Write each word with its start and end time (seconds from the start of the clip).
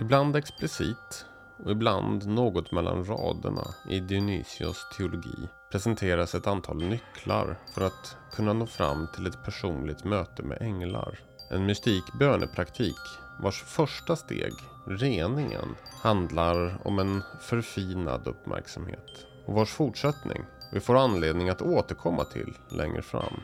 Ibland 0.00 0.36
explicit 0.36 1.26
och 1.64 1.70
ibland 1.70 2.26
något 2.26 2.72
mellan 2.72 3.04
raderna 3.04 3.74
i 3.88 4.00
Dionysios 4.00 4.86
teologi 4.96 5.48
presenteras 5.72 6.34
ett 6.34 6.46
antal 6.46 6.76
nycklar 6.76 7.56
för 7.74 7.80
att 7.82 8.16
kunna 8.32 8.52
nå 8.52 8.66
fram 8.66 9.06
till 9.14 9.26
ett 9.26 9.44
personligt 9.44 10.04
möte 10.04 10.42
med 10.42 10.62
änglar. 10.62 11.18
En 11.50 11.66
mystik 11.66 12.04
bönepraktik 12.18 12.96
vars 13.42 13.62
första 13.62 14.16
steg, 14.16 14.52
reningen, 14.86 15.76
handlar 16.02 16.86
om 16.86 16.98
en 16.98 17.22
förfinad 17.40 18.26
uppmärksamhet 18.26 19.26
och 19.46 19.54
vars 19.54 19.70
fortsättning 19.70 20.42
vi 20.72 20.80
får 20.80 20.96
anledning 20.96 21.48
att 21.48 21.62
återkomma 21.62 22.24
till 22.24 22.54
längre 22.68 23.02
fram. 23.02 23.40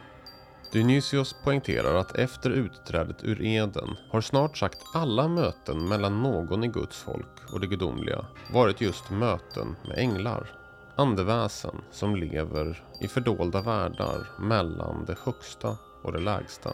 Dionysios 0.73 1.37
poängterar 1.45 1.95
att 1.95 2.17
efter 2.17 2.51
utträdet 2.51 3.25
ur 3.25 3.43
Eden 3.43 3.97
har 4.11 4.21
snart 4.21 4.59
sagt 4.59 4.79
alla 4.95 5.29
möten 5.29 5.89
mellan 5.89 6.23
någon 6.23 6.65
i 6.65 6.69
Guds 6.69 7.03
folk 7.03 7.53
och 7.53 7.61
det 7.61 7.67
gudomliga 7.67 8.27
varit 8.53 8.81
just 8.81 9.11
möten 9.11 9.77
med 9.89 9.99
änglar. 9.99 10.51
Andeväsen 10.97 11.75
som 11.91 12.17
lever 12.17 12.83
i 13.01 13.09
fördolda 13.09 13.61
världar 13.61 14.27
mellan 14.39 15.05
det 15.05 15.19
högsta 15.25 15.77
och 16.03 16.13
det 16.13 16.21
lägsta. 16.21 16.73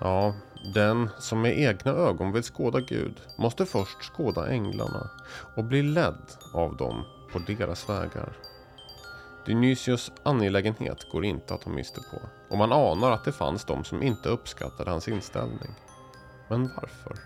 Ja, 0.00 0.34
den 0.74 1.10
som 1.18 1.40
med 1.40 1.58
egna 1.58 1.90
ögon 1.90 2.32
vill 2.32 2.42
skåda 2.42 2.80
Gud 2.80 3.20
måste 3.36 3.66
först 3.66 4.02
skåda 4.02 4.48
änglarna 4.48 5.10
och 5.56 5.64
bli 5.64 5.82
ledd 5.82 6.22
av 6.54 6.76
dem 6.76 7.04
på 7.32 7.38
deras 7.38 7.88
vägar. 7.88 8.36
Dionysios 9.48 10.12
angelägenhet 10.22 11.08
går 11.10 11.24
inte 11.24 11.54
att 11.54 11.60
ta 11.60 11.70
miste 11.70 12.00
på 12.00 12.20
och 12.48 12.58
man 12.58 12.72
anar 12.72 13.10
att 13.10 13.24
det 13.24 13.32
fanns 13.32 13.64
de 13.64 13.84
som 13.84 14.02
inte 14.02 14.28
uppskattade 14.28 14.90
hans 14.90 15.08
inställning. 15.08 15.74
Men 16.48 16.62
varför? 16.62 17.18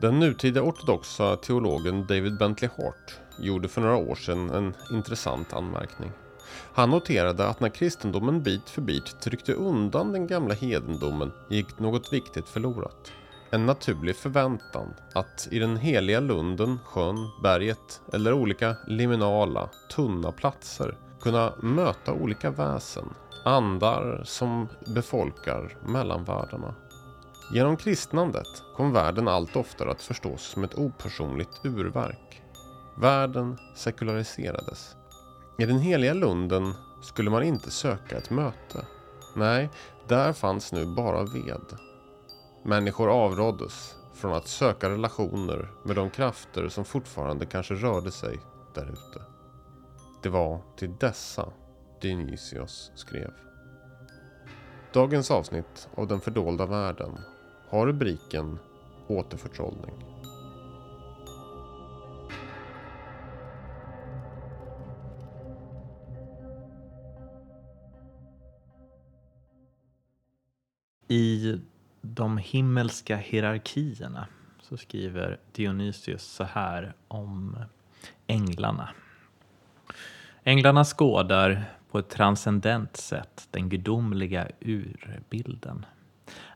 Den 0.00 0.18
nutida 0.18 0.62
ortodoxa 0.62 1.36
teologen 1.36 2.06
David 2.06 2.38
Bentley 2.38 2.70
Hart 2.76 3.18
gjorde 3.38 3.68
för 3.68 3.80
några 3.80 3.96
år 3.96 4.14
sedan 4.14 4.50
en 4.50 4.74
intressant 4.92 5.52
anmärkning. 5.52 6.12
Han 6.74 6.90
noterade 6.90 7.48
att 7.48 7.60
när 7.60 7.68
kristendomen 7.68 8.42
bit 8.42 8.70
för 8.70 8.82
bit 8.82 9.20
tryckte 9.20 9.52
undan 9.52 10.12
den 10.12 10.26
gamla 10.26 10.54
hedendomen 10.54 11.32
gick 11.48 11.78
något 11.78 12.12
viktigt 12.12 12.48
förlorat. 12.48 13.12
En 13.54 13.66
naturlig 13.66 14.16
förväntan 14.16 14.94
att 15.14 15.48
i 15.50 15.58
den 15.58 15.76
heliga 15.76 16.20
lunden, 16.20 16.78
sjön, 16.84 17.30
berget 17.42 18.00
eller 18.12 18.32
olika 18.32 18.76
liminala, 18.86 19.68
tunna 19.90 20.32
platser 20.32 20.98
kunna 21.20 21.52
möta 21.62 22.12
olika 22.12 22.50
väsen, 22.50 23.08
andar 23.44 24.22
som 24.24 24.68
befolkar 24.94 25.76
mellanvärldarna. 25.86 26.74
Genom 27.52 27.76
kristnandet 27.76 28.62
kom 28.76 28.92
världen 28.92 29.28
allt 29.28 29.56
oftare 29.56 29.90
att 29.90 30.02
förstås 30.02 30.42
som 30.42 30.64
ett 30.64 30.78
opersonligt 30.78 31.60
urverk. 31.64 32.42
Världen 32.96 33.58
sekulariserades. 33.74 34.96
I 35.58 35.66
den 35.66 35.78
heliga 35.78 36.14
lunden 36.14 36.74
skulle 37.02 37.30
man 37.30 37.42
inte 37.42 37.70
söka 37.70 38.16
ett 38.16 38.30
möte. 38.30 38.86
Nej, 39.36 39.70
där 40.08 40.32
fanns 40.32 40.72
nu 40.72 40.86
bara 40.86 41.22
ved. 41.22 41.91
Människor 42.64 43.10
avråddes 43.10 43.96
från 44.12 44.32
att 44.32 44.48
söka 44.48 44.90
relationer 44.90 45.68
med 45.82 45.96
de 45.96 46.10
krafter 46.10 46.68
som 46.68 46.84
fortfarande 46.84 47.46
kanske 47.46 47.74
rörde 47.74 48.10
sig 48.10 48.40
där 48.74 48.92
ute. 48.92 49.22
Det 50.22 50.28
var 50.28 50.60
till 50.76 50.96
dessa 50.96 51.52
Dionysios 52.00 52.92
skrev. 52.94 53.30
Dagens 54.92 55.30
avsnitt 55.30 55.88
av 55.94 56.06
Den 56.06 56.20
fördolda 56.20 56.66
världen 56.66 57.18
har 57.68 57.86
rubriken 57.86 58.58
Återförtrollning. 59.08 59.94
I 71.08 71.60
de 72.02 72.38
himmelska 72.38 73.16
hierarkierna 73.16 74.26
så 74.60 74.76
skriver 74.76 75.38
Dionysius 75.52 76.22
så 76.22 76.44
här 76.44 76.94
om 77.08 77.58
änglarna. 78.26 78.88
Änglarna 80.44 80.84
skådar 80.84 81.64
på 81.90 81.98
ett 81.98 82.08
transcendent 82.08 82.96
sätt 82.96 83.48
den 83.50 83.68
gudomliga 83.68 84.48
urbilden, 84.60 85.86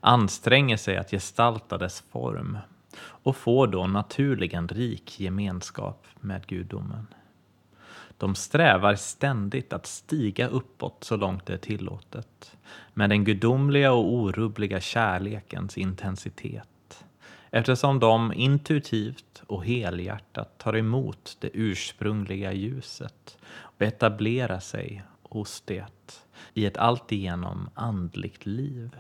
anstränger 0.01 0.77
sig 0.77 0.97
att 0.97 1.11
gestalta 1.11 1.79
dess 1.79 2.01
form 2.01 2.59
och 2.99 3.37
får 3.37 3.67
då 3.67 3.87
naturligen 3.87 4.69
rik 4.69 5.21
gemenskap 5.21 6.07
med 6.21 6.47
gudomen. 6.47 7.07
De 8.19 8.35
strävar 8.35 8.95
ständigt 8.95 9.73
att 9.73 9.87
stiga 9.87 10.49
uppåt 10.49 11.05
så 11.05 11.17
långt 11.17 11.47
det 11.47 11.53
är 11.53 11.59
tillåtet. 11.59 12.57
Med 12.95 13.11
den 13.11 13.25
gudomliga 13.25 13.93
och 13.93 14.13
orubbliga 14.13 14.81
kärlekens 14.81 15.79
intensitet. 15.79 17.05
Eftersom 17.51 17.99
de 17.99 18.33
intuitivt 18.33 19.43
och 19.47 19.65
helhjärtat 19.65 20.59
tar 20.59 20.77
emot 20.77 21.37
det 21.41 21.51
ursprungliga 21.53 22.53
ljuset 22.53 23.39
och 23.47 23.83
etablerar 23.83 24.61
sig 24.61 25.03
hos 25.23 25.61
det 25.61 25.85
i 26.55 26.67
ett 26.67 26.77
alltigenom 26.77 27.71
andligt 27.75 28.47
liv. 28.47 28.97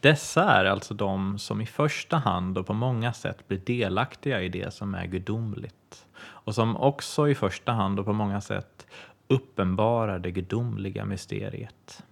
Dessa 0.00 0.44
är 0.44 0.64
alltså 0.64 0.94
de 0.94 1.38
som 1.38 1.60
i 1.60 1.66
första 1.66 2.16
hand 2.16 2.58
och 2.58 2.66
på 2.66 2.74
många 2.74 3.12
sätt 3.12 3.48
blir 3.48 3.58
delaktiga 3.58 4.42
i 4.42 4.48
det 4.48 4.74
som 4.74 4.94
är 4.94 5.06
gudomligt 5.06 6.06
och 6.20 6.54
som 6.54 6.76
också 6.76 7.28
i 7.28 7.34
första 7.34 7.72
hand 7.72 7.98
och 7.98 8.06
på 8.06 8.12
många 8.12 8.40
sätt 8.40 8.86
uppenbarar 9.28 10.18
det 10.18 10.30
gudomliga 10.30 11.04
mysteriet. 11.04 12.04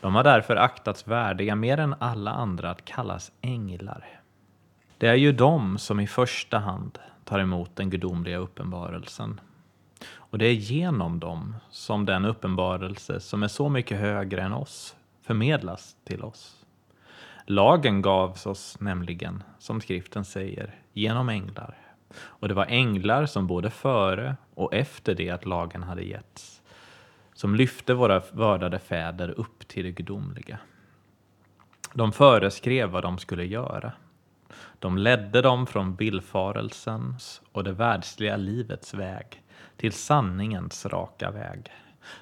De 0.00 0.14
har 0.14 0.24
därför 0.24 0.56
aktats 0.56 1.08
värdiga 1.08 1.54
mer 1.54 1.78
än 1.78 1.94
alla 1.98 2.30
andra 2.30 2.70
att 2.70 2.84
kallas 2.84 3.32
änglar. 3.40 4.20
Det 4.98 5.08
är 5.08 5.14
ju 5.14 5.32
de 5.32 5.78
som 5.78 6.00
i 6.00 6.06
första 6.06 6.58
hand 6.58 6.98
tar 7.24 7.38
emot 7.38 7.76
den 7.76 7.90
gudomliga 7.90 8.36
uppenbarelsen. 8.36 9.40
Och 10.10 10.38
det 10.38 10.46
är 10.46 10.52
genom 10.52 11.20
dem 11.20 11.56
som 11.70 12.04
den 12.04 12.24
uppenbarelse 12.24 13.20
som 13.20 13.42
är 13.42 13.48
så 13.48 13.68
mycket 13.68 13.98
högre 13.98 14.42
än 14.42 14.52
oss 14.52 14.96
förmedlas 15.22 15.96
till 16.04 16.22
oss. 16.22 16.64
Lagen 17.46 18.02
gavs 18.02 18.46
oss 18.46 18.80
nämligen, 18.80 19.42
som 19.58 19.80
skriften 19.80 20.24
säger, 20.24 20.74
genom 20.92 21.28
änglar. 21.28 21.81
Och 22.16 22.48
det 22.48 22.54
var 22.54 22.66
änglar 22.66 23.26
som 23.26 23.46
både 23.46 23.70
före 23.70 24.36
och 24.54 24.74
efter 24.74 25.14
det 25.14 25.30
att 25.30 25.46
lagen 25.46 25.82
hade 25.82 26.02
getts, 26.02 26.62
som 27.34 27.54
lyfte 27.54 27.94
våra 27.94 28.22
vördade 28.32 28.78
fäder 28.78 29.28
upp 29.28 29.68
till 29.68 29.84
det 29.84 29.90
gudomliga. 29.90 30.58
De 31.94 32.12
föreskrev 32.12 32.88
vad 32.90 33.02
de 33.02 33.18
skulle 33.18 33.44
göra. 33.44 33.92
De 34.78 34.98
ledde 34.98 35.42
dem 35.42 35.66
från 35.66 35.96
villfarelsens 35.96 37.42
och 37.52 37.64
det 37.64 37.72
världsliga 37.72 38.36
livets 38.36 38.94
väg 38.94 39.42
till 39.76 39.92
sanningens 39.92 40.86
raka 40.86 41.30
väg. 41.30 41.70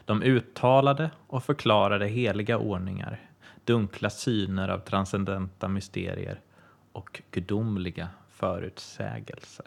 De 0.04 0.22
uttalade 0.22 1.10
och 1.26 1.44
förklarade 1.44 2.06
heliga 2.06 2.58
ordningar, 2.58 3.20
dunkla 3.64 4.10
syner 4.10 4.68
av 4.68 4.78
transcendenta 4.78 5.68
mysterier 5.68 6.40
och 6.92 7.22
gudomliga 7.30 8.08
förutsägelser. 8.40 9.66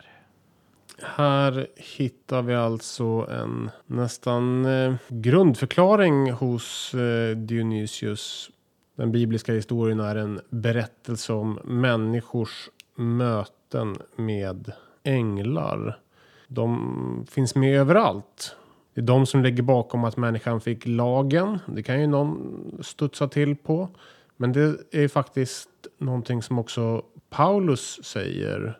Här 1.01 1.67
hittar 1.75 2.41
vi 2.41 2.55
alltså 2.55 3.27
en 3.31 3.69
nästan 3.85 4.65
eh, 4.65 4.95
grundförklaring 5.07 6.31
hos 6.31 6.93
eh, 6.93 7.37
Dionysius. 7.37 8.49
Den 8.95 9.11
bibliska 9.11 9.53
historien 9.53 9.99
är 9.99 10.15
en 10.15 10.39
berättelse 10.49 11.33
om 11.33 11.59
människors 11.63 12.69
möten 12.95 13.97
med 14.15 14.71
änglar. 15.03 15.99
De 16.47 17.25
finns 17.29 17.55
med 17.55 17.79
överallt. 17.79 18.55
Det 18.93 19.01
är 19.01 19.05
de 19.05 19.25
som 19.25 19.43
ligger 19.43 19.63
bakom 19.63 20.03
att 20.03 20.17
människan 20.17 20.61
fick 20.61 20.87
lagen. 20.87 21.59
Det 21.65 21.83
kan 21.83 22.01
ju 22.01 22.07
någon 22.07 22.79
studsa 22.81 23.27
till 23.27 23.55
på. 23.55 23.89
Men 24.37 24.51
det 24.51 24.75
är 24.91 25.07
faktiskt 25.07 25.69
någonting 25.97 26.41
som 26.41 26.59
också 26.59 27.03
Paulus 27.33 28.03
säger. 28.03 28.79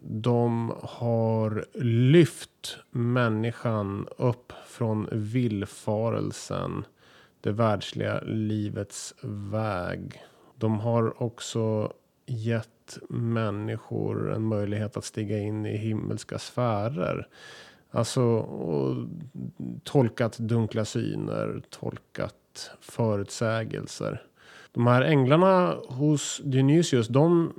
De 0.00 0.74
har 0.82 1.64
lyft 1.82 2.78
människan 2.90 4.08
upp 4.16 4.52
från 4.66 5.08
villfarelsen. 5.12 6.84
Det 7.40 7.52
världsliga 7.52 8.20
livets 8.20 9.14
väg. 9.52 10.22
De 10.56 10.80
har 10.80 11.22
också 11.22 11.92
gett 12.26 12.98
människor 13.08 14.34
en 14.34 14.42
möjlighet 14.42 14.96
att 14.96 15.04
stiga 15.04 15.38
in 15.38 15.66
i 15.66 15.76
himmelska 15.76 16.38
sfärer. 16.38 17.28
Alltså 17.90 18.48
tolkat 19.84 20.38
dunkla 20.38 20.84
syner, 20.84 21.62
tolkat 21.70 22.70
förutsägelser. 22.80 24.22
De 24.72 24.86
här 24.86 25.02
änglarna 25.02 25.76
hos 25.88 26.40
Dionysius, 26.44 27.08
de, 27.08 27.52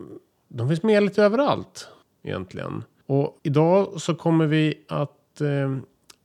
de 0.48 0.68
finns 0.68 0.84
med 0.84 1.04
lite 1.04 1.24
överallt. 1.24 1.90
egentligen. 2.24 2.84
Och 3.06 3.40
idag 3.44 4.02
så 4.02 4.16
kommer 4.16 4.46
vi 4.46 4.86
att 4.88 5.42
eh, 5.42 5.78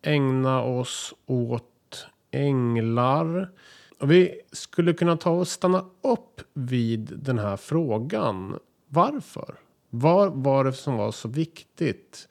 ägna 0.02 0.62
oss 0.62 1.14
åt 1.26 2.06
änglar. 2.31 3.50
Och 3.99 4.11
vi 4.11 4.40
skulle 4.52 4.93
kunna 4.93 5.17
ta 5.17 5.31
och 5.31 5.49
stanna 5.49 5.84
upp 6.02 6.40
vid 6.52 7.19
den 7.22 7.38
här 7.38 7.56
frågan. 7.56 8.58
Varför? 8.88 9.55
Vad 9.90 10.32
var 10.32 10.64
det 10.64 10.72
som 10.72 10.96
var 10.96 11.12
så 11.12 11.28
viktigt 11.28 12.28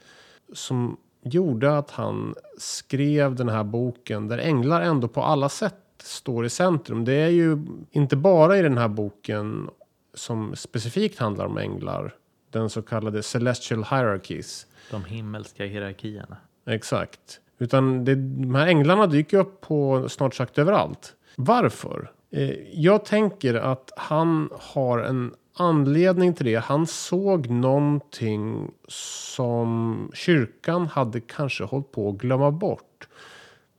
som 0.54 0.98
gjorde 1.24 1.78
att 1.78 1.92
han 1.92 2.36
skrev 2.58 3.36
den 3.36 3.50
här 3.50 3.64
boken 3.64 4.28
där 4.28 4.38
änglar 4.38 4.82
ändå 4.82 5.08
på 5.08 5.24
alla 5.24 5.50
sätt 5.50 5.76
står 6.04 6.46
i 6.46 6.50
centrum. 6.50 7.06
Det 7.06 7.14
är 7.14 7.30
ju 7.30 7.66
inte 7.92 8.16
bara 8.16 8.58
i 8.58 8.62
den 8.62 8.78
här 8.78 8.88
boken 8.88 9.70
som 10.14 10.56
specifikt 10.56 11.20
handlar 11.20 11.46
om 11.46 11.58
änglar. 11.58 12.16
Den 12.52 12.70
så 12.70 12.82
kallade 12.82 13.24
Celestial 13.24 13.84
Hierarchies. 13.84 14.68
De 14.92 15.06
himmelska 15.06 15.66
hierarkierna. 15.66 16.38
Exakt. 16.66 17.40
Utan 17.58 18.06
det, 18.06 18.16
de 18.16 18.56
här 18.56 18.68
änglarna 18.68 19.08
dyker 19.08 19.38
upp 19.38 19.62
på 19.62 20.10
snart 20.10 20.36
sagt 20.36 20.58
överallt. 20.58 21.16
Varför? 21.36 22.12
Eh, 22.32 22.52
jag 22.74 23.06
tänker 23.06 23.54
att 23.54 23.92
han 23.98 24.50
har 24.60 25.00
en 25.00 25.34
anledning 25.54 26.34
till 26.34 26.46
det. 26.46 26.56
Han 26.56 26.88
såg 26.88 27.50
någonting 27.50 28.72
som 28.88 30.12
kyrkan 30.14 30.88
hade 30.88 31.22
kanske 31.22 31.64
hållit 31.64 31.92
på 31.92 32.10
att 32.10 32.18
glömma 32.18 32.52
bort. 32.52 33.08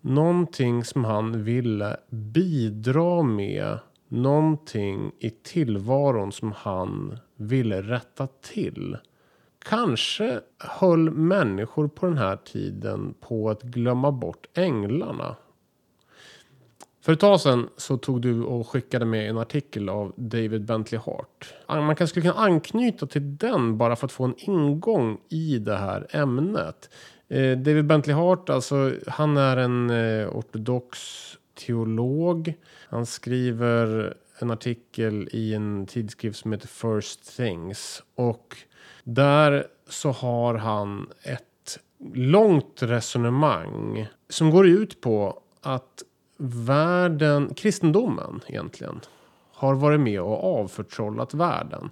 Någonting 0.01 0.85
som 0.85 1.05
han 1.05 1.45
ville 1.45 1.97
bidra 2.11 3.23
med. 3.23 3.79
Någonting 4.13 5.13
i 5.19 5.31
tillvaron 5.31 6.33
som 6.33 6.53
han 6.53 7.19
ville 7.37 7.83
rätta 7.83 8.27
till. 8.27 8.97
Kanske 9.65 10.41
höll 10.59 11.11
människor 11.11 11.89
på 11.89 12.07
den 12.07 12.19
här 12.19 12.37
tiden 12.37 13.15
på 13.21 13.51
att 13.51 13.63
glömma 13.63 14.13
bort 14.13 14.47
änglarna. 14.55 15.37
För 17.03 17.13
ett 17.13 17.21
tag 17.21 17.41
sedan 17.41 17.69
så 17.77 17.97
tog 17.97 18.23
du 18.23 18.43
och 18.43 18.69
skickade 18.69 19.05
med 19.05 19.31
en 19.31 19.39
artikel 19.39 19.89
av 19.89 20.13
David 20.17 20.65
Bentley 20.65 21.01
Hart. 21.07 21.55
Ah, 21.67 21.81
man 21.81 21.97
kanske 21.97 22.11
skulle 22.11 22.31
kunna 22.31 22.45
anknyta 22.45 23.07
till 23.07 23.37
den 23.37 23.79
bara 23.79 23.97
för 23.97 24.07
att 24.07 24.13
få 24.13 24.25
en 24.25 24.35
ingång 24.37 25.19
i 25.29 25.59
det 25.59 25.77
här 25.77 26.07
ämnet. 26.11 26.91
Eh, 27.29 27.59
David 27.59 27.87
Bentley 27.87 28.17
Hart, 28.17 28.51
alltså 28.51 28.93
han 29.07 29.37
är 29.37 29.57
en 29.57 29.91
eh, 29.91 30.29
ortodox 30.29 30.99
teolog. 31.67 32.55
Han 32.89 33.07
skriver 33.07 34.15
en 34.39 34.51
artikel 34.51 35.29
i 35.33 35.55
en 35.55 35.87
tidskrift 35.87 36.39
som 36.39 36.53
heter 36.53 36.69
First 36.69 37.37
Things. 37.37 38.03
Och 38.15 38.57
där 39.05 39.67
så 39.89 40.11
har 40.11 40.55
han 40.55 41.11
ett 41.23 41.79
långt 42.15 42.83
resonemang 42.83 44.09
som 44.29 44.51
går 44.51 44.67
ut 44.67 45.01
på 45.01 45.43
att 45.61 46.03
världen, 46.37 47.55
kristendomen 47.55 48.41
egentligen, 48.47 49.01
har 49.53 49.75
varit 49.75 50.01
med 50.01 50.21
och 50.21 50.61
avförtrollat 50.61 51.35
världen. 51.35 51.91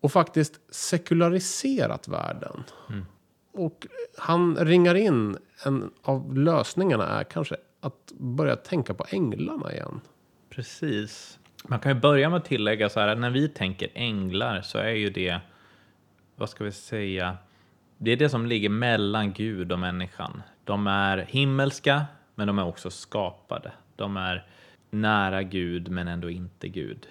Och 0.00 0.12
faktiskt 0.12 0.60
sekulariserat 0.70 2.08
världen. 2.08 2.62
Mm. 2.88 3.04
Och 3.52 3.86
han 4.18 4.56
ringar 4.56 4.94
in 4.94 5.38
en 5.64 5.90
av 6.02 6.36
lösningarna 6.36 7.06
är 7.06 7.24
kanske 7.24 7.56
att 7.82 8.12
börja 8.18 8.56
tänka 8.56 8.94
på 8.94 9.04
änglarna 9.10 9.72
igen. 9.72 10.00
Precis. 10.50 11.38
Man 11.64 11.80
kan 11.80 11.92
ju 11.94 12.00
börja 12.00 12.28
med 12.28 12.36
att 12.36 12.44
tillägga 12.44 12.88
så 12.88 13.00
här 13.00 13.08
att 13.08 13.18
när 13.18 13.30
vi 13.30 13.48
tänker 13.48 13.88
änglar 13.94 14.62
så 14.62 14.78
är 14.78 14.90
ju 14.90 15.10
det, 15.10 15.40
vad 16.36 16.50
ska 16.50 16.64
vi 16.64 16.72
säga, 16.72 17.36
det 17.98 18.10
är 18.10 18.16
det 18.16 18.28
som 18.28 18.46
ligger 18.46 18.68
mellan 18.68 19.32
Gud 19.32 19.72
och 19.72 19.78
människan. 19.78 20.42
De 20.64 20.86
är 20.86 21.18
himmelska, 21.18 22.06
men 22.34 22.46
de 22.46 22.58
är 22.58 22.66
också 22.66 22.90
skapade. 22.90 23.72
De 23.96 24.16
är 24.16 24.46
nära 24.90 25.42
Gud, 25.42 25.88
men 25.88 26.08
ändå 26.08 26.30
inte 26.30 26.68
Gud. 26.68 27.06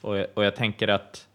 Och 0.00 0.18
jag, 0.18 0.26
och 0.34 0.44
jag 0.44 0.56
tänker 0.56 0.88
att 0.88 1.28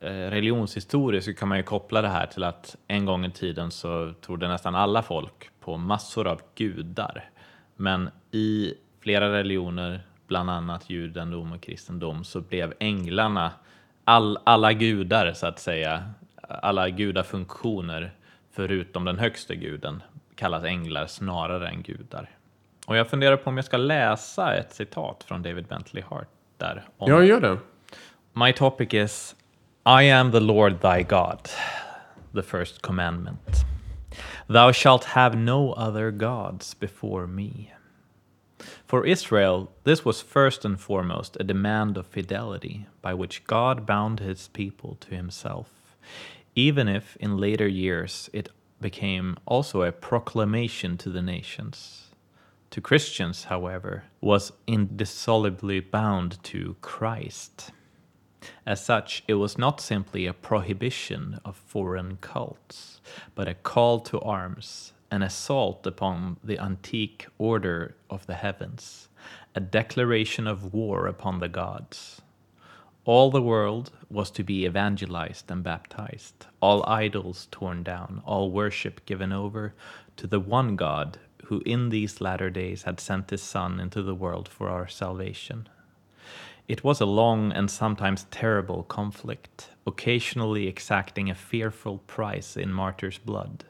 eh, 0.00 0.08
religionshistoriskt 0.10 1.30
så 1.30 1.34
kan 1.34 1.48
man 1.48 1.58
ju 1.58 1.64
koppla 1.64 2.02
det 2.02 2.08
här 2.08 2.26
till 2.26 2.44
att 2.44 2.76
en 2.86 3.04
gång 3.04 3.24
i 3.24 3.30
tiden 3.30 3.70
så 3.70 4.12
trodde 4.20 4.48
nästan 4.48 4.74
alla 4.74 5.02
folk 5.02 5.50
på 5.60 5.76
massor 5.76 6.26
av 6.26 6.40
gudar. 6.54 7.30
Men 7.80 8.10
i 8.30 8.74
flera 9.00 9.32
religioner, 9.32 10.00
bland 10.26 10.50
annat 10.50 10.90
judendom 10.90 11.52
och 11.52 11.60
kristendom, 11.60 12.24
så 12.24 12.40
blev 12.40 12.74
änglarna 12.78 13.52
all, 14.04 14.38
alla 14.44 14.72
gudar 14.72 15.32
så 15.32 15.46
att 15.46 15.58
säga, 15.58 16.10
alla 16.48 16.88
gudafunktioner 16.88 18.14
förutom 18.52 19.04
den 19.04 19.18
högste 19.18 19.56
guden 19.56 20.02
kallas 20.34 20.64
änglar 20.64 21.06
snarare 21.06 21.68
än 21.68 21.82
gudar. 21.82 22.30
Och 22.86 22.96
jag 22.96 23.08
funderar 23.08 23.36
på 23.36 23.50
om 23.50 23.56
jag 23.56 23.64
ska 23.64 23.76
läsa 23.76 24.54
ett 24.54 24.72
citat 24.72 25.24
från 25.24 25.42
David 25.42 25.66
Bentley 25.66 26.04
Hart 26.08 26.28
där. 26.56 26.84
Om 26.96 27.10
Ja, 27.10 27.22
gör 27.22 27.40
det. 27.40 27.58
My 28.32 28.52
topic 28.52 28.94
is 28.94 29.36
I 29.84 30.10
am 30.10 30.32
the 30.32 30.40
Lord 30.40 30.80
thy 30.80 31.02
God, 31.02 31.48
the 32.34 32.42
first 32.42 32.82
commandment. 32.82 33.67
Thou 34.48 34.72
shalt 34.72 35.04
have 35.04 35.36
no 35.36 35.72
other 35.72 36.10
gods 36.10 36.74
before 36.74 37.26
me. 37.26 37.72
For 38.86 39.06
Israel, 39.06 39.72
this 39.84 40.04
was 40.04 40.22
first 40.22 40.64
and 40.64 40.80
foremost 40.80 41.36
a 41.38 41.44
demand 41.44 41.96
of 41.96 42.06
fidelity 42.06 42.86
by 43.02 43.14
which 43.14 43.44
God 43.44 43.86
bound 43.86 44.20
his 44.20 44.48
people 44.48 44.96
to 45.00 45.14
himself, 45.14 45.96
even 46.54 46.88
if 46.88 47.16
in 47.16 47.36
later 47.36 47.68
years 47.68 48.30
it 48.32 48.48
became 48.80 49.36
also 49.46 49.82
a 49.82 49.92
proclamation 49.92 50.96
to 50.98 51.10
the 51.10 51.22
nations. 51.22 52.06
To 52.70 52.80
Christians, 52.80 53.44
however, 53.44 54.04
was 54.20 54.52
indissolubly 54.66 55.80
bound 55.80 56.42
to 56.44 56.76
Christ. 56.80 57.70
As 58.64 58.84
such, 58.84 59.22
it 59.26 59.34
was 59.34 59.58
not 59.58 59.80
simply 59.80 60.26
a 60.26 60.32
prohibition 60.32 61.40
of 61.44 61.56
foreign 61.56 62.18
cults, 62.20 63.00
but 63.34 63.48
a 63.48 63.54
call 63.54 64.00
to 64.00 64.20
arms, 64.20 64.92
an 65.10 65.22
assault 65.22 65.86
upon 65.86 66.36
the 66.44 66.58
antique 66.58 67.26
order 67.38 67.96
of 68.10 68.26
the 68.26 68.34
heavens, 68.34 69.08
a 69.54 69.60
declaration 69.60 70.46
of 70.46 70.72
war 70.72 71.06
upon 71.06 71.40
the 71.40 71.48
gods. 71.48 72.20
All 73.04 73.30
the 73.30 73.42
world 73.42 73.90
was 74.10 74.30
to 74.32 74.44
be 74.44 74.66
evangelized 74.66 75.50
and 75.50 75.64
baptized, 75.64 76.46
all 76.60 76.84
idols 76.86 77.48
torn 77.50 77.82
down, 77.82 78.22
all 78.26 78.50
worship 78.50 79.06
given 79.06 79.32
over 79.32 79.74
to 80.16 80.26
the 80.26 80.40
one 80.40 80.76
God 80.76 81.18
who 81.46 81.62
in 81.64 81.88
these 81.88 82.20
latter 82.20 82.50
days 82.50 82.82
had 82.82 83.00
sent 83.00 83.30
his 83.30 83.42
Son 83.42 83.80
into 83.80 84.02
the 84.02 84.14
world 84.14 84.46
for 84.46 84.68
our 84.68 84.86
salvation. 84.86 85.68
It 86.68 86.84
was 86.84 87.00
a 87.00 87.06
long 87.06 87.50
and 87.50 87.70
sometimes 87.70 88.26
terrible 88.30 88.82
conflict, 88.82 89.70
occasionally 89.86 90.66
exacting 90.66 91.30
a 91.30 91.34
fearful 91.34 91.98
price 92.06 92.58
in 92.58 92.74
martyrs' 92.74 93.16
blood. 93.16 93.64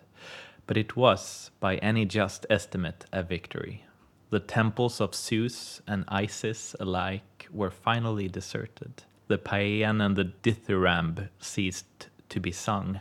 But 0.66 0.76
it 0.76 0.96
was, 0.96 1.52
by 1.60 1.76
any 1.76 2.04
just 2.04 2.44
estimate, 2.50 3.06
a 3.12 3.22
victory. 3.22 3.84
The 4.30 4.40
temples 4.40 5.00
of 5.00 5.14
Zeus 5.14 5.80
and 5.86 6.06
Isis 6.08 6.74
alike 6.80 7.48
were 7.52 7.70
finally 7.70 8.26
deserted. 8.26 9.04
The 9.28 9.38
paean 9.38 10.00
and 10.00 10.16
the 10.16 10.32
dithyramb 10.42 11.28
ceased 11.38 12.08
to 12.30 12.40
be 12.40 12.50
sung. 12.50 12.98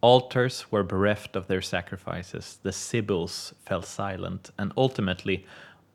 Altars 0.00 0.70
were 0.70 0.84
bereft 0.84 1.34
of 1.34 1.48
their 1.48 1.62
sacrifices. 1.62 2.60
The 2.62 2.72
sibyls 2.72 3.52
fell 3.66 3.82
silent, 3.82 4.50
and 4.56 4.72
ultimately, 4.76 5.44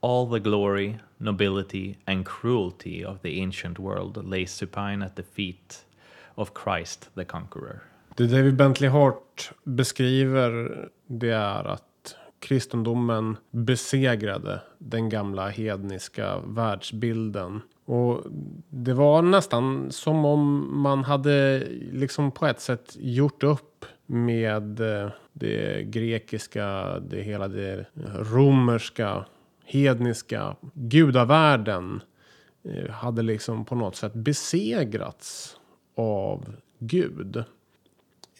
all 0.01 0.29
the 0.32 0.39
glory, 0.39 1.00
nobility, 1.18 1.98
and 2.08 2.25
cruelty 2.25 3.06
of 3.06 3.22
the 3.22 3.41
ancient 3.41 3.79
world 3.79 4.18
lay 4.29 4.46
supine 4.46 5.06
at 5.06 5.15
the 5.15 5.24
feet 5.24 5.86
of 6.36 6.51
Christ 6.53 7.10
the 7.15 7.25
Conqueror. 7.25 7.82
Det 8.15 8.27
David 8.27 8.56
Bentley 8.56 8.89
Hart 8.89 9.51
beskriver 9.63 10.89
det 11.08 11.29
är 11.29 11.63
att 11.63 11.84
kristendomen 12.39 13.38
besegrade 13.51 14.62
den 14.77 15.10
gamla 15.10 15.50
hedniska 15.50 16.39
världsbilden. 16.39 17.62
Och 17.86 18.24
det 18.70 18.94
var 18.94 19.22
nästan 19.22 19.91
som 19.91 20.25
om 20.25 20.70
man 20.82 21.03
hade 21.03 21.63
liksom 21.91 22.32
på 22.32 22.46
ett 22.46 22.60
sätt 22.60 22.96
gjort 23.00 23.44
upp 23.44 23.86
med 24.06 24.79
eh, 24.79 25.10
det 25.34 25.84
grekiska, 25.84 27.00
det 27.00 27.22
hela 27.22 27.48
det 27.48 27.86
romerska, 28.20 29.25
hedniska 29.69 30.55
gudavärlden 30.73 32.01
eh, 32.63 32.91
hade 32.91 33.21
liksom 33.21 33.65
på 33.65 33.75
något 33.75 33.95
sätt 33.95 34.13
besegrats 34.13 35.57
av 35.95 36.55
Gud. 36.79 37.43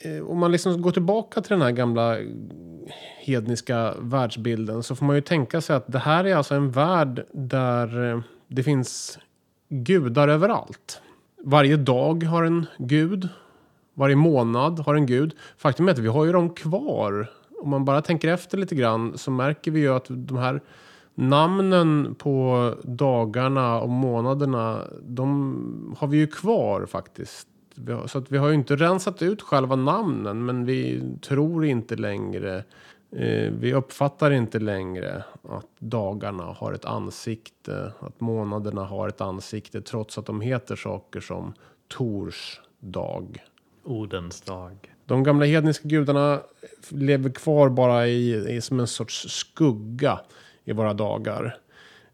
Eh, 0.02 0.28
om 0.28 0.38
man 0.38 0.52
liksom 0.52 0.82
går 0.82 0.92
tillbaka 0.92 1.42
till 1.42 1.50
den 1.50 1.62
här 1.62 1.72
gamla 1.72 2.18
hedniska 3.20 3.94
världsbilden 4.00 4.84
så 4.84 4.96
får 4.96 5.06
man 5.06 5.16
ju 5.16 5.22
tänka 5.22 5.62
sig 5.62 5.76
att 5.76 5.92
det 5.92 6.00
här 6.00 6.24
är 6.24 6.36
alltså 6.36 6.56
en 6.56 6.72
värld 6.72 7.26
där 7.32 8.12
eh, 8.12 8.22
det 8.48 8.64
finns 8.64 9.20
gudar 9.70 10.28
överallt. 10.28 11.02
Varje 11.44 11.78
dag 11.78 12.24
har 12.24 12.44
en 12.44 12.66
gud. 12.78 13.30
Varje 13.94 14.16
månad 14.16 14.80
har 14.80 14.96
en 14.96 15.06
gud. 15.06 15.36
Faktum 15.58 15.88
är 15.88 15.92
att 15.92 16.00
vi 16.00 16.08
har 16.08 16.26
ju 16.26 16.32
dem 16.32 16.50
kvar. 16.50 17.32
Om 17.62 17.70
man 17.70 17.86
bara 17.86 18.02
tänker 18.02 18.28
efter 18.28 18.58
lite 18.58 18.76
grann 18.76 19.18
så 19.18 19.32
märker 19.32 19.72
vi 19.72 19.80
ju 19.80 19.96
att 19.96 20.06
de 20.10 20.38
här 20.38 20.62
namnen 21.20 22.16
på 22.16 22.74
dagarna 22.84 23.80
och 23.80 23.90
månaderna, 23.90 24.84
de 25.02 25.96
har 26.00 26.08
vi 26.08 26.18
ju 26.18 26.28
kvar 26.28 26.86
faktiskt. 26.86 27.48
Vi 27.76 27.94
har, 27.94 28.08
så 28.08 28.18
att 28.18 28.32
vi 28.32 28.38
har 28.38 28.48
ju 28.48 28.54
inte 28.54 28.76
rensat 28.76 29.22
ut 29.22 29.42
själva 29.42 29.76
namnen, 29.76 30.46
men 30.46 30.66
vi 30.66 31.04
tror 31.22 31.66
inte 31.66 31.96
längre 31.96 32.64
Eh, 33.12 33.52
vi 33.52 33.74
uppfattar 33.74 34.32
inte 34.32 34.60
längre 34.60 35.24
att 35.50 35.68
dagarna 35.80 36.44
har 36.44 36.74
ett 36.74 36.86
ansikte, 36.86 37.92
att 38.00 38.20
månaderna 38.20 38.86
har 38.86 39.08
ett 39.08 39.22
ansikte, 39.22 39.82
trots 39.82 40.18
att 40.18 40.26
de 40.26 40.42
heter 40.42 40.76
saker 40.76 41.20
som 41.20 41.54
Tors 41.88 42.62
dag. 42.80 43.44
Odens 43.84 44.42
dag. 44.42 44.94
De 45.06 45.24
gamla 45.24 45.46
hedniska 45.46 45.88
gudarna 45.88 46.40
lever 46.90 47.30
kvar 47.30 47.70
bara 47.70 48.08
i, 48.08 48.56
i 48.56 48.62
som 48.62 48.80
en 48.80 48.88
sorts 48.88 49.26
skugga 49.30 50.20
i 50.70 50.74
våra 50.74 50.94
dagar. 50.94 51.58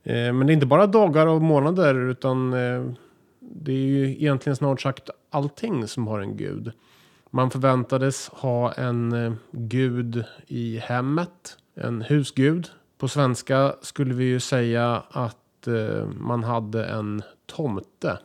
Eh, 0.04 0.34
men 0.34 0.48
det 0.48 0.52
är 0.52 0.54
inte 0.54 0.66
bara 0.66 0.88
dagar 0.88 1.28
och 1.28 1.42
månader, 1.42 1.96
utan 1.96 2.54
eh, 2.54 2.92
det 3.40 3.72
är 3.72 3.86
ju 3.86 4.12
egentligen 4.12 4.56
snart 4.56 4.82
sagt 4.82 5.10
allting 5.30 5.88
som 5.88 6.08
har 6.08 6.20
en 6.20 6.38
gud. 6.38 6.72
Man 7.30 7.52
förväntades 7.52 8.30
ha 8.30 8.74
en 8.74 9.26
eh, 9.26 9.34
gud 9.52 10.24
i 10.48 10.78
hemmet, 10.78 11.58
en 11.76 12.02
husgud. 12.02 12.68
På 12.98 13.08
svenska 13.08 13.76
skulle 13.82 14.14
vi 14.14 14.26
ju 14.26 14.40
säga 14.40 15.04
att 15.10 15.38
man 16.20 16.44
hade 16.44 16.86
en 16.86 17.24
tomte. 17.46 18.20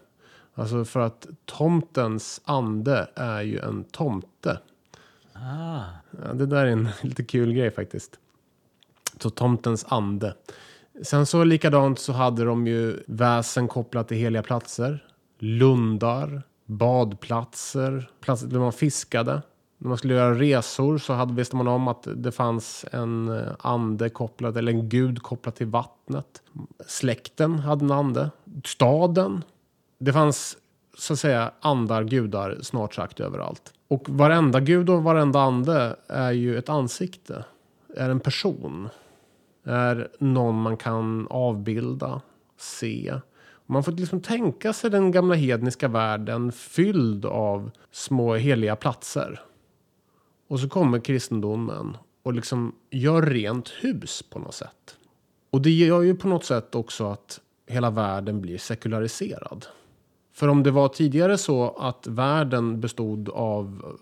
Alltså 0.55 0.85
för 0.85 1.01
att 1.01 1.27
tomtens 1.45 2.41
ande 2.45 3.09
är 3.15 3.43
ju 3.43 3.59
en 3.59 3.85
tomte. 3.85 4.59
Ah. 5.33 5.85
Ja, 6.11 6.33
det 6.35 6.47
där 6.47 6.67
är 6.67 6.71
en 6.71 6.89
lite 7.03 7.25
kul 7.25 7.53
grej 7.53 7.71
faktiskt. 7.71 8.19
Så 9.23 9.31
tomtens 9.31 9.87
ande. 9.89 10.35
Sen 11.03 11.27
så 11.27 11.45
likadant 11.45 11.99
så 11.99 12.13
hade 12.13 12.45
de 12.45 12.67
ju 12.67 13.03
väsen 13.07 13.69
kopplat 13.69 14.09
till 14.09 14.17
heliga 14.17 14.43
platser. 14.43 15.05
Lundar, 15.39 16.43
badplatser, 16.67 18.11
platser 18.21 18.47
där 18.47 18.59
man 18.59 18.73
fiskade. 18.73 19.43
När 19.79 19.89
man 19.89 19.99
skulle 19.99 20.15
göra 20.15 20.35
resor 20.35 20.99
så 20.99 21.13
hade, 21.13 21.35
visste 21.35 21.57
man 21.57 21.69
om 21.69 21.89
att 21.89 22.09
det 22.17 22.33
fanns 22.33 22.85
en 22.93 23.29
eh, 23.29 23.45
ande 23.59 24.09
kopplad, 24.09 24.57
eller 24.57 24.73
en 24.73 24.89
gud 24.89 25.23
kopplad 25.23 25.55
till 25.55 25.67
vattnet. 25.67 26.43
Släkten 26.87 27.59
hade 27.59 27.85
en 27.85 27.91
ande. 27.91 28.31
Staden. 28.65 29.45
Det 29.99 30.13
fanns 30.13 30.57
så 30.99 31.13
att 31.13 31.19
säga 31.19 31.53
andar, 31.61 32.05
gudar 32.05 32.59
snart 32.63 32.95
sagt 32.95 33.21
överallt. 33.21 33.73
Och 33.89 34.09
varenda 34.09 34.61
gud 34.61 34.91
och 34.91 35.03
varenda 35.03 35.41
ande 35.41 35.97
är 36.07 36.33
ju 36.33 36.59
ett 36.59 36.69
ansikte. 36.69 37.45
Är 37.97 38.11
en 38.11 38.21
person. 38.21 38.89
Är 39.65 40.09
någon 40.19 40.63
man 40.63 40.77
kan 40.77 41.27
avbilda, 41.31 42.21
se 42.57 43.21
man 43.71 43.85
får 43.85 43.93
liksom 43.93 44.21
tänka 44.21 44.73
sig 44.73 44.91
den 44.91 45.11
gamla 45.11 45.35
hedniska 45.35 45.89
världen 45.89 46.53
fylld 46.53 47.25
av 47.25 47.71
små 47.91 48.35
heliga 48.35 48.77
platser. 48.77 49.41
Och 50.49 50.61
så 50.61 50.69
kommer 50.69 50.99
kristendomen 50.99 51.97
och 52.23 52.33
liksom 52.33 52.75
gör 52.91 53.23
rent 53.23 53.69
hus 53.69 54.23
på 54.31 54.39
något 54.39 54.55
sätt. 54.55 54.97
Och 55.51 55.63
det 55.63 55.71
gör 55.71 56.03
ju 56.03 56.17
på 56.17 56.29
något 56.29 56.45
sätt 56.45 56.75
också 56.75 57.07
att 57.07 57.41
hela 57.67 57.91
världen 57.91 58.41
blir 58.41 58.59
sekulariserad. 58.59 59.67
För 60.33 60.49
om 60.49 60.63
det 60.63 60.71
var 60.71 60.89
tidigare 60.89 61.39
så 61.39 61.77
att 61.79 62.07
världen 62.07 62.81
bestod 62.81 63.29
av 63.29 63.97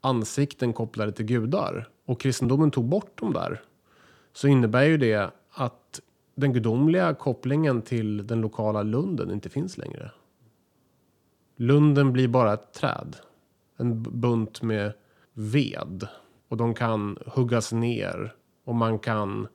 ansikten 0.00 0.72
kopplade 0.72 1.12
till 1.12 1.26
gudar 1.26 1.88
och 2.06 2.20
kristendomen 2.20 2.70
tog 2.70 2.84
bort 2.84 3.20
dem 3.20 3.32
där 3.32 3.60
så 4.32 4.48
innebär 4.48 4.82
ju 4.82 4.96
det 4.96 5.30
att 5.50 6.00
den 6.34 6.52
gudomliga 6.52 7.14
kopplingen 7.14 7.82
till 7.82 8.26
den 8.26 8.40
lokala 8.40 8.82
lunden 8.82 9.30
inte 9.30 9.48
finns 9.48 9.78
längre. 9.78 10.10
Lunden 11.56 12.12
blir 12.12 12.28
bara 12.28 12.52
ett 12.52 12.72
träd. 12.72 13.16
En 13.76 14.02
bunt 14.02 14.62
med 14.62 14.92
ved. 15.32 16.08
Och 16.48 16.56
de 16.56 16.74
kan 16.74 17.18
huggas 17.26 17.72
ner. 17.72 18.34
Och 18.64 18.74
man 18.74 18.98
kan 18.98 19.48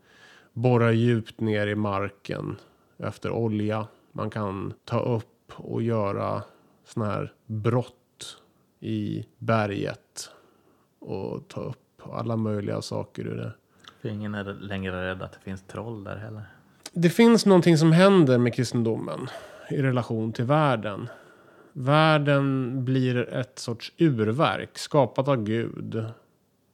borra 0.54 0.92
djupt 0.92 1.40
ner 1.40 1.68
i 1.68 1.76
marken 1.76 2.56
efter 2.98 3.32
olja. 3.32 3.88
Man 4.12 4.30
kan 4.30 4.74
ta 4.86 5.00
upp 5.00 5.54
och 5.56 5.82
göra 5.82 6.44
sådana 6.86 7.12
här 7.12 7.34
brott 7.46 8.38
i 8.80 9.26
berget. 9.38 10.30
Och 11.00 11.48
ta 11.48 11.62
upp 11.62 12.02
alla 12.12 12.36
möjliga 12.36 12.82
saker 12.82 13.28
ur 13.28 13.36
det. 13.36 13.54
För 14.02 14.10
ingen 14.10 14.36
är 14.36 14.44
längre 14.44 15.10
rädd 15.10 15.22
att 15.22 15.32
det 15.32 15.40
finns 15.40 15.62
troll 15.62 16.04
där 16.04 16.16
heller 16.16 16.44
det 17.00 17.10
finns 17.10 17.46
någonting 17.46 17.78
som 17.78 17.92
händer 17.92 18.38
med 18.38 18.54
kristendomen 18.54 19.28
i 19.70 19.82
relation 19.82 20.34
till 20.34 20.46
världen. 20.46 21.10
Världen 21.74 22.86
blir 22.86 23.30
ett 23.30 23.60
sorts 23.60 23.94
urverk 23.98 24.78
skapat 24.78 25.28
av 25.28 25.44
Gud. 25.44 26.06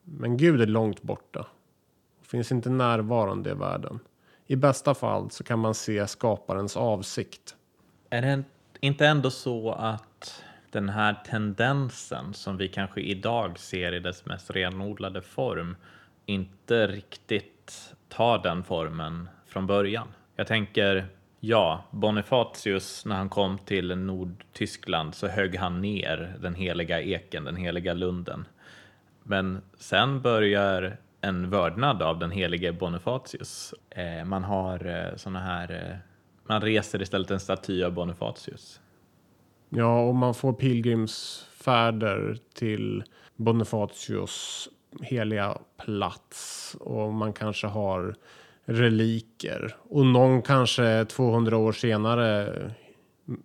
Men 0.03 0.37
Gud 0.37 0.61
är 0.61 0.67
långt 0.67 1.01
borta. 1.01 1.47
Finns 2.21 2.51
inte 2.51 2.69
närvarande 2.69 3.49
i 3.49 3.53
världen. 3.53 3.99
I 4.47 4.55
bästa 4.55 4.93
fall 4.93 5.31
så 5.31 5.43
kan 5.43 5.59
man 5.59 5.73
se 5.73 6.07
skaparens 6.07 6.77
avsikt. 6.77 7.55
Är 8.09 8.21
det 8.21 8.43
inte 8.79 9.07
ändå 9.07 9.29
så 9.29 9.71
att 9.71 10.43
den 10.71 10.89
här 10.89 11.23
tendensen 11.25 12.33
som 12.33 12.57
vi 12.57 12.67
kanske 12.67 13.01
idag 13.01 13.59
ser 13.59 13.93
i 13.93 13.99
dess 13.99 14.25
mest 14.25 14.51
renodlade 14.51 15.21
form 15.21 15.75
inte 16.25 16.87
riktigt 16.87 17.95
tar 18.09 18.37
den 18.37 18.63
formen 18.63 19.29
från 19.45 19.67
början. 19.67 20.07
Jag 20.35 20.47
tänker, 20.47 21.07
ja, 21.39 21.83
Bonifatius 21.91 23.05
när 23.05 23.15
han 23.15 23.29
kom 23.29 23.57
till 23.57 23.97
Nordtyskland 23.97 25.15
så 25.15 25.27
högg 25.27 25.55
han 25.55 25.81
ner 25.81 26.35
den 26.39 26.55
heliga 26.55 27.01
eken, 27.01 27.43
den 27.43 27.55
heliga 27.55 27.93
lunden. 27.93 28.45
Men 29.23 29.61
sen 29.77 30.21
börjar 30.21 30.97
en 31.21 31.49
vördnad 31.49 32.01
av 32.01 32.19
den 32.19 32.31
helige 32.31 32.73
Bonifatius. 32.73 33.73
Eh, 33.89 34.25
man 34.25 34.43
har 34.43 34.85
eh, 34.85 35.15
såna 35.15 35.39
här, 35.39 35.71
eh, 35.71 35.97
man 36.47 36.61
reser 36.61 37.01
istället 37.01 37.31
en 37.31 37.39
staty 37.39 37.83
av 37.83 37.91
Bonifatius. 37.91 38.81
Ja, 39.69 40.01
och 40.01 40.15
man 40.15 40.33
får 40.33 40.53
pilgrimsfärder 40.53 42.37
till 42.53 43.03
Bonifatius 43.35 44.69
heliga 45.01 45.57
plats 45.85 46.75
och 46.79 47.13
man 47.13 47.33
kanske 47.33 47.67
har 47.67 48.15
reliker. 48.65 49.75
Och 49.89 50.05
någon 50.05 50.41
kanske 50.41 51.05
200 51.05 51.57
år 51.57 51.71
senare 51.71 52.53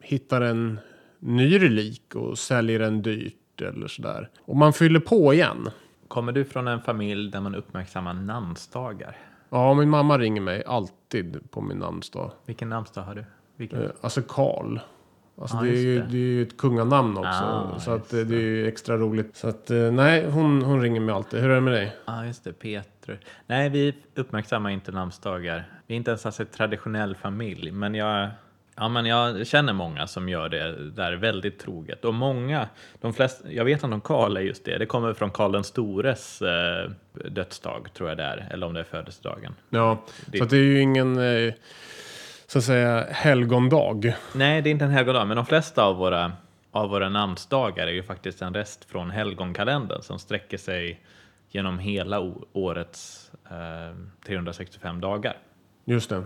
hittar 0.00 0.40
en 0.40 0.78
ny 1.18 1.58
relik 1.58 2.14
och 2.14 2.38
säljer 2.38 2.78
den 2.78 3.02
dyrt 3.02 3.60
eller 3.60 3.88
sådär. 3.88 4.30
Och 4.40 4.56
man 4.56 4.72
fyller 4.72 5.00
på 5.00 5.34
igen. 5.34 5.70
Kommer 6.08 6.32
du 6.32 6.44
från 6.44 6.68
en 6.68 6.80
familj 6.80 7.30
där 7.30 7.40
man 7.40 7.54
uppmärksammar 7.54 8.14
namnsdagar? 8.14 9.16
Ja, 9.50 9.74
min 9.74 9.88
mamma 9.88 10.18
ringer 10.18 10.40
mig 10.40 10.64
alltid 10.64 11.50
på 11.50 11.60
min 11.60 11.78
namnsdag. 11.78 12.32
Vilken 12.46 12.68
namnsdag 12.68 13.02
har 13.02 13.14
du? 13.14 13.24
Vilken? 13.56 13.82
Eh, 13.82 13.90
alltså 14.00 14.22
Karl. 14.22 14.78
Alltså 15.40 15.56
ah, 15.56 15.62
det, 15.62 15.68
är 15.68 15.72
ju, 15.72 15.98
det. 15.98 16.06
det 16.06 16.16
är 16.16 16.20
ju 16.20 16.42
ett 16.42 16.56
kunganamn 16.56 17.18
också. 17.18 17.28
Ah, 17.28 17.78
så 17.78 17.90
att 17.90 18.10
det. 18.10 18.24
det 18.24 18.36
är 18.36 18.40
ju 18.40 18.68
extra 18.68 18.96
roligt. 18.96 19.36
Så 19.36 19.48
att 19.48 19.70
eh, 19.70 19.90
nej, 19.92 20.30
hon, 20.30 20.62
hon 20.62 20.82
ringer 20.82 21.00
mig 21.00 21.14
alltid. 21.14 21.40
Hur 21.40 21.50
är 21.50 21.54
det 21.54 21.60
med 21.60 21.72
dig? 21.72 21.96
Ja, 22.06 22.20
ah, 22.20 22.24
just 22.24 22.44
det. 22.44 22.52
Peter. 22.52 23.20
Nej, 23.46 23.68
vi 23.68 23.94
uppmärksammar 24.14 24.70
inte 24.70 24.92
namnsdagar. 24.92 25.64
Vi 25.86 25.94
är 25.94 25.96
inte 25.96 26.10
ens 26.10 26.26
alltså 26.26 26.42
en 26.42 26.48
traditionell 26.48 27.14
familj. 27.14 27.70
Men 27.70 27.94
jag, 27.94 28.28
ja, 28.76 28.88
men 28.88 29.06
jag 29.06 29.46
känner 29.46 29.72
många 29.72 30.06
som 30.06 30.28
gör 30.28 30.48
det 30.48 30.90
där 30.90 31.12
väldigt 31.12 31.58
troget. 31.58 32.04
Och 32.04 32.14
många, 32.14 32.68
de 33.00 33.14
flesta, 33.14 33.52
jag 33.52 33.64
vet 33.64 33.82
inte 33.82 33.94
om 33.94 34.00
Karl 34.00 34.36
är 34.36 34.40
just 34.40 34.64
det. 34.64 34.78
Det 34.78 34.86
kommer 34.86 35.14
från 35.14 35.30
Karl 35.30 35.52
den 35.52 35.64
stores 35.64 36.42
eh, 36.42 36.90
dödsdag, 37.12 37.88
tror 37.94 38.08
jag 38.08 38.18
det 38.18 38.24
är. 38.24 38.48
Eller 38.50 38.66
om 38.66 38.74
det 38.74 38.80
är 38.80 38.84
födelsedagen. 38.84 39.54
Ja, 39.70 40.04
det, 40.26 40.38
så 40.38 40.44
det 40.44 40.56
är 40.56 40.62
ju 40.62 40.80
ingen... 40.80 41.18
Eh, 41.18 41.52
så 42.48 42.58
att 42.58 42.64
säga 42.64 43.06
helgondag. 43.10 44.16
Nej, 44.34 44.62
det 44.62 44.68
är 44.68 44.70
inte 44.70 44.84
en 44.84 44.90
helgondag, 44.90 45.24
men 45.24 45.36
de 45.36 45.46
flesta 45.46 45.84
av 45.84 45.96
våra, 45.96 46.32
av 46.70 46.90
våra 46.90 47.08
namnsdagar 47.08 47.86
är 47.86 47.92
ju 47.92 48.02
faktiskt 48.02 48.42
en 48.42 48.54
rest 48.54 48.84
från 48.84 49.10
helgonkalendern 49.10 50.02
som 50.02 50.18
sträcker 50.18 50.58
sig 50.58 51.00
genom 51.50 51.78
hela 51.78 52.32
årets 52.52 53.30
eh, 53.50 53.96
365 54.26 55.00
dagar. 55.00 55.36
Just 55.84 56.10
det. 56.10 56.24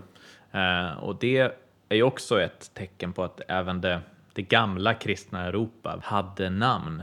Eh, 0.58 0.92
och 0.98 1.16
det 1.20 1.52
är 1.88 1.96
ju 1.96 2.02
också 2.02 2.40
ett 2.40 2.70
tecken 2.74 3.12
på 3.12 3.24
att 3.24 3.40
även 3.48 3.80
det, 3.80 4.00
det 4.32 4.42
gamla 4.42 4.94
kristna 4.94 5.44
Europa 5.44 6.00
hade 6.02 6.50
namn 6.50 7.02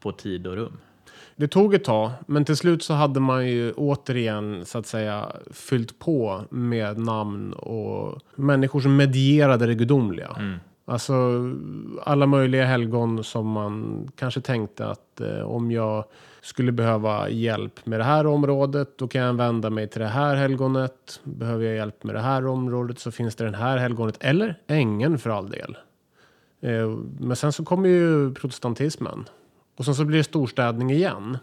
på 0.00 0.12
tid 0.12 0.46
och 0.46 0.54
rum. 0.54 0.78
Det 1.36 1.48
tog 1.48 1.74
ett 1.74 1.84
tag, 1.84 2.10
men 2.26 2.44
till 2.44 2.56
slut 2.56 2.82
så 2.82 2.94
hade 2.94 3.20
man 3.20 3.48
ju 3.48 3.72
återigen 3.72 4.64
så 4.64 4.78
att 4.78 4.86
säga 4.86 5.32
fyllt 5.50 5.98
på 5.98 6.44
med 6.50 6.98
namn 6.98 7.52
och 7.52 8.18
människor 8.34 8.80
som 8.80 8.96
medierade 8.96 9.66
det 9.66 9.74
gudomliga. 9.74 10.36
Mm. 10.38 10.58
Alltså 10.84 11.14
alla 12.02 12.26
möjliga 12.26 12.64
helgon 12.64 13.24
som 13.24 13.46
man 13.46 14.08
kanske 14.16 14.40
tänkte 14.40 14.86
att 14.86 15.20
eh, 15.20 15.40
om 15.40 15.70
jag 15.70 16.04
skulle 16.40 16.72
behöva 16.72 17.28
hjälp 17.28 17.86
med 17.86 18.00
det 18.00 18.04
här 18.04 18.26
området 18.26 18.98
då 18.98 19.08
kan 19.08 19.20
jag 19.20 19.34
vända 19.34 19.70
mig 19.70 19.88
till 19.88 20.00
det 20.00 20.06
här 20.06 20.36
helgonet. 20.36 21.20
Behöver 21.24 21.64
jag 21.64 21.76
hjälp 21.76 22.04
med 22.04 22.14
det 22.14 22.20
här 22.20 22.46
området 22.46 22.98
så 22.98 23.10
finns 23.10 23.34
det 23.34 23.44
den 23.44 23.54
här 23.54 23.78
helgonet 23.78 24.16
eller 24.20 24.58
ängeln 24.66 25.18
för 25.18 25.30
all 25.30 25.50
del. 25.50 25.76
Eh, 26.60 26.88
men 27.18 27.36
sen 27.36 27.52
så 27.52 27.64
kommer 27.64 27.88
ju 27.88 28.34
protestantismen 28.34 29.24
och 29.78 29.84
sen 29.84 29.94
så 29.94 30.04
blir 30.04 30.18
det 30.18 30.24
storstädning 30.24 30.90
igen. 30.90 31.38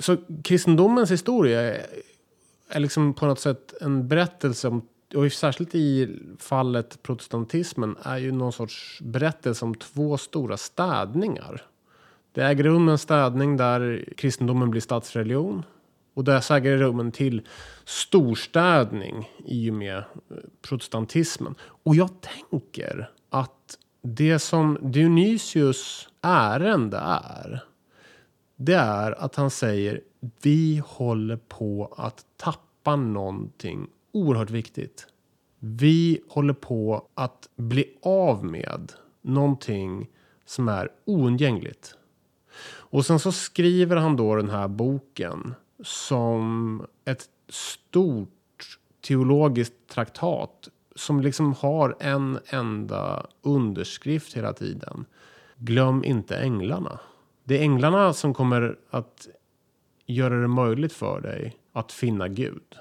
Så 0.00 0.16
kristendomens 0.44 1.10
historia 1.10 1.60
är, 2.68 2.80
liksom 2.80 3.14
på 3.14 3.26
något 3.26 3.40
sätt 3.40 3.74
en 3.80 4.08
berättelse 4.08 4.68
om 4.68 4.82
och 5.14 5.32
särskilt 5.32 5.74
i 5.74 6.16
fallet 6.38 7.02
protestantismen 7.02 7.96
är 8.02 8.18
ju 8.18 8.32
någon 8.32 8.52
sorts 8.52 8.98
berättelse 9.02 9.64
om 9.64 9.74
två 9.74 10.18
stora 10.18 10.56
städningar. 10.56 11.62
Det 12.32 12.42
äger 12.42 12.64
rum 12.64 12.88
en 12.88 12.98
städning 12.98 13.56
där 13.56 14.08
kristendomen 14.16 14.70
blir 14.70 14.80
statsreligion. 14.80 15.62
Och 16.14 16.24
där 16.24 16.52
äger 16.52 16.76
rum 16.76 17.00
en 17.00 17.12
till 17.12 17.48
storstädning 17.84 19.30
i 19.44 19.70
och 19.70 19.74
med 19.74 19.96
eh, 19.96 20.04
protestantismen. 20.62 21.54
Och 21.60 21.96
jag 21.96 22.10
tänker 22.20 23.10
att 23.30 23.78
det 24.02 24.38
som 24.38 24.78
Dionysius 24.82 26.08
ärende 26.20 26.96
är. 26.98 27.64
Det 28.56 28.74
är 28.74 29.12
att 29.12 29.36
han 29.36 29.50
säger 29.50 30.00
vi 30.42 30.82
håller 30.86 31.36
på 31.36 31.94
att 31.96 32.24
tappa 32.36 32.96
någonting 32.96 33.86
oerhört 34.12 34.50
viktigt. 34.50 35.06
Vi 35.58 36.22
håller 36.28 36.54
på 36.54 37.08
att 37.14 37.48
bli 37.56 37.98
av 38.02 38.44
med 38.44 38.92
någonting 39.22 40.08
som 40.44 40.68
är 40.68 40.88
oundgängligt. 41.04 41.94
Och 42.64 43.06
sen 43.06 43.18
så 43.18 43.32
skriver 43.32 43.96
han 43.96 44.16
då 44.16 44.36
den 44.36 44.50
här 44.50 44.68
boken 44.68 45.54
som 45.82 46.86
ett 47.04 47.28
stort 47.48 48.78
teologiskt 49.00 49.74
traktat 49.88 50.68
som 50.96 51.20
liksom 51.20 51.54
har 51.54 51.96
en 52.00 52.38
enda 52.46 53.26
underskrift 53.42 54.36
hela 54.36 54.52
tiden. 54.52 55.04
Glöm 55.56 56.04
inte 56.04 56.36
änglarna. 56.36 57.00
Det 57.44 57.58
är 57.58 57.62
änglarna 57.62 58.12
som 58.12 58.34
kommer 58.34 58.78
att 58.90 59.28
göra 60.06 60.40
det 60.40 60.48
möjligt 60.48 60.92
för 60.92 61.20
dig 61.20 61.56
att 61.72 61.92
finna 61.92 62.28
Gud. 62.28 62.76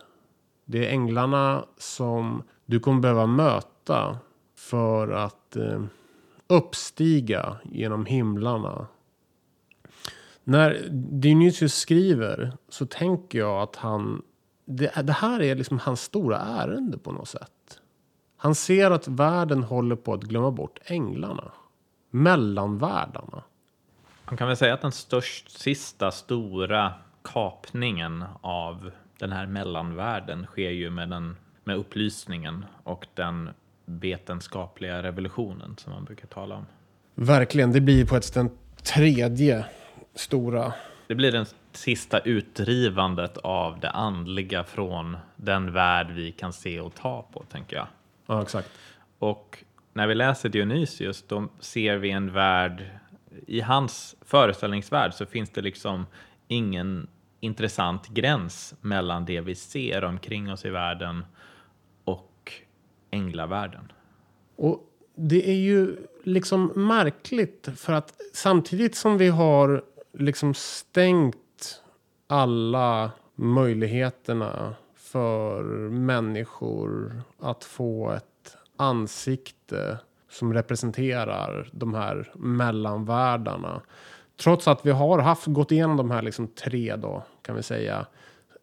Det 0.65 0.87
är 0.87 0.91
änglarna 0.91 1.65
som 1.77 2.43
du 2.65 2.79
kommer 2.79 3.01
behöva 3.01 3.25
möta 3.25 4.17
för 4.55 5.11
att 5.11 5.55
eh, 5.55 5.83
uppstiga 6.47 7.57
genom 7.63 8.05
himlarna. 8.05 8.87
När 10.43 10.87
Dionysius 10.91 11.75
skriver 11.75 12.57
så 12.69 12.85
tänker 12.85 13.39
jag 13.39 13.61
att 13.61 13.75
han 13.75 14.21
det, 14.65 15.01
det 15.03 15.13
här 15.13 15.41
är 15.41 15.55
liksom 15.55 15.79
hans 15.79 16.01
stora 16.01 16.37
ärende 16.37 16.97
på 16.97 17.11
något 17.11 17.27
sätt. 17.27 17.80
Han 18.43 18.55
ser 18.55 18.91
att 18.91 19.07
världen 19.07 19.63
håller 19.63 19.95
på 19.95 20.13
att 20.13 20.21
glömma 20.23 20.51
bort 20.51 20.79
änglarna. 20.85 21.51
Mellanvärldarna. 22.09 23.43
Man 24.25 24.37
kan 24.37 24.47
väl 24.47 24.57
säga 24.57 24.73
att 24.73 24.81
den 24.81 24.91
störst, 24.91 25.59
sista 25.59 26.11
stora 26.11 26.93
kapningen 27.21 28.25
av 28.41 28.91
den 29.17 29.31
här 29.31 29.45
mellanvärlden 29.45 30.45
sker 30.45 30.69
ju 30.69 30.89
med, 30.89 31.09
den, 31.09 31.35
med 31.63 31.77
upplysningen 31.77 32.65
och 32.83 33.07
den 33.13 33.49
vetenskapliga 33.85 35.03
revolutionen 35.03 35.75
som 35.77 35.93
man 35.93 36.03
brukar 36.03 36.27
tala 36.27 36.55
om. 36.55 36.65
Verkligen, 37.15 37.71
det 37.71 37.81
blir 37.81 38.05
på 38.05 38.15
ett 38.15 38.25
sätt 38.25 38.33
den 38.33 38.49
tredje 38.83 39.65
stora. 40.15 40.73
Det 41.07 41.15
blir 41.15 41.31
det 41.31 41.45
sista 41.71 42.19
utdrivandet 42.19 43.37
av 43.37 43.79
det 43.79 43.89
andliga 43.89 44.63
från 44.63 45.17
den 45.35 45.73
värld 45.73 46.11
vi 46.11 46.31
kan 46.31 46.53
se 46.53 46.79
och 46.79 46.95
ta 46.95 47.27
på, 47.33 47.43
tänker 47.51 47.75
jag. 47.75 47.87
Ja, 48.31 48.41
exakt. 48.41 48.69
Och 49.19 49.63
när 49.93 50.07
vi 50.07 50.15
läser 50.15 50.49
Dionysius, 50.49 51.23
då 51.27 51.47
ser 51.59 51.97
vi 51.97 52.11
en 52.11 52.33
värld, 52.33 52.89
i 53.47 53.61
hans 53.61 54.15
föreställningsvärld 54.21 55.13
så 55.13 55.25
finns 55.25 55.49
det 55.49 55.61
liksom 55.61 56.05
ingen 56.47 57.07
intressant 57.39 58.07
gräns 58.07 58.75
mellan 58.81 59.25
det 59.25 59.41
vi 59.41 59.55
ser 59.55 60.03
omkring 60.03 60.51
oss 60.51 60.65
i 60.65 60.69
världen 60.69 61.25
och 62.03 62.51
änglavärlden. 63.11 63.91
Och 64.55 64.79
det 65.15 65.49
är 65.49 65.59
ju 65.59 65.97
liksom 66.23 66.71
märkligt 66.75 67.69
för 67.75 67.93
att 67.93 68.13
samtidigt 68.33 68.95
som 68.95 69.17
vi 69.17 69.27
har 69.27 69.83
liksom 70.13 70.53
stängt 70.53 71.81
alla 72.27 73.11
möjligheterna 73.35 74.75
för 75.11 75.63
människor 75.89 77.21
att 77.39 77.63
få 77.63 78.11
ett 78.11 78.57
ansikte 78.77 79.99
som 80.29 80.53
representerar 80.53 81.69
de 81.71 81.93
här 81.93 82.31
mellanvärldarna. 82.35 83.81
Trots 84.43 84.67
att 84.67 84.85
vi 84.85 84.91
har 84.91 85.19
haft, 85.19 85.45
gått 85.45 85.71
igenom 85.71 85.97
de 85.97 86.11
här 86.11 86.21
liksom 86.21 86.47
tre 86.47 86.95
då, 86.95 87.23
kan 87.41 87.55
vi 87.55 87.63
säga, 87.63 88.05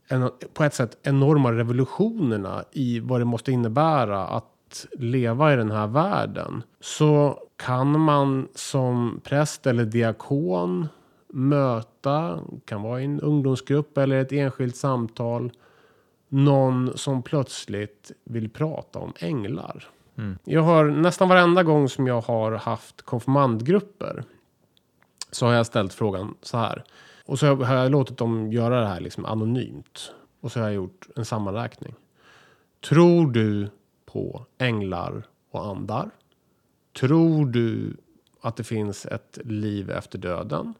en, 0.08 0.30
på 0.54 0.64
ett 0.64 0.74
sätt 0.74 0.98
enorma 1.02 1.52
revolutionerna 1.52 2.64
i 2.72 3.00
vad 3.00 3.20
det 3.20 3.24
måste 3.24 3.52
innebära 3.52 4.26
att 4.26 4.86
leva 4.98 5.52
i 5.52 5.56
den 5.56 5.70
här 5.70 5.86
världen. 5.86 6.62
Så 6.80 7.42
kan 7.56 8.00
man 8.00 8.48
som 8.54 9.20
präst 9.24 9.66
eller 9.66 9.84
diakon 9.84 10.88
möta, 11.28 12.38
kan 12.64 12.82
vara 12.82 13.00
i 13.00 13.04
en 13.04 13.20
ungdomsgrupp 13.20 13.98
eller 13.98 14.20
ett 14.20 14.32
enskilt 14.32 14.76
samtal, 14.76 15.50
någon 16.28 16.98
som 16.98 17.22
plötsligt 17.22 18.12
vill 18.24 18.50
prata 18.50 18.98
om 18.98 19.12
änglar. 19.18 19.88
Jag 20.44 20.62
har 20.62 20.84
nästan 20.84 21.28
varenda 21.28 21.62
gång 21.62 21.88
som 21.88 22.06
jag 22.06 22.20
har 22.20 22.52
haft 22.52 23.02
konfirmandgrupper 23.02 24.24
så 25.30 25.46
har 25.46 25.52
jag 25.52 25.66
ställt 25.66 25.92
frågan 25.92 26.34
så 26.42 26.56
här. 26.56 26.84
Och 27.24 27.38
så 27.38 27.54
har 27.54 27.74
jag 27.74 27.90
låtit 27.90 28.16
dem 28.16 28.52
göra 28.52 28.80
det 28.80 28.86
här 28.86 29.00
liksom 29.00 29.24
anonymt. 29.24 30.12
Och 30.40 30.52
så 30.52 30.60
har 30.60 30.66
jag 30.66 30.74
gjort 30.74 31.08
en 31.16 31.24
sammanräkning. 31.24 31.94
Tror 32.88 33.30
du 33.30 33.70
på 34.06 34.46
änglar 34.58 35.22
och 35.50 35.66
andar? 35.66 36.10
Tror 37.00 37.46
du 37.46 37.96
att 38.40 38.56
det 38.56 38.64
finns 38.64 39.06
ett 39.06 39.38
liv 39.44 39.90
efter 39.90 40.18
döden? 40.18 40.74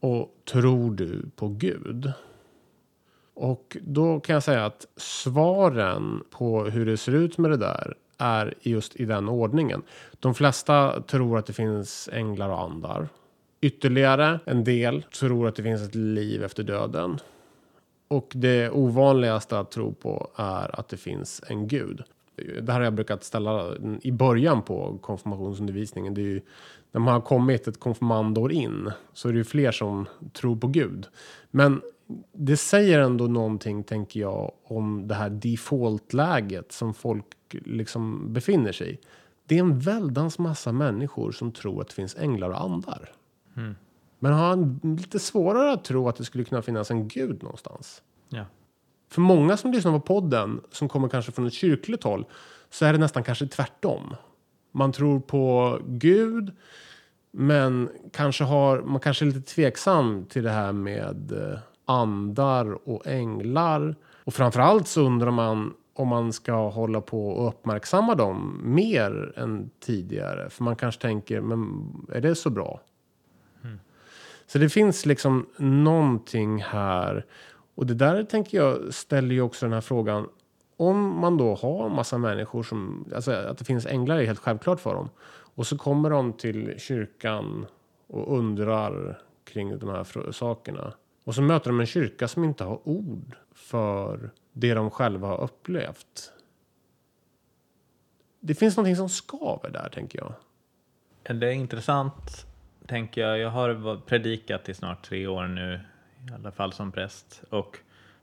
Och 0.00 0.36
tror 0.52 0.90
du 0.90 1.30
på 1.36 1.48
Gud? 1.48 2.12
Och 3.34 3.76
då 3.80 4.20
kan 4.20 4.34
jag 4.34 4.42
säga 4.42 4.66
att 4.66 4.86
svaren 4.96 6.22
på 6.30 6.64
hur 6.64 6.86
det 6.86 6.96
ser 6.96 7.12
ut 7.12 7.38
med 7.38 7.50
det 7.50 7.56
där 7.56 7.94
är 8.18 8.54
just 8.60 8.96
i 8.96 9.04
den 9.04 9.28
ordningen. 9.28 9.82
De 10.20 10.34
flesta 10.34 11.02
tror 11.02 11.38
att 11.38 11.46
det 11.46 11.52
finns 11.52 12.08
änglar 12.12 12.48
och 12.48 12.62
andar. 12.62 13.08
Ytterligare 13.60 14.40
en 14.44 14.64
del 14.64 15.02
tror 15.02 15.48
att 15.48 15.56
det 15.56 15.62
finns 15.62 15.82
ett 15.82 15.94
liv 15.94 16.44
efter 16.44 16.62
döden. 16.62 17.18
Och 18.08 18.32
det 18.34 18.70
ovanligaste 18.70 19.58
att 19.58 19.70
tro 19.70 19.94
på 19.94 20.30
är 20.36 20.80
att 20.80 20.88
det 20.88 20.96
finns 20.96 21.42
en 21.46 21.68
gud. 21.68 22.02
Det 22.62 22.72
här 22.72 22.78
har 22.78 22.84
jag 22.84 22.94
brukat 22.94 23.24
ställa 23.24 23.72
i 24.02 24.12
början 24.12 24.62
på 24.62 24.98
konfirmationsundervisningen. 25.02 26.14
Det 26.14 26.20
är 26.20 26.24
ju, 26.24 26.40
när 26.92 27.00
man 27.00 27.14
har 27.14 27.20
kommit 27.20 27.68
ett 27.68 27.80
konfirmandår 27.80 28.52
in 28.52 28.90
så 29.12 29.28
är 29.28 29.32
det 29.32 29.38
ju 29.38 29.44
fler 29.44 29.72
som 29.72 30.06
tror 30.32 30.56
på 30.56 30.66
Gud. 30.66 31.06
Men 31.50 31.80
det 32.32 32.56
säger 32.56 32.98
ändå 32.98 33.26
någonting, 33.26 33.84
tänker 33.84 34.20
jag, 34.20 34.52
om 34.64 35.08
det 35.08 35.14
här 35.14 35.30
default-läget 35.30 36.72
som 36.72 36.94
folk 36.94 37.26
liksom 37.50 38.32
befinner 38.32 38.72
sig 38.72 38.92
i. 38.92 38.98
Det 39.46 39.54
är 39.54 39.60
en 39.60 39.78
väldans 39.78 40.38
massa 40.38 40.72
människor 40.72 41.32
som 41.32 41.52
tror 41.52 41.80
att 41.80 41.88
det 41.88 41.94
finns 41.94 42.16
änglar 42.16 42.50
och 42.50 42.60
andar. 42.60 43.12
Men 44.18 44.32
har 44.32 44.48
han 44.48 44.80
lite 44.98 45.18
svårare 45.18 45.72
att 45.72 45.84
tro 45.84 46.08
att 46.08 46.16
det 46.16 46.24
skulle 46.24 46.44
kunna 46.44 46.62
finnas 46.62 46.90
en 46.90 47.08
gud 47.08 47.42
någonstans. 47.42 48.02
Ja. 48.28 48.44
För 49.10 49.20
många 49.20 49.56
som 49.56 49.72
lyssnar 49.72 49.92
på 49.92 50.00
podden, 50.00 50.60
som 50.70 50.88
kommer 50.88 51.08
kanske 51.08 51.32
från 51.32 51.46
ett 51.46 51.52
kyrkligt 51.52 52.04
håll, 52.04 52.26
så 52.70 52.84
är 52.84 52.92
det 52.92 52.98
nästan 52.98 53.24
kanske 53.24 53.46
tvärtom. 53.46 54.16
Man 54.72 54.92
tror 54.92 55.20
på 55.20 55.78
Gud, 55.86 56.52
men 57.30 57.88
kanske 58.12 58.44
har, 58.44 58.82
man 58.82 59.00
kanske 59.00 59.24
är 59.24 59.26
lite 59.26 59.54
tveksam 59.54 60.26
till 60.26 60.42
det 60.42 60.50
här 60.50 60.72
med 60.72 61.32
eh, 61.32 61.58
andar 61.84 62.88
och 62.88 63.06
änglar. 63.06 63.96
Och 64.24 64.34
framförallt 64.34 64.88
så 64.88 65.02
undrar 65.02 65.30
man 65.30 65.74
om 65.94 66.08
man 66.08 66.32
ska 66.32 66.68
hålla 66.68 67.00
på 67.00 67.28
och 67.28 67.48
uppmärksamma 67.48 68.14
dem 68.14 68.60
mer 68.64 69.32
än 69.36 69.70
tidigare. 69.80 70.50
För 70.50 70.64
man 70.64 70.76
kanske 70.76 71.00
tänker, 71.00 71.40
men 71.40 71.90
är 72.12 72.20
det 72.20 72.34
så 72.34 72.50
bra? 72.50 72.80
Så 74.46 74.58
det 74.58 74.68
finns 74.68 75.06
liksom 75.06 75.46
någonting 75.56 76.62
här. 76.62 77.26
Och 77.74 77.86
det 77.86 77.94
där 77.94 78.24
tänker 78.24 78.58
jag 78.58 78.94
ställer 78.94 79.34
ju 79.34 79.40
också 79.40 79.66
den 79.66 79.72
här 79.72 79.80
frågan. 79.80 80.28
om 80.76 81.20
man 81.20 81.36
då 81.36 81.54
har 81.54 81.86
en 81.86 81.94
massa 81.94 82.18
människor 82.18 82.62
som, 82.62 83.04
alltså 83.14 83.32
att 83.32 83.58
det 83.58 83.64
finns 83.64 83.86
änglar 83.86 84.16
är 84.16 84.26
helt 84.26 84.38
självklart 84.38 84.80
för 84.80 84.94
dem. 84.94 85.08
Och 85.56 85.66
så 85.66 85.78
kommer 85.78 86.10
de 86.10 86.32
till 86.32 86.74
kyrkan 86.78 87.66
och 88.06 88.38
undrar 88.38 89.18
kring 89.44 89.78
de 89.78 89.88
här 89.88 90.32
sakerna. 90.32 90.92
Och 91.24 91.34
så 91.34 91.42
möter 91.42 91.70
de 91.70 91.80
en 91.80 91.86
kyrka 91.86 92.28
som 92.28 92.44
inte 92.44 92.64
har 92.64 92.88
ord 92.88 93.36
för 93.54 94.30
det 94.52 94.74
de 94.74 94.90
själva 94.90 95.28
har 95.28 95.40
upplevt. 95.40 96.32
Det 98.40 98.54
finns 98.54 98.76
någonting 98.76 98.96
som 98.96 99.08
skaver 99.08 99.70
där, 99.70 99.88
tänker 99.88 100.18
jag. 100.18 100.34
Det 101.40 101.46
är 101.46 101.52
intressant, 101.52 102.46
tänker 102.86 103.20
jag. 103.20 103.38
Jag 103.38 103.50
har 103.50 103.96
predikat 104.00 104.68
i 104.68 104.74
snart 104.74 105.04
tre 105.04 105.26
år 105.26 105.46
nu, 105.46 105.80
i 106.30 106.34
alla 106.34 106.52
fall 106.52 106.72
som 106.72 106.92
präst. 106.92 107.42
Och 107.50 107.78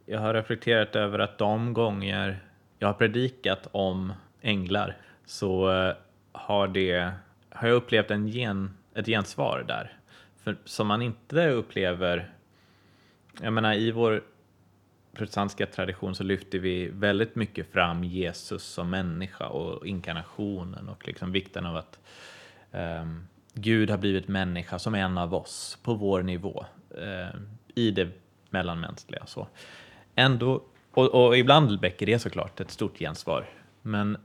jag 0.06 0.20
har 0.20 0.34
reflekterat 0.34 0.96
över 0.96 1.20
att 1.20 1.38
de 1.38 1.74
gånger 1.74 2.40
jag 2.80 2.88
har 2.88 2.94
predikat 2.94 3.68
om 3.72 4.14
änglar 4.42 4.98
så 5.26 5.72
eh, 5.72 5.96
har, 6.32 6.68
det, 6.68 7.12
har 7.50 7.68
jag 7.68 7.76
upplevt 7.76 8.12
en 8.12 8.28
gen, 8.28 8.78
ett 8.94 9.06
gensvar 9.06 9.66
där. 9.68 9.98
För, 10.44 10.58
som 10.66 10.88
man 10.88 11.02
inte 11.02 11.50
upplever... 11.50 12.32
Jag 13.42 13.54
menar, 13.54 13.74
i 13.74 13.92
vår 13.92 14.24
protestantiska 15.14 15.66
tradition 15.66 16.16
så 16.16 16.24
lyfter 16.24 16.60
vi 16.60 16.88
väldigt 16.88 17.36
mycket 17.36 17.72
fram 17.72 18.04
Jesus 18.04 18.64
som 18.64 18.90
människa 18.90 19.48
och 19.48 19.88
inkarnationen 19.88 20.90
och 20.90 21.08
liksom 21.08 21.32
vikten 21.32 21.66
av 21.66 21.76
att 21.76 22.00
um, 22.72 23.28
Gud 23.54 23.90
har 23.90 23.98
blivit 23.98 24.28
människa 24.28 24.80
som 24.80 24.96
en 24.96 25.18
av 25.18 25.34
oss 25.34 25.78
på 25.84 25.94
vår 25.94 26.24
nivå 26.24 26.66
uh, 26.98 27.42
i 27.76 27.92
det 27.92 28.10
mellanmänskliga. 28.50 29.26
Så. 29.26 29.48
Ändå, 30.16 30.64
och, 30.92 31.26
och 31.26 31.38
ibland 31.38 31.82
väcker 31.82 32.06
det 32.06 32.20
såklart 32.20 32.60
ett 32.60 32.72
stort 32.72 32.98
gensvar, 32.98 33.46
men 33.82 34.18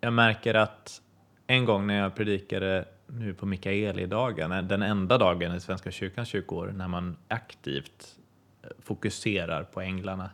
jag 0.00 0.12
märker 0.12 0.54
att 0.54 1.00
en 1.46 1.64
gång 1.64 1.86
när 1.86 1.98
jag 1.98 2.14
predikade 2.14 2.84
nu 3.06 3.34
på 3.34 3.46
Mikaelidagen, 3.46 4.68
den 4.68 4.82
enda 4.82 5.18
dagen 5.18 5.54
i 5.54 5.60
Svenska 5.60 5.90
kyrkans 5.90 6.28
kyrkoår 6.28 6.72
när 6.76 6.88
man 6.88 7.16
aktivt 7.28 8.16
fokuserar 8.82 9.62
på 9.64 9.80
änglarna. 9.80 10.30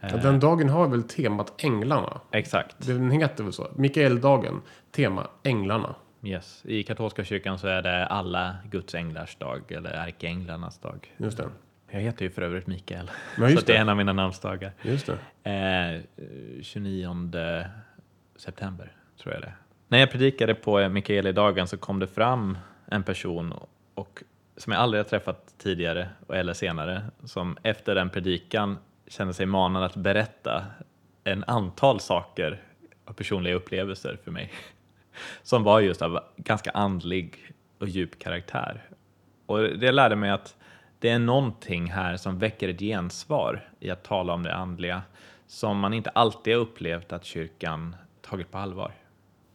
Ja, 0.00 0.16
den 0.16 0.40
dagen 0.40 0.68
har 0.68 0.88
väl 0.88 1.02
temat 1.02 1.64
Änglarna? 1.64 2.20
Exakt. 2.30 2.86
Den 2.86 3.10
heter 3.10 3.44
väl 3.44 3.52
så? 3.52 3.68
Mikaeldagen, 3.76 4.62
tema 4.90 5.26
Änglarna. 5.42 5.94
Yes. 6.22 6.62
I 6.64 6.82
katolska 6.82 7.24
kyrkan 7.24 7.58
så 7.58 7.68
är 7.68 7.82
det 7.82 8.06
alla 8.06 8.56
Guds 8.70 8.94
änglars 8.94 9.36
dag, 9.36 9.72
eller 9.72 9.90
ärkeänglarnas 9.90 10.78
dag. 10.78 11.14
Just 11.16 11.36
det. 11.36 11.48
Jag 11.90 12.00
heter 12.00 12.24
ju 12.24 12.30
för 12.30 12.42
övrigt 12.42 12.66
Mikael, 12.66 13.10
ja, 13.38 13.48
så 13.48 13.54
det. 13.54 13.66
det 13.66 13.76
är 13.76 13.80
en 13.80 13.88
av 13.88 13.96
mina 13.96 14.12
namnsdagar. 14.12 14.72
Just 14.82 15.10
det. 15.42 15.50
Eh, 15.50 16.62
29 16.62 17.64
september, 18.36 18.92
tror 19.22 19.34
jag 19.34 19.42
det 19.42 19.52
När 19.88 19.98
jag 19.98 20.10
predikade 20.10 20.54
på 20.54 20.88
Mikaelidagen 20.88 21.68
så 21.68 21.76
kom 21.76 21.98
det 21.98 22.06
fram 22.06 22.58
en 22.86 23.02
person 23.02 23.54
och 23.94 24.22
som 24.62 24.72
jag 24.72 24.82
aldrig 24.82 24.98
har 24.98 25.08
träffat 25.08 25.54
tidigare 25.58 26.08
eller 26.28 26.52
senare, 26.52 27.02
som 27.24 27.56
efter 27.62 27.94
den 27.94 28.10
predikan 28.10 28.78
kände 29.06 29.34
sig 29.34 29.46
manad 29.46 29.84
att 29.84 29.96
berätta 29.96 30.64
en 31.24 31.44
antal 31.44 32.00
saker 32.00 32.62
och 33.04 33.16
personliga 33.16 33.54
upplevelser 33.54 34.18
för 34.24 34.30
mig 34.30 34.52
som 35.42 35.62
var 35.62 35.80
just 35.80 36.02
av 36.02 36.20
ganska 36.36 36.70
andlig 36.70 37.52
och 37.78 37.88
djup 37.88 38.18
karaktär. 38.18 38.82
Och 39.46 39.58
det 39.58 39.92
lärde 39.92 40.16
mig 40.16 40.30
att 40.30 40.56
det 40.98 41.08
är 41.08 41.18
någonting 41.18 41.90
här 41.90 42.16
som 42.16 42.38
väcker 42.38 42.68
ett 42.68 42.80
gensvar 42.80 43.68
i 43.80 43.90
att 43.90 44.04
tala 44.04 44.32
om 44.32 44.42
det 44.42 44.54
andliga 44.54 45.02
som 45.46 45.78
man 45.78 45.94
inte 45.94 46.10
alltid 46.10 46.54
har 46.54 46.60
upplevt 46.60 47.12
att 47.12 47.24
kyrkan 47.24 47.96
tagit 48.20 48.50
på 48.50 48.58
allvar. 48.58 48.92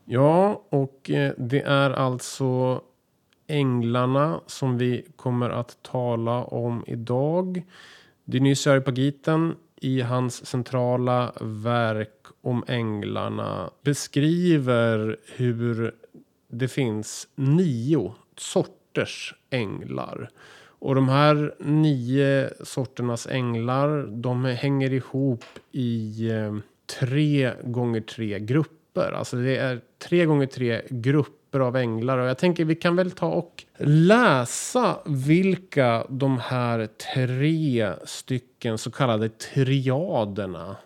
Ja, 0.06 0.62
och 0.70 1.10
eh, 1.10 1.34
det 1.38 1.62
är 1.62 1.91
alltså 1.91 2.82
änglarna 3.48 4.42
som 4.48 4.78
vi 4.78 5.06
kommer 5.16 5.50
att 5.50 5.78
tala 5.84 6.44
om 6.44 6.84
idag. 6.88 7.64
Dionys 8.26 8.68
Areopagiten 8.68 9.56
i 9.82 10.02
hans 10.02 10.46
centrala 10.46 11.34
verk 11.42 12.26
om 12.42 12.64
änglarna 12.68 13.70
beskriver 13.82 15.18
hur 15.36 15.96
det 16.48 16.68
finns 16.68 17.28
nio 17.36 18.14
sorters 18.38 19.36
änglar. 19.50 20.30
Och 20.80 20.96
de 20.96 21.10
här 21.10 21.56
nio 21.60 22.50
sorternas 22.64 23.28
änglar 23.28 24.08
de 24.08 24.46
hänger 24.46 24.94
ihop 24.94 25.44
i 25.72 26.30
eh, 26.30 26.56
tre 27.00 27.54
gånger 27.64 28.02
tre 28.02 28.40
grupper. 28.40 29.12
Alltså 29.12 29.38
det 29.38 29.58
är 29.58 29.82
tre 30.00 30.26
gånger 30.26 30.46
tre 30.46 30.82
grupper 30.90 31.37
grupper 31.52 31.60
av 31.60 31.76
änglar. 31.76 32.18
Och 32.18 32.28
jag 32.28 32.38
tänker 32.38 32.66
vi 32.66 32.76
kan 32.76 32.96
väl 32.96 33.12
ta 33.12 33.28
och 33.28 33.66
läsa 33.78 35.00
vilka 35.06 36.06
de 36.10 36.40
här 36.40 36.88
tre 37.14 37.94
stycken 38.06 38.78
så 38.78 38.92
kallade 38.92 39.30
triaderna. 39.30 40.78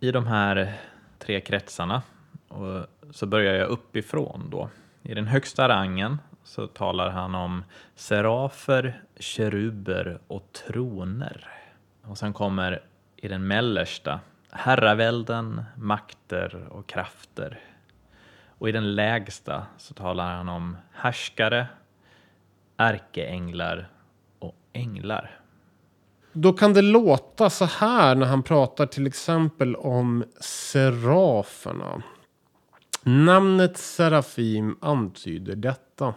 I 0.00 0.12
de 0.12 0.26
här 0.26 0.74
tre 1.18 1.40
kretsarna 1.40 2.02
och 2.48 2.86
så 3.10 3.26
börjar 3.26 3.54
jag 3.54 3.68
uppifrån 3.68 4.50
då. 4.50 4.70
I 5.02 5.14
den 5.14 5.26
högsta 5.26 5.68
rangen 5.68 6.18
så 6.44 6.66
talar 6.66 7.10
han 7.10 7.34
om 7.34 7.64
serafer, 7.94 9.02
keruber 9.18 10.18
och 10.28 10.52
troner. 10.52 11.48
Och 12.04 12.18
sen 12.18 12.32
kommer 12.32 12.82
i 13.16 13.28
den 13.28 13.46
mellersta 13.46 14.20
herravälden, 14.50 15.62
makter 15.76 16.66
och 16.70 16.86
krafter. 16.86 17.58
Och 18.58 18.68
i 18.68 18.72
den 18.72 18.94
lägsta 18.94 19.66
så 19.78 19.94
talar 19.94 20.36
han 20.36 20.48
om 20.48 20.76
härskare, 20.92 21.66
ärkeänglar 22.76 23.88
och 24.38 24.54
änglar. 24.72 25.40
Då 26.32 26.52
kan 26.52 26.72
det 26.72 26.82
låta 26.82 27.50
så 27.50 27.64
här 27.64 28.14
när 28.14 28.26
han 28.26 28.42
pratar 28.42 28.86
till 28.86 29.06
exempel 29.06 29.76
om 29.76 30.24
seraferna. 30.40 32.02
Namnet 33.02 33.78
Serafim 33.78 34.76
antyder 34.80 35.56
detta. 35.56 36.14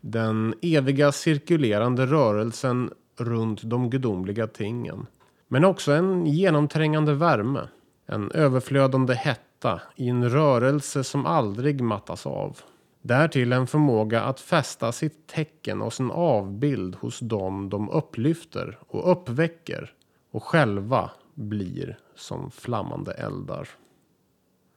Den 0.00 0.54
eviga 0.62 1.12
cirkulerande 1.12 2.06
rörelsen 2.06 2.90
runt 3.18 3.62
de 3.62 3.90
gudomliga 3.90 4.46
tingen. 4.46 5.06
Men 5.48 5.64
också 5.64 5.92
en 5.92 6.26
genomträngande 6.26 7.14
värme. 7.14 7.68
En 8.06 8.30
överflödande 8.30 9.14
hett 9.14 9.40
fästa 9.56 9.80
i 9.96 10.08
en 10.08 10.30
rörelse 10.30 11.04
som 11.04 11.26
aldrig 11.26 11.80
mattas 11.80 12.26
av. 12.26 12.58
Därtill 13.02 13.52
en 13.52 13.66
förmåga 13.66 14.22
att 14.22 14.40
fästa 14.40 14.92
sitt 14.92 15.26
tecken 15.26 15.82
och 15.82 15.92
sin 15.92 16.10
avbild 16.10 16.94
hos 16.94 17.20
dem 17.20 17.70
de 17.70 17.90
upplyfter 17.90 18.78
och 18.88 19.12
uppväcker 19.12 19.92
och 20.32 20.42
själva 20.42 21.10
blir 21.34 21.98
som 22.14 22.50
flammande 22.50 23.12
eldar. 23.12 23.68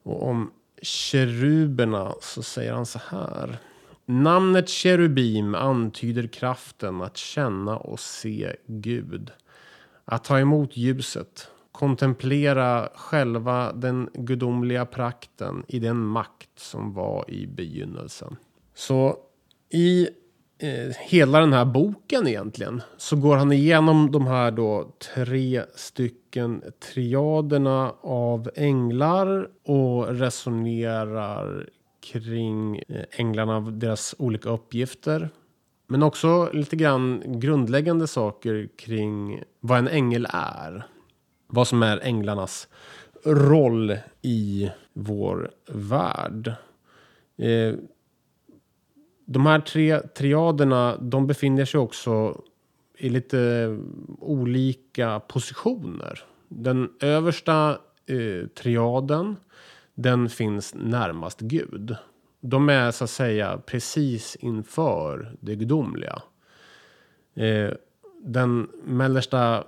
Och 0.04 0.28
om 0.28 0.52
keruberna 0.82 2.14
så 2.22 2.44
säger 2.44 2.74
han 2.74 2.86
så 2.86 3.00
här. 3.10 3.58
Namnet 4.06 4.70
kerubim 4.70 5.56
antyder 5.56 6.28
kraften 6.28 7.02
att 7.02 7.18
känna 7.18 7.78
och 7.78 8.00
se 8.00 8.56
Gud. 8.68 9.32
Att 10.06 10.24
ta 10.24 10.40
emot 10.40 10.78
ljuset 10.78 11.52
kontemplera 11.80 12.90
själva 12.96 13.72
den 13.74 14.10
gudomliga 14.14 14.86
prakten 14.86 15.64
i 15.68 15.80
den 15.80 15.98
makt 15.98 16.50
som 16.56 16.94
var 16.94 17.32
i 17.32 17.48
begynnelsen. 17.48 18.36
Så 18.76 19.18
i 19.70 20.10
eh, 20.60 20.96
hela 21.00 21.40
den 21.40 21.54
här 21.54 21.66
boken 21.66 22.28
egentligen 22.28 22.82
så 22.98 23.16
går 23.16 23.36
han 23.36 23.52
igenom 23.52 24.12
de 24.12 24.28
här 24.28 24.52
då 24.52 24.92
tre 25.16 25.64
stycken 25.76 26.64
triaderna 26.94 27.94
av 28.02 28.50
änglar 28.56 29.48
och 29.66 30.08
resonerar 30.08 31.70
kring 32.12 32.78
eh, 32.78 33.06
änglarna 33.12 33.58
änglarna, 33.58 33.72
deras 33.72 34.16
olika 34.18 34.50
uppgifter. 34.50 35.30
Men 35.88 36.04
också 36.04 36.50
lite 36.54 36.76
grann 36.76 37.24
grundläggande 37.26 38.08
saker 38.08 38.70
kring 38.78 39.44
vad 39.60 39.80
en 39.80 39.88
ängel 39.88 40.28
är 40.30 40.86
vad 41.50 41.68
som 41.68 41.84
är 41.84 42.00
änglarnas 42.04 42.68
roll 43.26 43.98
i 44.22 44.72
vår 44.94 45.52
värld. 45.68 46.54
Eh, 47.38 47.76
de 49.26 49.46
här 49.46 49.60
tre 49.60 50.00
triaderna 50.00 50.98
de 50.98 51.28
befinner 51.28 51.66
sig 51.66 51.80
också 51.80 52.42
i 52.98 53.10
lite 53.10 53.78
olika 54.20 55.20
positioner. 55.20 56.24
Den 56.48 56.90
översta 57.00 57.80
eh, 58.06 58.48
triaden 58.48 59.36
den 59.94 60.30
finns 60.30 60.74
närmast 60.76 61.40
Gud. 61.40 61.96
De 62.42 62.70
är 62.70 62.92
så 62.92 63.04
att 63.04 63.10
säga 63.10 63.62
precis 63.66 64.36
inför 64.36 65.36
det 65.40 65.56
gudomliga. 65.56 66.22
Eh, 67.36 67.74
den 68.22 68.68
mellersta 68.84 69.64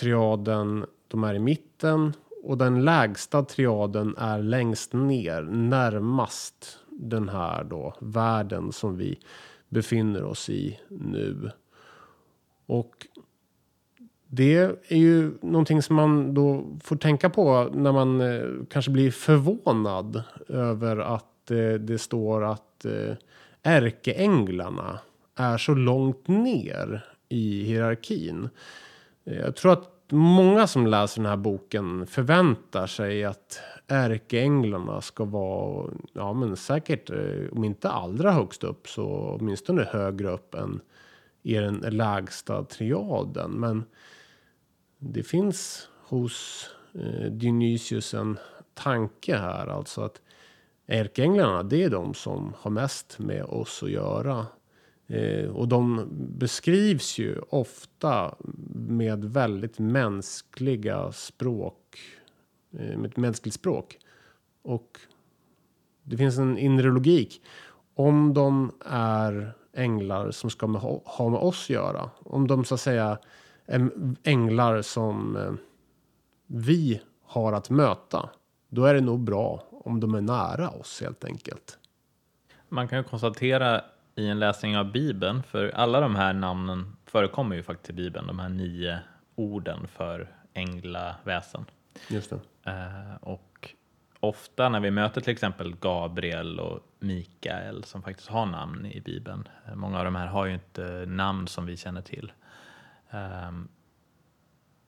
triaden 0.00 0.86
de 1.08 1.24
är 1.24 1.34
i 1.34 1.38
mitten 1.38 2.12
och 2.42 2.58
den 2.58 2.84
lägsta 2.84 3.42
triaden 3.42 4.14
är 4.18 4.38
längst 4.38 4.92
ner, 4.92 5.42
närmast 5.42 6.78
den 6.90 7.28
här 7.28 7.64
då 7.64 7.94
världen 8.00 8.72
som 8.72 8.96
vi 8.96 9.18
befinner 9.68 10.24
oss 10.24 10.50
i 10.50 10.80
nu. 10.88 11.50
Och 12.66 13.06
det 14.26 14.56
är 14.88 14.96
ju 14.96 15.32
någonting 15.40 15.82
som 15.82 15.96
man 15.96 16.34
då 16.34 16.64
får 16.82 16.96
tänka 16.96 17.30
på 17.30 17.70
när 17.74 17.92
man 17.92 18.20
eh, 18.20 18.42
kanske 18.70 18.90
blir 18.90 19.10
förvånad 19.10 20.22
över 20.48 20.96
att 20.96 21.50
eh, 21.50 21.72
det 21.72 21.98
står 21.98 22.44
att 22.44 22.84
eh, 22.84 23.14
ärkeänglarna 23.62 24.98
är 25.34 25.58
så 25.58 25.74
långt 25.74 26.28
ner 26.28 27.04
i 27.28 27.64
hierarkin. 27.64 28.48
Jag 29.24 29.56
tror 29.56 29.72
att 29.72 29.97
många 30.12 30.66
som 30.66 30.86
läser 30.86 31.22
den 31.22 31.30
här 31.30 31.36
boken 31.36 32.06
förväntar 32.06 32.86
sig 32.86 33.24
att 33.24 33.60
ärkeänglarna 33.86 35.00
ska 35.00 35.24
vara, 35.24 35.90
ja 36.12 36.32
men 36.32 36.56
säkert, 36.56 37.10
eh, 37.10 37.52
om 37.52 37.64
inte 37.64 37.90
allra 37.90 38.32
högst 38.32 38.64
upp 38.64 38.88
så 38.88 39.06
åtminstone 39.40 39.84
högre 39.84 40.30
upp 40.30 40.54
än 40.54 40.80
i 41.42 41.54
den 41.54 41.74
lägsta 41.76 42.64
triaden. 42.64 43.50
Men 43.50 43.84
det 44.98 45.22
finns 45.22 45.88
hos 46.04 46.66
eh, 46.94 47.30
Dionysius 47.30 48.14
en 48.14 48.38
tanke 48.74 49.36
här, 49.36 49.66
alltså 49.66 50.00
att 50.00 50.20
ärkeänglarna, 50.86 51.62
det 51.62 51.84
är 51.84 51.90
de 51.90 52.14
som 52.14 52.54
har 52.58 52.70
mest 52.70 53.18
med 53.18 53.44
oss 53.44 53.82
att 53.82 53.90
göra. 53.90 54.46
Eh, 55.06 55.48
och 55.48 55.68
de 55.68 56.08
beskrivs 56.38 57.18
ju 57.18 57.38
ofta 57.48 58.34
med 58.88 59.24
väldigt 59.24 59.78
mänskliga 59.78 61.12
språk, 61.12 61.98
eh, 62.72 62.98
med 62.98 63.10
ett 63.10 63.16
mänskligt 63.16 63.54
språk. 63.54 63.98
Och 64.62 65.00
det 66.02 66.16
finns 66.16 66.38
en 66.38 66.58
inre 66.58 66.88
logik. 66.88 67.42
Om 67.94 68.34
de 68.34 68.72
är 68.86 69.52
änglar 69.72 70.30
som 70.30 70.50
ska 70.50 70.66
ha 71.04 71.28
med 71.28 71.40
oss 71.40 71.64
att 71.64 71.70
göra, 71.70 72.10
om 72.18 72.46
de 72.46 72.64
så 72.64 72.74
att 72.74 72.80
säga 72.80 73.18
är 73.66 73.90
änglar 74.22 74.82
som 74.82 75.36
eh, 75.36 75.52
vi 76.46 77.00
har 77.22 77.52
att 77.52 77.70
möta, 77.70 78.30
då 78.68 78.84
är 78.84 78.94
det 78.94 79.00
nog 79.00 79.20
bra 79.20 79.64
om 79.70 80.00
de 80.00 80.14
är 80.14 80.20
nära 80.20 80.70
oss 80.70 81.00
helt 81.00 81.24
enkelt. 81.24 81.78
Man 82.68 82.88
kan 82.88 82.98
ju 82.98 83.04
konstatera 83.04 83.80
i 84.14 84.28
en 84.28 84.38
läsning 84.38 84.76
av 84.76 84.92
Bibeln, 84.92 85.42
för 85.42 85.68
alla 85.68 86.00
de 86.00 86.16
här 86.16 86.32
namnen 86.32 86.96
förekommer 87.10 87.56
ju 87.56 87.62
faktiskt 87.62 87.90
i 87.90 87.92
Bibeln, 87.92 88.26
de 88.26 88.38
här 88.38 88.48
nio 88.48 88.98
orden 89.34 89.88
för 89.88 90.28
änglaväsen. 90.54 91.64
Just 92.08 92.30
det. 92.30 92.70
Eh, 92.70 93.14
och 93.20 93.74
ofta 94.20 94.68
när 94.68 94.80
vi 94.80 94.90
möter 94.90 95.20
till 95.20 95.32
exempel 95.32 95.76
Gabriel 95.76 96.60
och 96.60 96.80
Mikael 96.98 97.84
som 97.84 98.02
faktiskt 98.02 98.28
har 98.28 98.46
namn 98.46 98.86
i 98.86 99.00
Bibeln, 99.00 99.48
eh, 99.66 99.74
många 99.74 99.98
av 99.98 100.04
de 100.04 100.14
här 100.14 100.26
har 100.26 100.46
ju 100.46 100.54
inte 100.54 101.04
namn 101.06 101.48
som 101.48 101.66
vi 101.66 101.76
känner 101.76 102.02
till. 102.02 102.32
Ehm, 103.10 103.68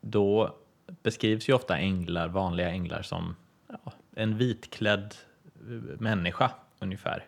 då 0.00 0.56
beskrivs 1.02 1.48
ju 1.48 1.52
ofta 1.52 1.78
änglar, 1.78 2.28
vanliga 2.28 2.70
änglar, 2.70 3.02
som 3.02 3.36
ja, 3.68 3.92
en 4.14 4.36
vitklädd 4.36 5.14
människa 5.98 6.50
ungefär. 6.78 7.24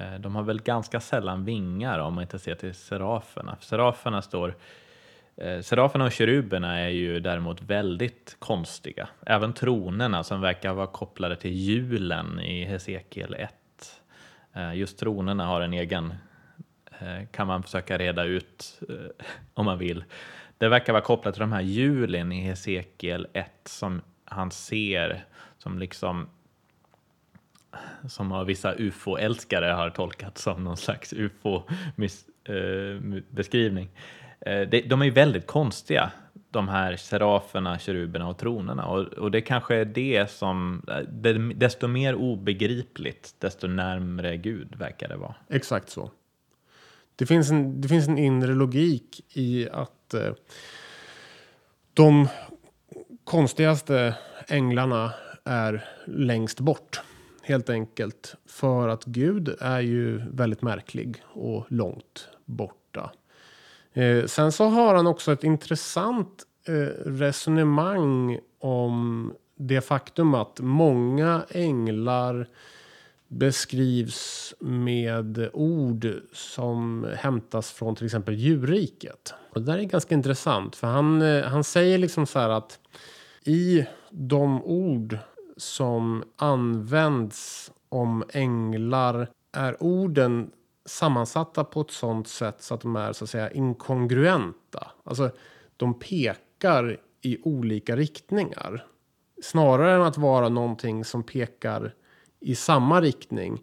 Eh, 0.00 0.20
de 0.20 0.34
har 0.34 0.42
väl 0.42 0.62
ganska 0.62 1.00
sällan 1.00 1.44
vingar 1.44 1.98
om 1.98 2.14
man 2.14 2.22
inte 2.22 2.38
ser 2.38 2.54
till 2.54 2.74
seraferna. 2.74 3.56
Seraferna 3.60 4.22
står 4.22 4.56
eh, 5.36 5.60
Seraferna 5.60 6.04
och 6.04 6.12
keruberna 6.12 6.78
är 6.78 6.88
ju 6.88 7.20
däremot 7.20 7.62
väldigt 7.62 8.36
konstiga. 8.38 9.08
Även 9.26 9.52
tronerna 9.52 10.24
som 10.24 10.40
verkar 10.40 10.72
vara 10.72 10.86
kopplade 10.86 11.36
till 11.36 11.52
julen 11.52 12.40
i 12.40 12.64
Hesekiel 12.64 13.34
1. 13.34 13.54
Eh, 14.52 14.74
just 14.74 14.98
tronerna 14.98 15.46
har 15.46 15.60
en 15.60 15.72
egen 15.72 16.14
kan 17.30 17.46
man 17.46 17.62
försöka 17.62 17.98
reda 17.98 18.24
ut 18.24 18.80
om 19.54 19.64
man 19.64 19.78
vill. 19.78 20.04
Det 20.58 20.68
verkar 20.68 20.92
vara 20.92 21.02
kopplat 21.02 21.34
till 21.34 21.40
de 21.40 21.52
här 21.52 21.60
hjulen 21.60 22.32
i 22.32 22.40
Hesekiel 22.40 23.26
1 23.32 23.50
som 23.64 24.02
han 24.24 24.50
ser 24.50 25.24
som 25.58 25.78
liksom 25.78 26.28
som 28.08 28.32
av 28.32 28.46
vissa 28.46 28.74
ufo-älskare 28.74 29.66
har 29.66 29.90
tolkat 29.90 30.38
som 30.38 30.64
någon 30.64 30.76
slags 30.76 31.12
ufo-beskrivning. 31.12 33.88
Eh, 34.40 34.52
eh, 34.52 34.68
de 34.68 35.00
är 35.00 35.04
ju 35.04 35.10
väldigt 35.10 35.46
konstiga, 35.46 36.10
de 36.50 36.68
här 36.68 36.96
seraferna, 36.96 37.78
keruberna 37.78 38.28
och 38.28 38.38
tronerna. 38.38 38.86
Och, 38.86 39.30
det 39.30 39.40
kanske 39.40 39.74
är 39.74 39.84
det 39.84 40.30
som, 40.30 40.82
eh, 40.88 40.98
desto 41.34 41.88
mer 41.88 42.14
obegripligt, 42.14 43.34
desto 43.38 43.66
närmre 43.66 44.36
Gud 44.36 44.76
verkar 44.76 45.08
det 45.08 45.16
vara. 45.16 45.34
Exakt 45.48 45.90
så. 45.90 46.10
Det 47.16 47.26
finns 47.26 47.50
en, 47.50 47.80
det 47.80 47.88
finns 47.88 48.08
en 48.08 48.18
inre 48.18 48.54
logik 48.54 49.36
i 49.36 49.68
att 49.72 50.14
de 51.94 52.28
konstigaste 53.24 54.14
änglarna 54.48 55.12
är 55.44 55.84
längst 56.06 56.60
bort. 56.60 57.00
Helt 57.42 57.70
enkelt 57.70 58.34
för 58.46 58.88
att 58.88 59.04
Gud 59.04 59.56
är 59.60 59.80
ju 59.80 60.22
väldigt 60.30 60.62
märklig 60.62 61.22
och 61.26 61.66
långt 61.68 62.28
borta. 62.44 63.12
Eh, 63.92 64.26
sen 64.26 64.52
så 64.52 64.64
har 64.64 64.94
han 64.94 65.06
också 65.06 65.32
ett 65.32 65.44
intressant 65.44 66.44
eh, 66.66 66.72
resonemang 67.06 68.38
om 68.58 69.32
det 69.56 69.80
faktum 69.80 70.34
att 70.34 70.60
många 70.60 71.42
änglar 71.50 72.48
beskrivs 73.28 74.54
med 74.58 75.48
ord 75.52 76.06
som 76.32 77.06
hämtas 77.16 77.70
från 77.70 77.96
till 77.96 78.06
exempel 78.06 78.34
djurriket. 78.34 79.34
Och 79.50 79.60
det 79.60 79.72
där 79.72 79.78
är 79.78 79.82
ganska 79.82 80.14
intressant 80.14 80.76
för 80.76 80.86
han, 80.86 81.22
eh, 81.22 81.44
han 81.44 81.64
säger 81.64 81.98
liksom 81.98 82.26
så 82.26 82.38
här 82.38 82.48
att 82.48 82.78
i 83.44 83.86
de 84.10 84.62
ord 84.64 85.18
som 85.60 86.24
används 86.36 87.70
om 87.88 88.24
änglar 88.32 89.30
är 89.52 89.82
orden 89.82 90.50
sammansatta 90.84 91.64
på 91.64 91.80
ett 91.80 91.90
sånt 91.90 92.28
sätt 92.28 92.62
så 92.62 92.74
att 92.74 92.80
de 92.80 92.96
är 92.96 93.12
så 93.12 93.24
att 93.24 93.30
säga 93.30 93.50
inkongruenta. 93.50 94.90
Alltså 95.04 95.30
de 95.76 95.98
pekar 95.98 97.00
i 97.22 97.38
olika 97.42 97.96
riktningar. 97.96 98.86
Snarare 99.42 99.94
än 99.94 100.02
att 100.02 100.18
vara 100.18 100.48
någonting 100.48 101.04
som 101.04 101.22
pekar 101.22 101.94
i 102.40 102.54
samma 102.54 103.00
riktning. 103.00 103.62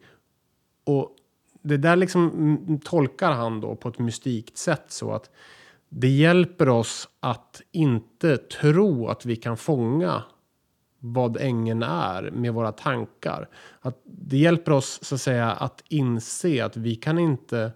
Och 0.84 1.16
det 1.62 1.78
där 1.78 1.96
liksom 1.96 2.82
tolkar 2.84 3.32
han 3.32 3.62
då 3.62 3.76
på 3.76 3.90
ett 3.90 4.00
mystikt 4.00 4.58
sätt 4.58 4.86
så 4.88 5.12
att 5.12 5.30
det 5.90 6.10
hjälper 6.10 6.70
oss 6.70 7.10
att 7.20 7.62
inte 7.72 8.38
tro 8.38 9.08
att 9.08 9.26
vi 9.26 9.36
kan 9.36 9.58
fånga 9.58 10.24
vad 11.14 11.38
ängen 11.38 11.84
är 11.84 12.32
med 12.32 12.54
våra 12.54 12.72
tankar. 12.72 13.50
Att 13.80 14.02
det 14.04 14.38
hjälper 14.38 14.72
oss 14.72 15.00
så 15.02 15.16
att 15.16 15.22
säga 15.22 15.52
att 15.52 15.84
inse 15.88 16.66
att 16.66 16.78
vi 16.78 16.96
kan 16.96 17.20
inte 17.20 17.72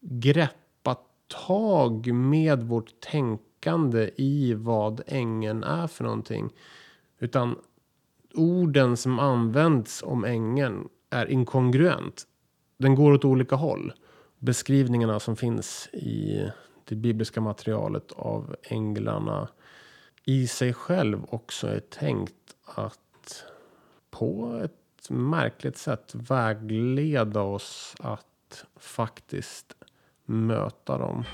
greppa 0.00 0.96
tag 1.46 2.14
med 2.14 2.62
vårt 2.62 3.00
tänkande 3.00 4.10
i 4.16 4.54
vad 4.54 5.00
ängen 5.06 5.64
är 5.64 5.86
för 5.86 6.04
någonting. 6.04 6.50
Utan 7.18 7.56
orden 8.34 8.96
som 8.96 9.18
används 9.18 10.02
om 10.02 10.24
ängeln 10.24 10.88
är 11.10 11.26
inkongruent. 11.26 12.26
Den 12.78 12.94
går 12.94 13.12
åt 13.12 13.24
olika 13.24 13.56
håll. 13.56 13.92
Beskrivningarna 14.38 15.20
som 15.20 15.36
finns 15.36 15.88
i 15.92 16.46
det 16.84 16.94
bibliska 16.94 17.40
materialet 17.40 18.12
av 18.12 18.56
änglarna 18.62 19.48
i 20.24 20.46
sig 20.46 20.74
själv 20.74 21.24
också 21.28 21.66
är 21.66 21.80
tänkt 21.80 22.34
att 22.74 23.44
på 24.10 24.60
ett 24.64 25.10
märkligt 25.10 25.76
sätt 25.76 26.12
vägleda 26.14 27.40
oss 27.40 27.94
att 27.98 28.64
faktiskt 28.76 29.74
möta 30.24 30.98
dem. 30.98 31.24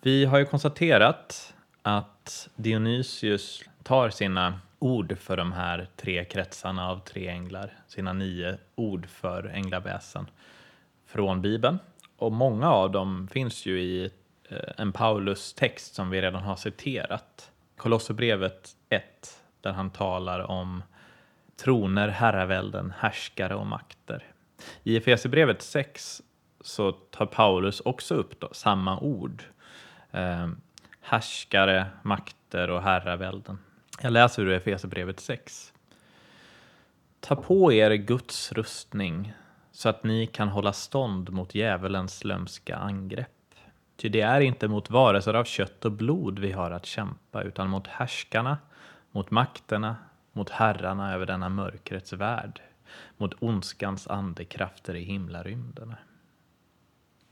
Vi 0.00 0.24
har 0.24 0.38
ju 0.38 0.44
konstaterat 0.46 1.54
att 1.82 2.48
Dionysius 2.56 3.62
tar 3.82 4.10
sina 4.10 4.60
ord 4.78 5.18
för 5.18 5.36
de 5.36 5.52
här 5.52 5.88
tre 5.96 6.24
kretsarna 6.24 6.90
av 6.90 6.98
tre 6.98 7.28
änglar, 7.28 7.72
sina 7.86 8.12
nio 8.12 8.58
ord 8.74 9.06
för 9.06 9.50
änglaväsen 9.54 10.26
från 11.06 11.42
Bibeln. 11.42 11.78
Och 12.16 12.32
många 12.32 12.70
av 12.70 12.90
dem 12.90 13.28
finns 13.32 13.66
ju 13.66 13.80
i 13.80 14.10
eh, 14.48 14.58
en 14.76 14.92
Paulus-text 14.92 15.94
som 15.94 16.10
vi 16.10 16.22
redan 16.22 16.42
har 16.42 16.56
citerat. 16.56 17.52
Kolosserbrevet 17.76 18.76
1, 18.88 19.04
där 19.60 19.72
han 19.72 19.90
talar 19.90 20.40
om 20.40 20.82
troner, 21.56 22.08
herravälden, 22.08 22.92
härskare 22.98 23.54
och 23.54 23.66
makter. 23.66 24.24
I 24.82 24.96
Efesierbrevet 24.96 25.62
6 25.62 26.22
så 26.60 26.92
tar 26.92 27.26
Paulus 27.26 27.80
också 27.80 28.14
upp 28.14 28.40
då, 28.40 28.48
samma 28.52 29.00
ord. 29.00 29.42
Eh, 30.10 30.48
härskare, 31.00 31.86
makter 32.02 32.70
och 32.70 32.82
herravälden. 32.82 33.58
Jag 34.02 34.12
läser 34.12 34.42
ur 34.42 34.52
Efesierbrevet 34.52 35.20
6. 35.20 35.72
Ta 37.20 37.36
på 37.36 37.72
er 37.72 37.90
Guds 37.94 38.52
rustning 38.52 39.32
så 39.72 39.88
att 39.88 40.04
ni 40.04 40.26
kan 40.26 40.48
hålla 40.48 40.72
stånd 40.72 41.30
mot 41.30 41.54
djävulens 41.54 42.24
lömska 42.24 42.76
angrepp. 42.76 43.28
Ty 43.96 44.08
det 44.08 44.20
är 44.20 44.40
inte 44.40 44.68
mot 44.68 44.90
varelser 44.90 45.34
av 45.34 45.44
kött 45.44 45.84
och 45.84 45.92
blod 45.92 46.38
vi 46.38 46.52
har 46.52 46.70
att 46.70 46.86
kämpa, 46.86 47.42
utan 47.42 47.68
mot 47.68 47.86
härskarna, 47.86 48.58
mot 49.10 49.30
makterna, 49.30 49.96
mot 50.32 50.50
herrarna 50.50 51.14
över 51.14 51.26
denna 51.26 51.48
mörkrets 51.48 52.12
värld, 52.12 52.60
mot 53.16 53.34
ondskans 53.38 54.08
andekrafter 54.08 54.94
i 54.94 55.04
himlarymderna. 55.04 55.96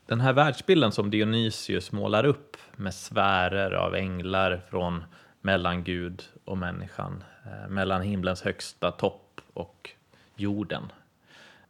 Den 0.06 0.20
här 0.20 0.32
världsbilden 0.32 0.92
som 0.92 1.10
Dionysius 1.10 1.92
målar 1.92 2.24
upp 2.24 2.56
med 2.76 2.94
sfärer 2.94 3.72
av 3.72 3.94
änglar 3.94 4.62
från 4.70 5.04
mellan 5.44 5.84
Gud 5.84 6.22
och 6.44 6.58
människan, 6.58 7.24
eh, 7.44 7.68
mellan 7.68 8.02
himlens 8.02 8.42
högsta 8.42 8.90
topp 8.90 9.40
och 9.54 9.90
jorden. 10.36 10.92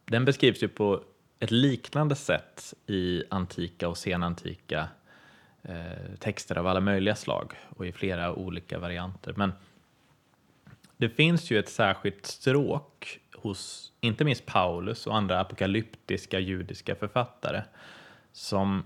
Den 0.04 0.24
beskrivs 0.24 0.62
ju 0.62 0.68
på 0.68 1.02
ett 1.38 1.50
liknande 1.50 2.14
sätt 2.14 2.74
i 2.86 3.22
antika 3.30 3.88
och 3.88 3.98
senantika 3.98 4.88
eh, 5.62 6.14
texter 6.18 6.58
av 6.58 6.66
alla 6.66 6.80
möjliga 6.80 7.14
slag 7.14 7.52
och 7.76 7.86
i 7.86 7.92
flera 7.92 8.32
olika 8.32 8.78
varianter. 8.78 9.34
Men 9.36 9.52
det 10.96 11.08
finns 11.08 11.50
ju 11.50 11.58
ett 11.58 11.68
särskilt 11.68 12.26
stråk 12.26 13.20
hos 13.32 13.92
inte 14.00 14.24
minst 14.24 14.46
Paulus 14.46 15.06
och 15.06 15.16
andra 15.16 15.40
apokalyptiska 15.40 16.38
judiska 16.38 16.94
författare 16.94 17.62
som 18.32 18.84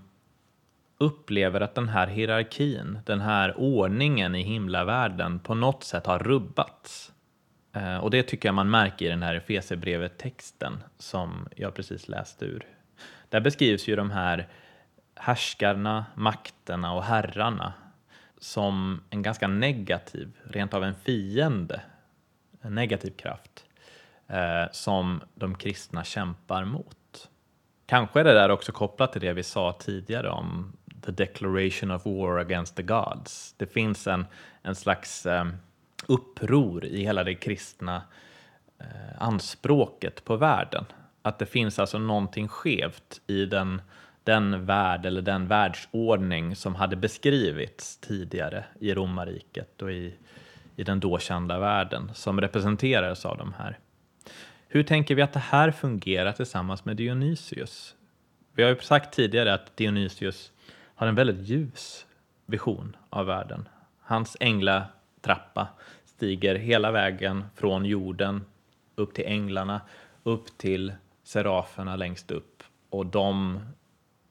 upplever 0.99 1.61
att 1.61 1.75
den 1.75 1.89
här 1.89 2.07
hierarkin, 2.07 2.99
den 3.05 3.21
här 3.21 3.53
ordningen 3.57 4.35
i 4.35 4.43
himlavärlden 4.43 5.39
på 5.39 5.55
något 5.55 5.83
sätt 5.83 6.05
har 6.05 6.19
rubbats. 6.19 7.11
Eh, 7.73 7.97
och 7.97 8.11
det 8.11 8.23
tycker 8.23 8.47
jag 8.47 8.55
man 8.55 8.69
märker 8.69 9.05
i 9.05 9.09
den 9.09 9.23
här 9.23 9.35
Efesierbrevet-texten 9.35 10.83
som 10.97 11.47
jag 11.55 11.73
precis 11.73 12.07
läste 12.07 12.45
ur. 12.45 12.67
Där 13.29 13.39
beskrivs 13.39 13.87
ju 13.87 13.95
de 13.95 14.11
här 14.11 14.47
härskarna, 15.15 16.05
makterna 16.15 16.93
och 16.93 17.03
herrarna 17.03 17.73
som 18.37 19.03
en 19.09 19.21
ganska 19.21 19.47
negativ, 19.47 20.31
rent 20.43 20.73
av 20.73 20.83
en 20.83 20.95
fiende, 20.95 21.81
en 22.61 22.75
negativ 22.75 23.11
kraft 23.11 23.65
eh, 24.27 24.65
som 24.71 25.21
de 25.35 25.55
kristna 25.55 26.03
kämpar 26.03 26.65
mot. 26.65 27.29
Kanske 27.85 28.19
är 28.19 28.23
det 28.23 28.33
där 28.33 28.49
också 28.49 28.71
kopplat 28.71 29.11
till 29.11 29.21
det 29.21 29.33
vi 29.33 29.43
sa 29.43 29.73
tidigare 29.79 30.29
om 30.29 30.73
the 31.01 31.11
declaration 31.11 31.91
of 31.91 32.05
war 32.05 32.39
against 32.39 32.75
the 32.75 32.83
gods. 32.83 33.55
Det 33.57 33.65
finns 33.65 34.07
en, 34.07 34.25
en 34.61 34.75
slags 34.75 35.25
eh, 35.25 35.45
uppror 36.07 36.85
i 36.85 37.03
hela 37.03 37.23
det 37.23 37.35
kristna 37.35 38.01
eh, 38.79 39.21
anspråket 39.21 40.25
på 40.25 40.35
världen. 40.35 40.85
Att 41.21 41.39
det 41.39 41.45
finns 41.45 41.79
alltså 41.79 41.99
någonting 41.99 42.47
skevt 42.47 43.21
i 43.27 43.45
den, 43.45 43.81
den 44.23 44.65
värld 44.65 45.05
eller 45.05 45.21
den 45.21 45.47
världsordning 45.47 46.55
som 46.55 46.75
hade 46.75 46.95
beskrivits 46.95 47.97
tidigare 47.97 48.65
i 48.79 48.93
romarriket 48.93 49.81
och 49.81 49.91
i, 49.91 50.13
i 50.75 50.83
den 50.83 50.99
då 50.99 51.19
kända 51.19 51.59
världen 51.59 52.11
som 52.13 52.41
representerades 52.41 53.25
av 53.25 53.37
de 53.37 53.53
här. 53.53 53.79
Hur 54.67 54.83
tänker 54.83 55.15
vi 55.15 55.21
att 55.21 55.33
det 55.33 55.39
här 55.39 55.71
fungerar 55.71 56.31
tillsammans 56.31 56.85
med 56.85 56.95
Dionysius? 56.95 57.95
Vi 58.53 58.63
har 58.63 58.69
ju 58.69 58.79
sagt 58.79 59.13
tidigare 59.13 59.53
att 59.53 59.77
Dionysius 59.77 60.51
har 60.99 61.07
en 61.07 61.15
väldigt 61.15 61.47
ljus 61.47 62.05
vision 62.45 62.95
av 63.09 63.25
världen. 63.25 63.69
Hans 63.99 64.37
änglatrappa 64.39 65.67
stiger 66.05 66.55
hela 66.55 66.91
vägen 66.91 67.45
från 67.55 67.85
jorden 67.85 68.45
upp 68.95 69.13
till 69.13 69.25
änglarna, 69.27 69.81
upp 70.23 70.57
till 70.57 70.93
seraferna 71.23 71.95
längst 71.95 72.31
upp 72.31 72.63
och 72.89 73.05
de 73.05 73.59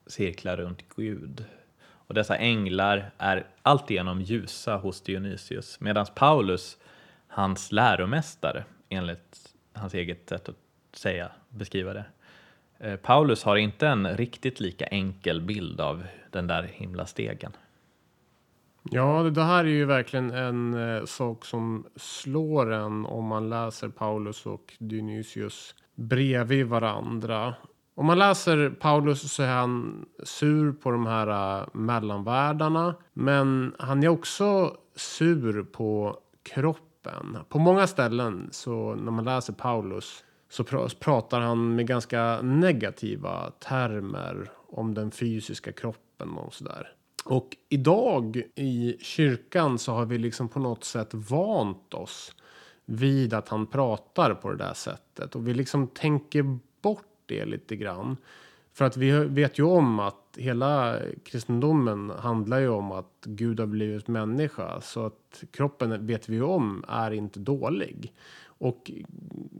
cirklar 0.07 0.57
runt 0.57 0.95
Gud. 0.95 1.45
Och 1.81 2.13
dessa 2.13 2.37
änglar 2.37 3.11
är 3.17 3.47
alltigenom 3.61 4.21
ljusa 4.21 4.75
hos 4.75 5.01
Dionysius 5.01 5.79
medan 5.79 6.05
Paulus, 6.15 6.77
hans 7.27 7.71
läromästare, 7.71 8.63
enligt 8.89 9.55
hans 9.73 9.93
eget 9.93 10.29
sätt 10.29 10.49
att 10.49 10.55
säga, 10.93 11.31
beskriva 11.49 11.93
det. 11.93 12.05
Eh, 12.79 12.95
Paulus 12.95 13.43
har 13.43 13.55
inte 13.55 13.87
en 13.87 14.17
riktigt 14.17 14.59
lika 14.59 14.85
enkel 14.85 15.41
bild 15.41 15.81
av 15.81 16.03
den 16.31 16.47
där 16.47 16.63
himlastegen. 16.63 17.51
Ja, 18.83 19.23
det 19.23 19.43
här 19.43 19.63
är 19.63 19.69
ju 19.69 19.85
verkligen 19.85 20.31
en 20.31 20.73
eh, 20.73 21.05
sak 21.05 21.45
som 21.45 21.85
slår 21.95 22.71
en 22.71 23.05
om 23.05 23.25
man 23.25 23.49
läser 23.49 23.89
Paulus 23.89 24.45
och 24.45 24.73
Dionysius 24.79 25.75
bredvid 25.95 26.65
varandra. 26.65 27.55
Om 27.95 28.05
man 28.05 28.19
läser 28.19 28.69
Paulus 28.69 29.33
så 29.33 29.43
är 29.43 29.53
han 29.53 30.05
sur 30.23 30.71
på 30.71 30.91
de 30.91 31.05
här 31.05 31.59
eh, 31.61 31.67
mellanvärldarna. 31.73 32.95
Men 33.13 33.75
han 33.79 34.03
är 34.03 34.07
också 34.07 34.77
sur 34.95 35.63
på 35.63 36.19
kroppen. 36.43 37.37
På 37.49 37.59
många 37.59 37.87
ställen 37.87 38.49
så 38.51 38.95
när 38.95 39.11
man 39.11 39.25
läser 39.25 39.53
Paulus 39.53 40.23
så 40.49 40.63
pr 40.63 40.87
pratar 40.99 41.39
han 41.39 41.75
med 41.75 41.87
ganska 41.87 42.41
negativa 42.41 43.51
termer 43.51 44.51
om 44.67 44.93
den 44.93 45.11
fysiska 45.11 45.71
kroppen 45.71 46.29
och 46.29 46.53
sådär. 46.53 46.93
Och 47.25 47.57
idag 47.69 48.43
i 48.55 48.97
kyrkan 48.99 49.79
så 49.79 49.91
har 49.91 50.05
vi 50.05 50.17
liksom 50.17 50.49
på 50.49 50.59
något 50.59 50.83
sätt 50.83 51.09
vant 51.13 51.93
oss 51.93 52.35
vid 52.85 53.33
att 53.33 53.49
han 53.49 53.67
pratar 53.67 54.33
på 54.33 54.51
det 54.51 54.57
där 54.57 54.73
sättet. 54.73 55.35
Och 55.35 55.47
vi 55.47 55.53
liksom 55.53 55.87
tänker 55.87 56.59
bort 56.81 57.05
det 57.25 57.45
lite 57.45 57.75
grann. 57.75 58.17
För 58.73 58.85
att 58.85 58.97
vi 58.97 59.11
vet 59.11 59.59
ju 59.59 59.63
om 59.63 59.99
att 59.99 60.37
hela 60.37 60.99
kristendomen 61.23 62.09
handlar 62.09 62.59
ju 62.59 62.69
om 62.69 62.91
att 62.91 63.23
Gud 63.25 63.59
har 63.59 63.67
blivit 63.67 64.07
människa. 64.07 64.81
Så 64.81 65.05
att 65.05 65.43
kroppen 65.51 66.07
vet 66.07 66.29
vi 66.29 66.35
ju 66.35 66.43
om 66.43 66.83
är 66.87 67.11
inte 67.11 67.39
dålig. 67.39 68.13
Och 68.59 68.91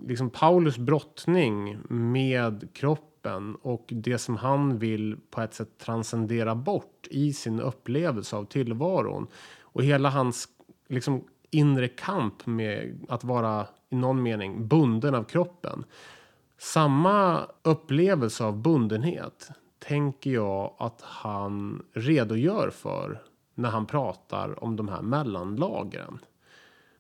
liksom 0.07 0.29
Paulus 0.29 0.77
brottning 0.77 1.77
med 1.89 2.73
kroppen 2.73 3.55
och 3.55 3.85
det 3.88 4.17
som 4.17 4.35
han 4.38 4.79
vill 4.79 5.17
på 5.29 5.41
ett 5.41 5.53
sätt 5.53 5.77
transcendera 5.77 6.55
bort 6.55 7.07
i 7.09 7.33
sin 7.33 7.59
upplevelse 7.59 8.35
av 8.35 8.45
tillvaron. 8.45 9.27
Och 9.62 9.83
hela 9.83 10.09
hans 10.09 10.47
liksom 10.88 11.23
inre 11.51 11.88
kamp 11.88 12.45
med 12.45 13.05
att 13.09 13.23
vara 13.23 13.67
i 13.89 13.95
någon 13.95 14.23
mening 14.23 14.67
bunden 14.67 15.15
av 15.15 15.23
kroppen. 15.23 15.83
Samma 16.57 17.41
upplevelse 17.63 18.43
av 18.43 18.57
bundenhet 18.57 19.49
tänker 19.79 20.31
jag 20.31 20.73
att 20.77 21.01
han 21.01 21.85
redogör 21.93 22.69
för 22.69 23.21
när 23.55 23.69
han 23.69 23.85
pratar 23.85 24.63
om 24.63 24.75
de 24.75 24.88
här 24.88 25.01
mellanlagren. 25.01 26.19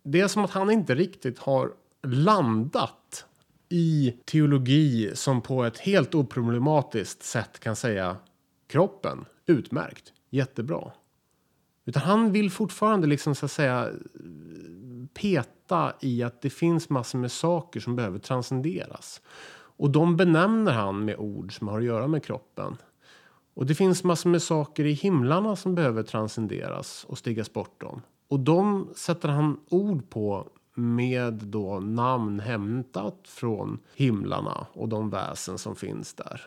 Det 0.03 0.21
är 0.21 0.27
som 0.27 0.43
att 0.43 0.51
han 0.51 0.71
inte 0.71 0.95
riktigt 0.95 1.39
har 1.39 1.71
landat 2.01 3.25
i 3.69 4.15
teologi 4.25 5.11
som 5.15 5.41
på 5.41 5.63
ett 5.63 5.77
helt 5.77 6.15
oproblematiskt 6.15 7.23
sätt 7.23 7.59
kan 7.59 7.75
säga 7.75 8.17
kroppen, 8.67 9.25
utmärkt, 9.45 10.13
jättebra. 10.29 10.91
Utan 11.85 12.01
han 12.01 12.31
vill 12.31 12.51
fortfarande 12.51 13.07
liksom 13.07 13.35
så 13.35 13.45
att 13.45 13.51
säga 13.51 13.89
peta 15.13 15.93
i 16.01 16.23
att 16.23 16.41
det 16.41 16.49
finns 16.49 16.89
massor 16.89 17.19
med 17.19 17.31
saker 17.31 17.79
som 17.79 17.95
behöver 17.95 18.19
transcenderas. 18.19 19.21
Och 19.51 19.89
de 19.89 20.17
benämner 20.17 20.71
han 20.71 21.05
med 21.05 21.15
ord 21.17 21.57
som 21.57 21.67
har 21.67 21.77
att 21.77 21.85
göra 21.85 22.07
med 22.07 22.23
kroppen. 22.23 22.77
Och 23.53 23.65
det 23.65 23.75
finns 23.75 24.03
massor 24.03 24.29
med 24.29 24.41
saker 24.41 24.85
i 24.85 24.91
himlarna 24.91 25.55
som 25.55 25.75
behöver 25.75 26.03
transcenderas 26.03 27.05
och 27.09 27.17
stigas 27.17 27.53
bortom. 27.53 28.01
Och 28.27 28.39
de 28.39 28.89
sätter 28.95 29.29
han 29.29 29.59
ord 29.69 30.09
på 30.09 30.47
med 30.79 31.33
då 31.33 31.79
namn 31.79 32.39
hämtat 32.39 33.19
från 33.23 33.79
himlarna 33.95 34.67
och 34.73 34.89
de 34.89 35.09
väsen 35.09 35.57
som 35.57 35.75
finns 35.75 36.13
där. 36.13 36.41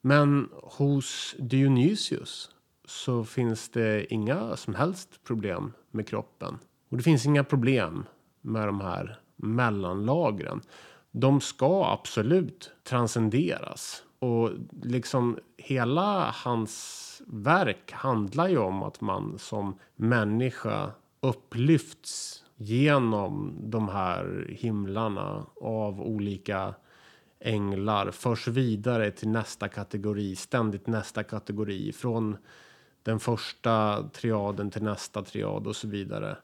Men 0.00 0.48
hos 0.52 1.34
Dionysius 1.38 2.50
så 2.84 3.24
finns 3.24 3.68
det 3.68 4.14
inga 4.14 4.56
som 4.56 4.74
helst 4.74 5.24
problem 5.24 5.72
med 5.90 6.08
kroppen. 6.08 6.58
Och 6.88 6.96
det 6.96 7.02
finns 7.02 7.26
inga 7.26 7.44
problem 7.44 8.04
med 8.40 8.66
de 8.68 8.80
här 8.80 9.20
mellanlagren. 9.36 10.60
De 11.10 11.40
ska 11.40 11.92
absolut 11.92 12.72
transcenderas. 12.82 14.02
Och 14.18 14.50
liksom 14.82 15.38
hela 15.56 16.30
hans 16.30 17.22
verk 17.26 17.92
handlar 17.92 18.48
ju 18.48 18.58
om 18.58 18.82
att 18.82 19.00
man 19.00 19.38
som 19.38 19.78
människa 19.96 20.92
upplyfts 21.20 22.44
genom 22.62 23.54
de 23.60 23.88
här 23.88 24.46
himlarna 24.48 25.46
av 25.60 26.00
olika 26.00 26.74
änglar 27.40 28.10
förs 28.10 28.48
vidare 28.48 29.10
till 29.10 29.28
nästa 29.28 29.68
kategori, 29.68 30.36
ständigt 30.36 30.86
nästa 30.86 31.22
kategori. 31.22 31.92
Från 31.92 32.36
den 33.02 33.20
första 33.20 34.04
triaden 34.12 34.70
till 34.70 34.82
nästa 34.82 35.22
triad 35.22 35.66
och 35.66 35.76
så 35.76 35.88
vidare. 35.88 36.36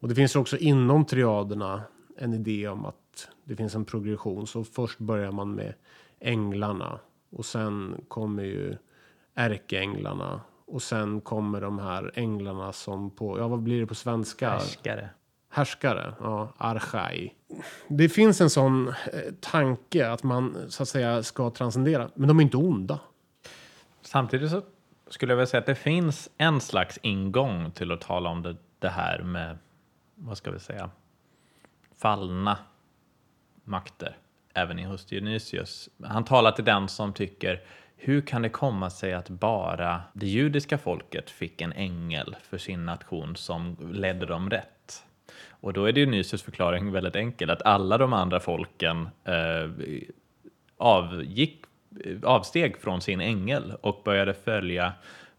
Och 0.00 0.08
det 0.08 0.14
finns 0.14 0.36
också 0.36 0.56
inom 0.56 1.04
triaderna 1.04 1.82
en 2.16 2.34
idé 2.34 2.68
om 2.68 2.84
att 2.84 3.28
det 3.44 3.56
finns 3.56 3.74
en 3.74 3.84
progression. 3.84 4.46
Så 4.46 4.64
först 4.64 4.98
börjar 4.98 5.32
man 5.32 5.54
med 5.54 5.74
änglarna 6.20 6.98
och 7.30 7.44
sen 7.44 8.04
kommer 8.08 8.42
ju 8.42 8.76
ärkeänglarna 9.34 10.40
och 10.66 10.82
sen 10.82 11.20
kommer 11.20 11.60
de 11.60 11.78
här 11.78 12.12
änglarna 12.14 12.72
som 12.72 13.10
på, 13.10 13.38
ja 13.38 13.48
vad 13.48 13.62
blir 13.62 13.80
det 13.80 13.86
på 13.86 13.94
svenska? 13.94 14.50
Härskare. 14.50 15.08
Härskare, 15.54 16.14
ja, 16.20 16.52
archai. 16.56 17.32
Det 17.88 18.08
finns 18.08 18.40
en 18.40 18.50
sån 18.50 18.88
eh, 18.88 18.94
tanke 19.40 20.10
att 20.10 20.22
man 20.22 20.56
så 20.68 20.82
att 20.82 20.88
säga 20.88 21.22
ska 21.22 21.50
transcendera, 21.50 22.10
men 22.14 22.28
de 22.28 22.38
är 22.38 22.42
inte 22.42 22.56
onda. 22.56 23.00
Samtidigt 24.02 24.50
så 24.50 24.62
skulle 25.06 25.32
jag 25.32 25.36
vilja 25.36 25.46
säga 25.46 25.60
att 25.60 25.66
det 25.66 25.74
finns 25.74 26.30
en 26.36 26.60
slags 26.60 26.98
ingång 27.02 27.70
till 27.70 27.92
att 27.92 28.00
tala 28.00 28.30
om 28.30 28.42
det, 28.42 28.56
det 28.78 28.88
här 28.88 29.22
med, 29.22 29.58
vad 30.14 30.36
ska 30.36 30.50
vi 30.50 30.58
säga, 30.58 30.90
fallna 31.98 32.58
makter, 33.64 34.16
även 34.54 34.78
i 34.78 34.84
hos 34.84 35.06
Dionysius. 35.06 35.88
Han 36.04 36.24
talar 36.24 36.52
till 36.52 36.64
den 36.64 36.88
som 36.88 37.12
tycker, 37.12 37.62
hur 37.96 38.20
kan 38.20 38.42
det 38.42 38.48
komma 38.48 38.90
sig 38.90 39.12
att 39.12 39.28
bara 39.28 40.02
det 40.12 40.26
judiska 40.26 40.78
folket 40.78 41.30
fick 41.30 41.60
en 41.60 41.72
ängel 41.72 42.36
för 42.42 42.58
sin 42.58 42.86
nation 42.86 43.36
som 43.36 43.76
ledde 43.92 44.26
dem 44.26 44.50
rätt? 44.50 44.73
Och 45.64 45.72
då 45.72 45.84
är 45.84 45.92
det 45.92 46.00
ju 46.00 46.06
Nysers 46.06 46.42
förklaring 46.42 46.92
väldigt 46.92 47.16
enkel, 47.16 47.50
att 47.50 47.62
alla 47.62 47.98
de 47.98 48.12
andra 48.12 48.40
folken 48.40 49.08
eh, 49.24 49.70
avgick, 50.76 51.64
eh, 52.04 52.16
avsteg 52.22 52.76
från 52.76 53.00
sin 53.00 53.20
ängel 53.20 53.72
och 53.80 54.02
började 54.04 54.34
följa, 54.34 54.92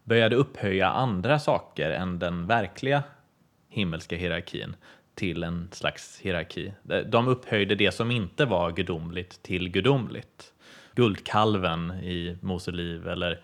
började 0.04 0.36
upphöja 0.36 0.90
andra 0.90 1.38
saker 1.38 1.90
än 1.90 2.18
den 2.18 2.46
verkliga 2.46 3.02
himmelska 3.68 4.16
hierarkin 4.16 4.76
till 5.14 5.42
en 5.42 5.68
slags 5.72 6.20
hierarki. 6.20 6.72
De 7.06 7.28
upphöjde 7.28 7.74
det 7.74 7.92
som 7.92 8.10
inte 8.10 8.44
var 8.44 8.72
gudomligt 8.72 9.42
till 9.42 9.68
gudomligt. 9.68 10.52
Guldkalven 10.94 11.90
i 11.90 12.36
Mose 12.40 12.70
liv 12.70 13.08
eller 13.08 13.40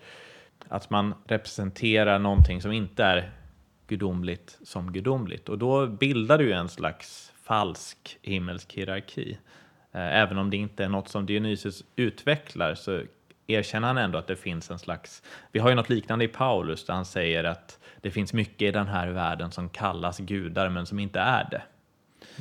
att 0.69 0.89
man 0.89 1.13
representerar 1.27 2.19
någonting 2.19 2.61
som 2.61 2.71
inte 2.71 3.03
är 3.03 3.31
gudomligt 3.87 4.59
som 4.63 4.91
gudomligt. 4.91 5.49
Och 5.49 5.57
då 5.57 5.87
bildar 5.87 6.37
du 6.37 6.53
en 6.53 6.69
slags 6.69 7.33
falsk 7.43 8.17
himmelsk 8.21 8.73
hierarki. 8.73 9.37
Eh, 9.91 10.17
även 10.21 10.37
om 10.37 10.49
det 10.49 10.57
inte 10.57 10.83
är 10.83 10.89
något 10.89 11.09
som 11.09 11.25
Dionysius 11.25 11.83
utvecklar 11.95 12.75
så 12.75 13.01
erkänner 13.47 13.87
han 13.87 13.97
ändå 13.97 14.17
att 14.17 14.27
det 14.27 14.35
finns 14.35 14.71
en 14.71 14.79
slags... 14.79 15.23
Vi 15.51 15.59
har 15.59 15.69
ju 15.69 15.75
något 15.75 15.89
liknande 15.89 16.25
i 16.25 16.27
Paulus 16.27 16.85
där 16.85 16.93
han 16.93 17.05
säger 17.05 17.43
att 17.43 17.79
det 18.01 18.11
finns 18.11 18.33
mycket 18.33 18.61
i 18.61 18.71
den 18.71 18.87
här 18.87 19.07
världen 19.07 19.51
som 19.51 19.69
kallas 19.69 20.19
gudar 20.19 20.69
men 20.69 20.85
som 20.85 20.99
inte 20.99 21.19
är 21.19 21.49
det. 21.51 21.61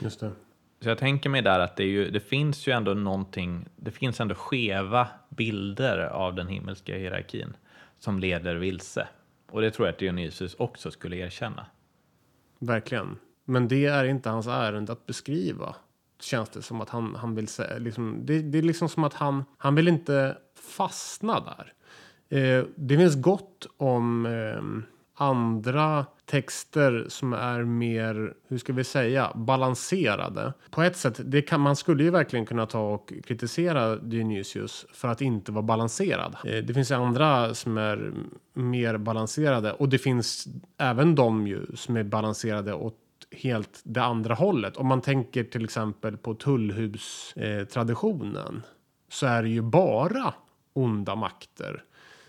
Just 0.03 0.20
det. 0.20 0.32
Så 0.80 0.88
jag 0.88 0.99
tänker 0.99 1.30
mig 1.30 1.43
där 1.43 1.61
att 1.61 1.76
det, 1.76 1.84
ju, 1.84 2.11
det, 2.11 2.20
finns 2.20 2.66
ju 2.66 2.72
ändå 2.72 2.95
någonting, 2.95 3.68
det 3.76 3.90
finns 3.90 4.20
ändå 4.20 4.34
skeva 4.34 5.09
bilder 5.28 5.99
av 5.99 6.34
den 6.34 6.49
himmelska 6.49 6.97
hierarkin 6.97 7.57
som 7.99 8.18
leder 8.18 8.55
vilse. 8.55 9.09
Och 9.53 9.61
det 9.61 9.70
tror 9.70 9.88
jag 9.88 9.92
att 9.92 9.98
Dionysus 9.98 10.55
också 10.55 10.90
skulle 10.90 11.16
erkänna. 11.16 11.66
Verkligen. 12.59 13.18
Men 13.44 13.68
det 13.68 13.86
är 13.86 14.05
inte 14.05 14.30
hans 14.30 14.46
ärende 14.46 14.92
att 14.92 15.07
beskriva. 15.07 15.76
Känns 16.20 16.48
det 16.48 16.62
som 16.62 16.80
att 16.80 16.88
han, 16.88 17.14
han 17.14 17.34
vill 17.34 17.48
säga. 17.48 17.78
Liksom, 17.78 18.26
det, 18.26 18.42
det 18.42 18.59
är 18.59 18.62
liksom 18.62 18.88
som 18.88 19.05
att 19.05 19.14
han, 19.14 19.44
han 19.59 19.74
vill 19.74 19.88
inte 19.88 20.38
fastna 20.55 21.40
där. 21.40 21.72
Eh, 22.38 22.64
det 22.76 22.96
finns 22.96 23.22
gott 23.22 23.66
om 23.76 24.26
eh, 24.26 24.62
andra 25.23 26.07
texter 26.27 27.07
som 27.09 27.33
är 27.33 27.64
mer, 27.64 28.35
hur 28.49 28.59
ska 28.59 28.73
vi 28.73 28.85
säga, 28.85 29.33
balanserade. 29.35 30.53
På 30.70 30.83
ett 30.83 30.97
sätt, 30.97 31.20
det 31.25 31.43
kan, 31.43 31.61
man 31.61 31.77
skulle 31.77 32.05
ju 32.05 32.11
verkligen 32.11 32.47
kunna 32.47 32.66
ta 32.66 32.81
och 32.81 33.12
kritisera 33.25 33.97
Dionysius 33.97 34.87
för 34.93 35.09
att 35.09 35.20
inte 35.20 35.53
vara 35.53 35.62
balanserad. 35.62 36.37
Eh, 36.45 36.64
det 36.64 36.75
finns 36.75 36.91
andra 36.91 37.55
som 37.55 37.79
är 37.79 38.12
mer 38.55 38.97
balanserade 38.97 39.73
och 39.73 39.89
det 39.89 39.99
finns 39.99 40.49
även 40.79 41.14
de 41.14 41.47
ju 41.47 41.66
som 41.75 41.97
är 41.97 42.03
balanserade 42.03 42.75
åt 42.75 42.99
helt 43.31 43.81
det 43.85 44.03
andra 44.03 44.35
hållet. 44.35 44.77
Om 44.77 44.87
man 44.87 45.01
tänker 45.01 45.45
till 45.45 45.64
exempel 45.64 46.16
på 46.16 46.35
tullhustraditionen 46.35 48.57
eh, 48.57 48.62
så 49.09 49.27
är 49.27 49.43
det 49.43 49.49
ju 49.49 49.62
bara 49.62 50.35
onda 50.73 51.14
makter 51.14 51.85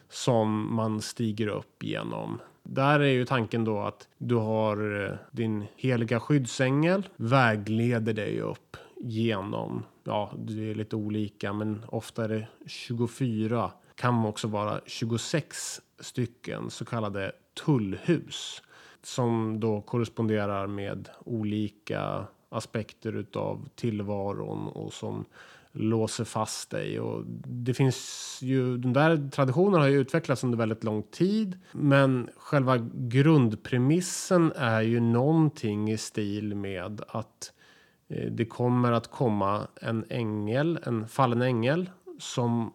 som 0.09 0.75
man 0.75 1.01
stiger 1.01 1.47
upp 1.47 1.83
genom. 1.83 2.39
Där 2.63 2.99
är 2.99 3.11
ju 3.11 3.25
tanken 3.25 3.63
då 3.63 3.79
att 3.79 4.07
du 4.17 4.35
har 4.35 5.05
eh, 5.05 5.15
din 5.31 5.65
heliga 5.75 6.19
skyddsängel 6.19 7.09
vägleder 7.15 8.13
dig 8.13 8.41
upp 8.41 8.77
genom, 9.01 9.83
ja, 10.03 10.31
det 10.37 10.71
är 10.71 10.75
lite 10.75 10.95
olika, 10.95 11.53
men 11.53 11.85
ofta 11.87 12.23
är 12.23 12.29
det 12.29 12.47
24, 12.65 13.71
kan 13.95 14.25
också 14.25 14.47
vara 14.47 14.81
26 14.85 15.81
stycken 15.99 16.69
så 16.69 16.85
kallade 16.85 17.31
tullhus 17.65 18.61
som 19.03 19.59
då 19.59 19.81
korresponderar 19.81 20.67
med 20.67 21.09
olika 21.25 22.25
aspekter 22.49 23.15
utav 23.15 23.69
tillvaron 23.75 24.67
och 24.67 24.93
som 24.93 25.25
låser 25.73 26.23
fast 26.23 26.69
dig. 26.69 26.99
Och 26.99 27.23
det 27.45 27.73
finns 27.73 28.39
ju, 28.41 28.77
de 28.77 28.93
där 28.93 29.29
traditionerna 29.29 29.83
har 29.83 29.89
ju 29.89 29.99
utvecklats 29.99 30.43
under 30.43 30.57
väldigt 30.57 30.83
lång 30.83 31.03
tid. 31.03 31.59
Men 31.71 32.29
själva 32.37 32.77
grundpremissen 32.93 34.51
är 34.55 34.81
ju 34.81 34.99
någonting 34.99 35.91
i 35.91 35.97
stil 35.97 36.55
med 36.55 37.01
att 37.07 37.53
eh, 38.07 38.31
det 38.31 38.45
kommer 38.45 38.91
att 38.91 39.11
komma 39.11 39.67
en 39.81 40.05
ängel, 40.09 40.79
en 40.83 41.07
fallen 41.07 41.41
ängel 41.41 41.89
som 42.19 42.73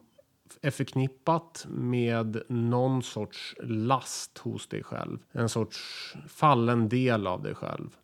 är 0.62 0.70
förknippat 0.70 1.66
med 1.68 2.42
någon 2.48 3.02
sorts 3.02 3.54
last 3.62 4.38
hos 4.38 4.66
dig 4.66 4.82
själv. 4.82 5.18
En 5.32 5.48
sorts 5.48 6.14
fallen 6.28 6.88
del 6.88 7.26
av 7.26 7.42
dig 7.42 7.54
själv 7.54 7.96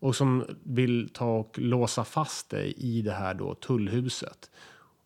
och 0.00 0.16
som 0.16 0.44
vill 0.62 1.08
ta 1.12 1.38
och 1.38 1.58
låsa 1.58 2.04
fast 2.04 2.50
dig 2.50 2.74
i 2.76 3.02
det 3.02 3.12
här 3.12 3.34
då 3.34 3.54
tullhuset. 3.54 4.50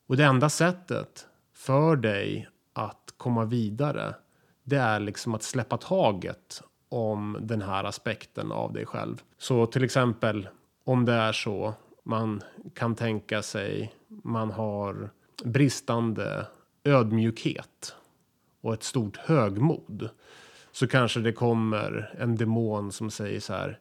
Och 0.07 0.17
det 0.17 0.25
enda 0.25 0.49
sättet 0.49 1.27
för 1.55 1.97
dig 1.97 2.49
att 2.73 3.15
komma 3.17 3.45
vidare 3.45 4.15
det 4.65 4.77
är 4.77 5.01
liksom 5.01 5.35
att 5.35 5.43
släppa 5.43 5.77
taget 5.77 6.63
om 6.89 7.39
den 7.41 7.63
här 7.63 7.85
aspekten 7.85 8.53
av 8.53 8.73
dig 8.73 8.87
själv. 8.87 9.23
Så 9.39 9.67
till 9.67 9.85
exempel 9.85 10.49
om 10.85 11.05
det 11.05 11.13
är 11.13 11.33
så 11.33 11.75
man 12.03 12.43
kan 12.75 12.95
tänka 12.95 13.43
sig 13.43 13.95
man 14.07 14.51
har 14.51 15.11
bristande 15.45 16.47
ödmjukhet 16.85 17.95
och 18.61 18.75
ett 18.75 18.83
stort 18.83 19.17
högmod 19.17 20.09
så 20.73 20.87
kanske 20.87 21.21
det 21.21 21.33
kommer 21.33 22.15
en 22.19 22.37
demon 22.37 22.93
som 22.93 23.11
säger 23.11 23.41
så 23.41 23.53
här 23.53 23.79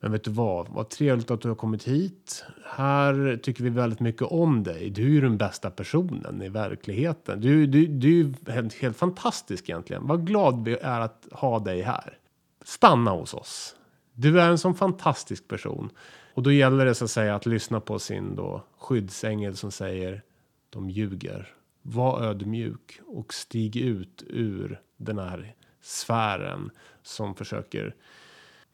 men 0.00 0.12
vet 0.12 0.24
du 0.24 0.30
vad? 0.30 0.68
Vad 0.68 0.88
trevligt 0.88 1.30
att 1.30 1.40
du 1.40 1.48
har 1.48 1.54
kommit 1.54 1.84
hit. 1.88 2.44
Här 2.64 3.40
tycker 3.42 3.64
vi 3.64 3.70
väldigt 3.70 4.00
mycket 4.00 4.22
om 4.22 4.62
dig. 4.62 4.90
Du 4.90 5.02
är 5.02 5.10
ju 5.10 5.20
den 5.20 5.38
bästa 5.38 5.70
personen 5.70 6.42
i 6.42 6.48
verkligheten. 6.48 7.40
Du, 7.40 7.66
du, 7.66 7.86
du 7.86 8.20
är 8.46 8.52
helt, 8.52 8.74
helt 8.74 8.96
fantastisk 8.96 9.68
egentligen. 9.68 10.06
Vad 10.06 10.26
glad 10.26 10.64
vi 10.64 10.76
är 10.82 11.00
att 11.00 11.26
ha 11.32 11.58
dig 11.58 11.82
här. 11.82 12.18
Stanna 12.64 13.10
hos 13.10 13.34
oss. 13.34 13.76
Du 14.12 14.40
är 14.40 14.50
en 14.50 14.58
sån 14.58 14.74
fantastisk 14.74 15.48
person. 15.48 15.90
Och 16.34 16.42
då 16.42 16.52
gäller 16.52 16.84
det 16.84 16.94
så 16.94 17.04
att 17.04 17.10
säga 17.10 17.34
att 17.34 17.46
lyssna 17.46 17.80
på 17.80 17.98
sin 17.98 18.36
då 18.36 18.64
skyddsängel 18.78 19.56
som 19.56 19.70
säger 19.70 20.22
de 20.70 20.90
ljuger. 20.90 21.54
Var 21.82 22.22
ödmjuk 22.22 23.00
och 23.06 23.34
stig 23.34 23.76
ut 23.76 24.24
ur 24.26 24.80
den 24.96 25.18
här 25.18 25.54
sfären 25.82 26.70
som 27.02 27.34
försöker 27.34 27.94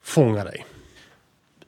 fånga 0.01 0.45
dig 0.45 0.65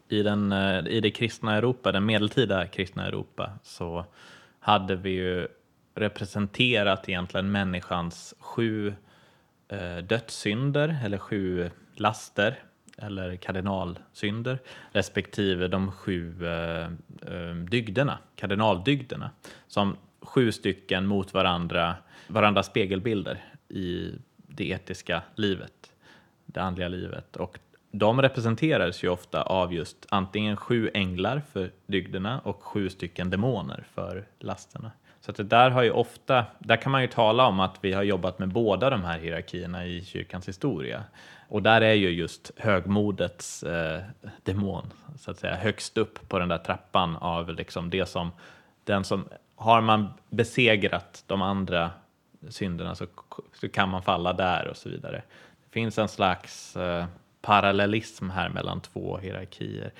i, 0.09 0.23
den, 0.23 0.53
eh, 0.53 0.87
i 0.87 1.01
det 1.01 1.11
kristna 1.11 1.57
Europa, 1.57 1.93
den 1.93 2.07
medeltida 2.07 2.67
kristna 2.67 3.07
Europa, 3.07 3.51
så 3.63 4.05
hade 4.61 4.97
vi 4.97 5.11
ju 5.11 5.49
representerat 5.95 7.09
egentligen 7.09 7.51
människans 7.51 8.35
sju 8.39 8.95
eh, 9.69 9.97
dödssynder 9.97 10.99
eller 11.05 11.19
sju 11.19 11.71
laster 11.95 12.59
eller 12.99 13.37
kardinalsynder 13.37 14.59
respektive 14.93 15.69
de 15.69 15.93
sju 15.93 16.47
eh, 16.47 16.85
eh, 17.35 17.55
dygderna, 17.71 18.19
kardinaldygderna 18.37 19.31
som 19.67 19.97
sju 20.21 20.53
stycken 20.53 21.07
mot 21.07 21.35
varandra, 21.35 21.97
varandras 22.27 22.67
spegelbilder 22.67 23.45
i 23.69 24.13
det 24.37 24.71
etiska 24.71 25.23
livet, 25.35 25.93
det 26.47 26.61
andliga 26.61 26.89
livet 26.89 27.37
och 27.37 27.59
de 27.99 28.23
representeras 28.23 29.03
ju 29.03 29.09
ofta 29.09 29.43
av 29.43 29.75
just 29.75 30.07
antingen 30.09 30.57
sju 30.57 30.91
änglar 30.95 31.43
för 31.53 31.71
dygderna 31.87 32.41
och 32.45 32.63
sju 32.63 32.89
stycken 32.91 33.31
demoner 33.31 33.85
för 33.95 34.27
lasterna. 34.39 34.91
Så 35.21 35.31
att 35.31 35.37
det 35.37 35.45
där 35.45 35.71
har 35.71 35.83
ju 35.83 35.91
ofta, 35.91 36.45
där 36.59 36.77
kan 36.77 36.93
man 36.93 37.03
ju 37.03 37.09
tala 37.09 37.47
om 37.47 37.61
att 37.61 37.77
vi 37.81 37.93
har 37.93 38.03
jobbat 38.03 38.39
med 38.39 38.49
båda 38.49 38.91
de 38.91 39.05
här 39.05 39.19
hierarkierna 39.19 39.87
i 39.87 40.05
kyrkans 40.05 40.49
historia. 40.49 41.05
Och 41.49 41.63
där 41.63 41.81
är 41.81 41.95
ju 41.95 42.11
just 42.11 42.51
högmodets 42.57 43.63
eh, 43.63 44.03
demon, 44.43 44.93
så 45.19 45.31
att 45.31 45.39
säga, 45.39 45.57
högst 45.57 45.99
upp 45.99 46.29
på 46.29 46.39
den 46.39 46.49
där 46.49 46.59
trappan 46.59 47.17
av 47.17 47.55
liksom 47.55 47.91
det 47.91 48.07
som, 48.07 48.31
den 48.85 49.05
som, 49.05 49.29
har 49.57 49.81
man 49.81 50.09
besegrat 50.31 51.25
de 51.27 51.43
andra 51.43 51.91
synderna 52.49 52.95
så, 52.95 53.07
så 53.61 53.69
kan 53.69 53.89
man 53.89 54.03
falla 54.03 54.33
där 54.33 54.69
och 54.69 54.77
så 54.77 54.89
vidare. 54.89 55.23
Det 55.65 55.71
finns 55.71 55.99
en 55.99 56.09
slags 56.09 56.77
eh, 56.77 57.07
parallellism 57.49 58.31
här 58.31 58.49
mellan 58.49 58.81
två 58.81 59.19
hierarkier. 59.19 59.93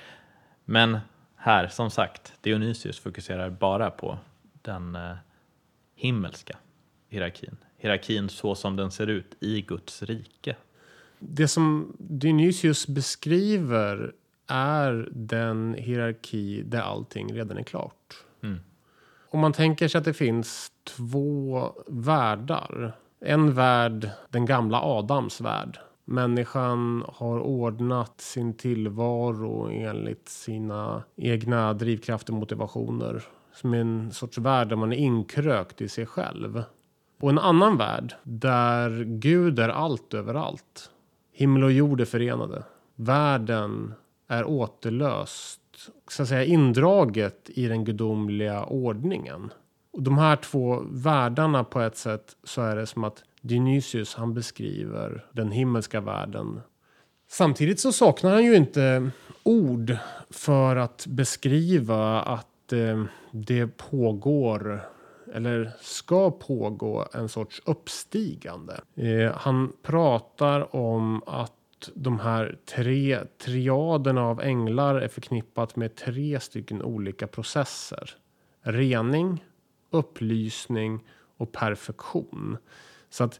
Men 0.65 0.99
här, 1.35 1.67
som 1.67 1.91
sagt, 1.91 2.33
Dionysius 2.41 2.99
fokuserar 2.99 3.49
bara 3.49 3.91
på 3.91 4.17
den 4.61 4.95
eh, 4.95 5.15
himmelska 5.95 6.57
hierarkin. 7.07 7.57
Hierarkin 7.77 8.29
så 8.29 8.55
som 8.55 8.75
den 8.75 8.91
ser 8.91 9.07
ut 9.07 9.35
i 9.39 9.61
Guds 9.61 10.03
rike. 10.03 10.55
Det 11.19 11.47
som 11.47 11.95
Dionysius 11.99 12.87
beskriver 12.87 14.13
är 14.47 15.09
den 15.11 15.73
hierarki 15.73 16.63
där 16.63 16.81
allting 16.81 17.33
redan 17.33 17.57
är 17.57 17.63
klart. 17.63 18.25
Mm. 18.43 18.59
Om 19.29 19.39
man 19.39 19.53
tänker 19.53 19.87
sig 19.87 19.99
att 19.99 20.05
det 20.05 20.13
finns 20.13 20.71
två 20.83 21.73
världar. 21.87 22.95
En 23.19 23.53
värld, 23.53 24.09
den 24.29 24.45
gamla 24.45 24.81
Adams 24.81 25.41
värld. 25.41 25.79
Människan 26.11 27.05
har 27.07 27.39
ordnat 27.39 28.21
sin 28.21 28.53
tillvaro 28.53 29.69
enligt 29.71 30.29
sina 30.29 31.03
egna 31.15 31.73
drivkrafter 31.73 32.33
och 32.33 32.39
motivationer. 32.39 33.23
Som 33.53 33.73
en 33.73 34.11
sorts 34.11 34.37
värld 34.37 34.69
där 34.69 34.75
man 34.75 34.93
är 34.93 34.97
inkrökt 34.97 35.81
i 35.81 35.89
sig 35.89 36.05
själv. 36.05 36.63
Och 37.21 37.29
en 37.29 37.39
annan 37.39 37.77
värld 37.77 38.13
där 38.23 39.03
Gud 39.03 39.59
är 39.59 39.69
allt 39.69 40.13
överallt. 40.13 40.91
Himmel 41.33 41.63
och 41.63 41.71
jord 41.71 42.01
är 42.01 42.05
förenade. 42.05 42.63
Världen 42.95 43.93
är 44.27 44.43
återlöst, 44.45 45.61
så 46.07 46.23
att 46.23 46.29
säga 46.29 46.43
indraget 46.43 47.49
i 47.49 47.67
den 47.67 47.85
gudomliga 47.85 48.63
ordningen. 48.63 49.53
Och 49.91 50.03
de 50.03 50.17
här 50.17 50.35
två 50.35 50.83
världarna 50.91 51.63
på 51.63 51.79
ett 51.81 51.97
sätt 51.97 52.35
så 52.43 52.61
är 52.61 52.75
det 52.75 52.87
som 52.87 53.03
att 53.03 53.23
Dionysius 53.41 54.15
han 54.15 54.33
beskriver 54.33 55.25
den 55.31 55.51
himmelska 55.51 56.01
världen. 56.01 56.61
Samtidigt 57.27 57.79
så 57.79 57.91
saknar 57.91 58.31
han 58.31 58.43
ju 58.43 58.55
inte 58.55 59.11
ord 59.43 59.97
för 60.29 60.75
att 60.75 61.05
beskriva 61.07 62.21
att 62.21 62.73
eh, 62.73 63.03
det 63.31 63.67
pågår 63.67 64.89
eller 65.33 65.71
ska 65.81 66.31
pågå 66.31 67.07
en 67.13 67.29
sorts 67.29 67.61
uppstigande. 67.65 68.81
Eh, 68.95 69.35
han 69.35 69.73
pratar 69.81 70.75
om 70.75 71.23
att 71.27 71.53
de 71.93 72.19
här 72.19 72.57
tre 72.75 73.19
triaderna 73.37 74.21
av 74.21 74.41
änglar 74.41 74.95
är 74.95 75.07
förknippat 75.07 75.75
med 75.75 75.95
tre 75.95 76.39
stycken 76.39 76.83
olika 76.83 77.27
processer. 77.27 78.15
Rening, 78.61 79.43
upplysning 79.89 81.05
och 81.37 81.51
perfektion. 81.51 82.57
Så 83.09 83.23
att 83.23 83.39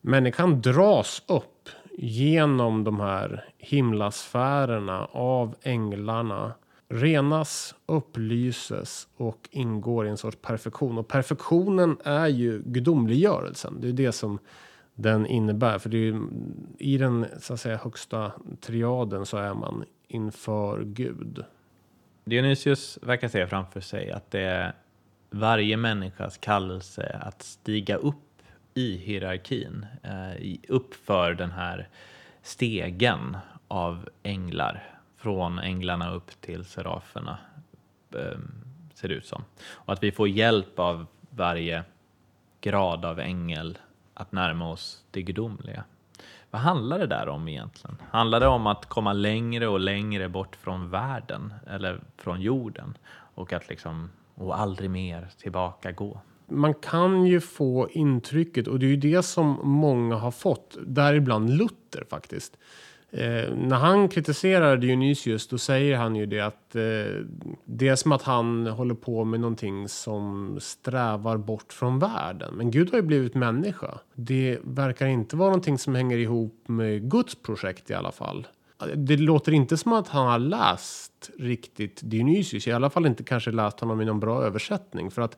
människan 0.00 0.60
dras 0.60 1.22
upp 1.26 1.68
genom 1.98 2.84
de 2.84 3.00
här 3.00 3.44
himlasfärerna 3.58 5.04
av 5.04 5.54
änglarna 5.62 6.52
renas, 6.88 7.74
upplyses 7.86 9.08
och 9.16 9.48
ingår 9.50 10.06
i 10.06 10.10
en 10.10 10.16
sorts 10.16 10.38
perfektion. 10.42 10.98
Och 10.98 11.08
perfektionen 11.08 11.96
är 12.04 12.26
ju 12.26 12.62
gudomliggörelsen. 12.64 13.80
Det 13.80 13.88
är 13.88 13.92
det 13.92 14.12
som 14.12 14.38
den 14.94 15.26
innebär. 15.26 15.78
För 15.78 15.90
det 15.90 15.96
är 15.96 16.00
ju, 16.00 16.22
i 16.78 16.98
den 16.98 17.26
så 17.40 17.54
att 17.54 17.60
säga, 17.60 17.76
högsta 17.76 18.32
triaden 18.60 19.26
så 19.26 19.36
är 19.36 19.54
man 19.54 19.84
inför 20.08 20.82
Gud. 20.84 21.44
Dionysius 22.24 22.98
verkar 23.02 23.28
se 23.28 23.46
framför 23.46 23.80
sig 23.80 24.10
att 24.10 24.30
det 24.30 24.40
är 24.40 24.74
varje 25.30 25.76
människas 25.76 26.38
kallelse 26.38 27.20
att 27.22 27.42
stiga 27.42 27.96
upp 27.96 28.29
i 28.80 28.96
hierarkin, 28.96 29.86
eh, 30.02 31.34
den 31.36 31.50
här 31.50 31.88
stegen 32.42 33.36
av 33.68 34.08
änglar 34.22 34.82
från 35.16 35.58
änglarna 35.58 36.10
upp 36.10 36.40
till 36.40 36.64
seraferna, 36.64 37.38
ehm, 38.14 38.64
ser 38.94 39.08
det 39.08 39.14
ut 39.14 39.26
som. 39.26 39.44
Och 39.70 39.92
att 39.92 40.02
vi 40.02 40.12
får 40.12 40.28
hjälp 40.28 40.78
av 40.78 41.06
varje 41.30 41.84
grad 42.60 43.04
av 43.04 43.20
ängel 43.20 43.78
att 44.14 44.32
närma 44.32 44.70
oss 44.70 45.04
det 45.10 45.22
gudomliga. 45.22 45.84
Vad 46.50 46.62
handlar 46.62 46.98
det 46.98 47.06
där 47.06 47.28
om 47.28 47.48
egentligen? 47.48 47.96
Handlar 48.10 48.40
det 48.40 48.46
om 48.46 48.66
att 48.66 48.86
komma 48.86 49.12
längre 49.12 49.68
och 49.68 49.80
längre 49.80 50.28
bort 50.28 50.56
från 50.56 50.90
världen 50.90 51.54
eller 51.66 52.00
från 52.16 52.40
jorden 52.40 52.98
och 53.34 53.52
att 53.52 53.68
liksom 53.68 54.10
och 54.34 54.58
aldrig 54.58 54.90
mer 54.90 55.28
tillbaka 55.38 55.92
gå? 55.92 56.20
Man 56.50 56.74
kan 56.74 57.26
ju 57.26 57.40
få 57.40 57.88
intrycket 57.90 58.68
och 58.68 58.78
det 58.78 58.86
är 58.86 58.90
ju 58.90 58.96
det 58.96 59.22
som 59.22 59.60
många 59.62 60.16
har 60.16 60.30
fått, 60.30 60.76
däribland 60.86 61.50
Luther 61.50 62.04
faktiskt 62.10 62.56
Eh, 63.12 63.54
när 63.56 63.76
han 63.76 64.08
kritiserar 64.08 64.76
Dionysius 64.76 65.48
då 65.48 65.58
säger 65.58 65.96
han 65.96 66.16
ju 66.16 66.26
det 66.26 66.40
att 66.40 66.76
eh, 66.76 66.82
det 67.64 67.88
är 67.88 67.96
som 67.96 68.12
att 68.12 68.22
han 68.22 68.66
håller 68.66 68.94
på 68.94 69.24
med 69.24 69.40
någonting 69.40 69.88
som 69.88 70.56
strävar 70.60 71.36
bort 71.36 71.72
från 71.72 71.98
världen. 71.98 72.54
Men 72.54 72.70
Gud 72.70 72.90
har 72.90 72.96
ju 72.96 73.02
blivit 73.02 73.34
människa. 73.34 73.98
Det 74.14 74.58
verkar 74.62 75.06
inte 75.06 75.36
vara 75.36 75.48
någonting 75.48 75.78
som 75.78 75.94
hänger 75.94 76.18
ihop 76.18 76.62
med 76.66 77.10
Guds 77.10 77.34
projekt 77.34 77.90
i 77.90 77.94
alla 77.94 78.12
fall. 78.12 78.46
Det 78.94 79.16
låter 79.16 79.52
inte 79.52 79.76
som 79.76 79.92
att 79.92 80.08
han 80.08 80.26
har 80.26 80.38
läst 80.38 81.30
riktigt 81.38 82.00
Dionysius. 82.02 82.68
I 82.68 82.72
alla 82.72 82.90
fall 82.90 83.06
inte 83.06 83.24
kanske 83.24 83.50
läst 83.50 83.80
honom 83.80 84.00
i 84.00 84.04
någon 84.04 84.20
bra 84.20 84.42
översättning. 84.42 85.10
För 85.10 85.22
att 85.22 85.36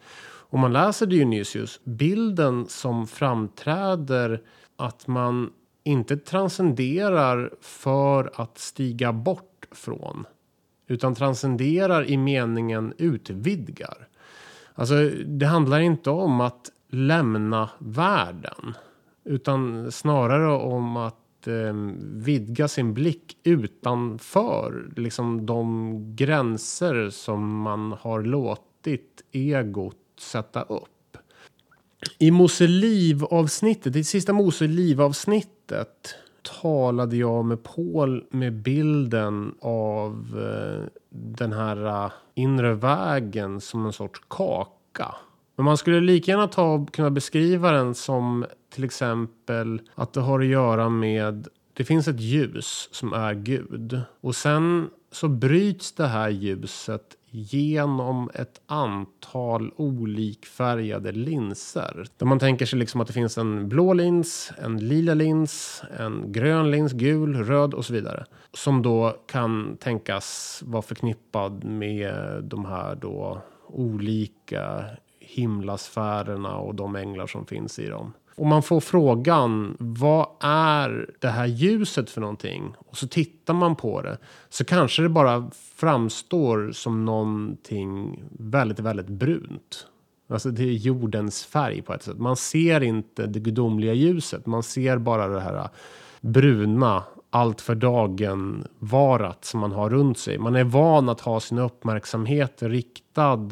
om 0.53 0.61
man 0.61 0.73
läser 0.73 1.07
Dionysius, 1.07 1.81
bilden 1.85 2.67
som 2.69 3.07
framträder 3.07 4.43
att 4.77 5.07
man 5.07 5.51
inte 5.85 6.17
transcenderar 6.17 7.51
för 7.61 8.33
att 8.35 8.59
stiga 8.59 9.13
bort 9.13 9.67
från. 9.71 10.27
Utan 10.87 11.15
transcenderar 11.15 12.05
i 12.05 12.17
meningen 12.17 12.95
utvidgar. 12.99 14.09
Alltså 14.75 14.95
det 15.27 15.47
handlar 15.47 15.81
inte 15.81 16.11
om 16.11 16.41
att 16.41 16.71
lämna 16.91 17.71
världen. 17.79 18.75
Utan 19.25 19.93
snarare 19.93 20.53
om 20.53 20.97
att 20.97 21.47
eh, 21.47 21.75
vidga 22.03 22.69
sin 22.69 22.95
blick 22.95 23.37
utanför 23.45 24.91
liksom 24.97 25.47
de 25.47 26.17
gränser 26.17 27.11
som 27.11 27.59
man 27.59 27.93
har 27.93 28.23
låtit 28.23 29.23
egot 29.33 29.97
sätta 30.23 30.63
upp. 30.63 31.17
I 32.19 32.31
Mose 32.31 32.67
liv-avsnittet, 32.67 33.97
i 33.97 34.05
sista 34.05 34.33
Mose 34.33 34.67
liv-avsnittet 34.67 36.15
talade 36.63 37.17
jag 37.17 37.45
med 37.45 37.63
Paul 37.63 38.25
med 38.31 38.53
bilden 38.53 39.55
av 39.61 40.41
eh, 40.41 40.85
den 41.11 41.53
här 41.53 42.05
eh, 42.05 42.13
inre 42.35 42.75
vägen 42.75 43.61
som 43.61 43.87
en 43.87 43.93
sorts 43.93 44.21
kaka. 44.29 45.15
Men 45.57 45.65
man 45.65 45.77
skulle 45.77 46.01
lika 46.01 46.31
gärna 46.31 46.49
ta, 46.49 46.87
kunna 46.93 47.11
beskriva 47.11 47.73
den 47.73 47.95
som 47.95 48.47
till 48.75 48.85
exempel 48.85 49.81
att 49.95 50.13
det 50.13 50.21
har 50.21 50.41
att 50.41 50.47
göra 50.47 50.89
med 50.89 51.49
det 51.75 51.85
finns 51.85 52.09
ett 52.09 52.21
ljus 52.21 52.89
som 52.93 53.13
är 53.13 53.35
Gud 53.35 54.01
och 54.21 54.37
sen 54.37 54.91
så 55.13 55.29
bryts 55.29 55.93
det 55.93 56.07
här 56.07 56.29
ljuset 56.29 57.17
genom 57.35 58.31
ett 58.35 58.61
antal 58.67 59.73
olikfärgade 59.77 61.13
linser. 61.13 62.07
Där 62.17 62.27
man 62.27 62.39
tänker 62.39 62.67
sig 62.67 62.79
liksom 62.79 63.01
att 63.01 63.07
det 63.07 63.13
finns 63.13 63.39
en 63.39 63.69
blå 63.69 63.93
lins, 63.93 64.53
en 64.59 64.89
lila 64.89 65.15
lins, 65.15 65.83
en 65.99 66.33
grön 66.33 66.71
lins, 66.71 66.93
gul, 66.93 67.45
röd 67.45 67.75
och 67.75 67.85
så 67.85 67.93
vidare. 67.93 68.25
Som 68.53 68.83
då 68.83 69.17
kan 69.27 69.77
tänkas 69.77 70.63
vara 70.67 70.83
förknippad 70.83 71.65
med 71.65 72.45
de 72.45 72.65
här 72.65 72.95
då 72.95 73.43
olika 73.67 74.85
himlasfärerna 75.19 76.57
och 76.57 76.75
de 76.75 76.97
änglar 76.97 77.27
som 77.27 77.47
finns 77.47 77.79
i 77.79 77.89
dem. 77.89 78.13
Och 78.37 78.47
man 78.47 78.63
får 78.63 78.81
frågan, 78.81 79.77
vad 79.79 80.27
är 80.41 81.11
det 81.19 81.29
här 81.29 81.47
ljuset 81.47 82.11
för 82.11 82.21
någonting? 82.21 82.75
Och 82.79 82.97
så 82.97 83.09
tittar 83.09 83.55
man 83.55 83.77
på 83.77 84.03
det. 84.03 84.19
Så 84.49 84.65
kanske 84.65 85.03
det 85.03 85.09
bara 85.09 85.51
framstår 85.77 86.73
som 86.73 87.05
någonting 87.05 88.23
väldigt, 88.31 88.79
väldigt 88.79 89.09
brunt. 89.09 89.87
Alltså 90.29 90.51
det 90.51 90.63
är 90.63 90.73
jordens 90.73 91.45
färg 91.45 91.83
på 91.83 91.95
ett 91.95 92.03
sätt. 92.03 92.19
Man 92.19 92.37
ser 92.37 92.83
inte 92.83 93.27
det 93.27 93.41
gudomliga 93.41 93.93
ljuset. 93.93 94.47
Man 94.47 94.63
ser 94.63 94.99
bara 94.99 95.29
det 95.29 95.41
här 95.41 95.69
bruna, 96.21 97.05
allt 97.31 97.61
för 97.61 97.75
dagen 97.75 98.67
varat 98.79 99.45
som 99.45 99.61
man 99.61 99.73
har 99.73 99.91
runt 99.91 100.19
sig. 100.19 100.39
Man 100.39 100.57
är 100.57 100.65
van 100.65 101.09
att 101.09 101.21
ha 101.21 101.41
sin 101.41 101.59
uppmärksamhet 101.59 102.63
riktad 102.63 103.51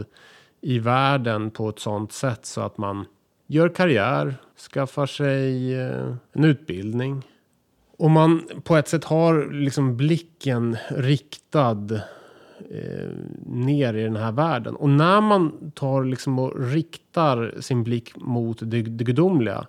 i 0.61 0.78
världen 0.78 1.51
på 1.51 1.68
ett 1.68 1.78
sådant 1.78 2.12
sätt 2.12 2.47
så 2.47 2.61
att 2.61 2.78
man 2.78 3.07
gör 3.51 3.68
karriär, 3.68 4.34
skaffar 4.72 5.07
sig 5.07 5.74
eh, 5.80 6.14
en 6.32 6.44
utbildning. 6.44 7.22
Och 7.98 8.11
man 8.11 8.48
på 8.64 8.76
ett 8.76 8.88
sätt 8.88 9.05
har 9.05 9.53
liksom 9.53 9.96
blicken 9.96 10.76
riktad 10.88 11.94
eh, 12.70 13.11
ner 13.46 13.94
i 13.94 14.03
den 14.03 14.16
här 14.16 14.32
världen. 14.32 14.76
Och 14.76 14.88
när 14.88 15.20
man 15.20 15.70
tar 15.74 16.05
liksom 16.05 16.38
och 16.38 16.70
riktar 16.72 17.55
sin 17.61 17.84
blick 17.84 18.16
mot 18.16 18.59
det, 18.61 18.82
det 18.82 19.05
gudomliga 19.05 19.66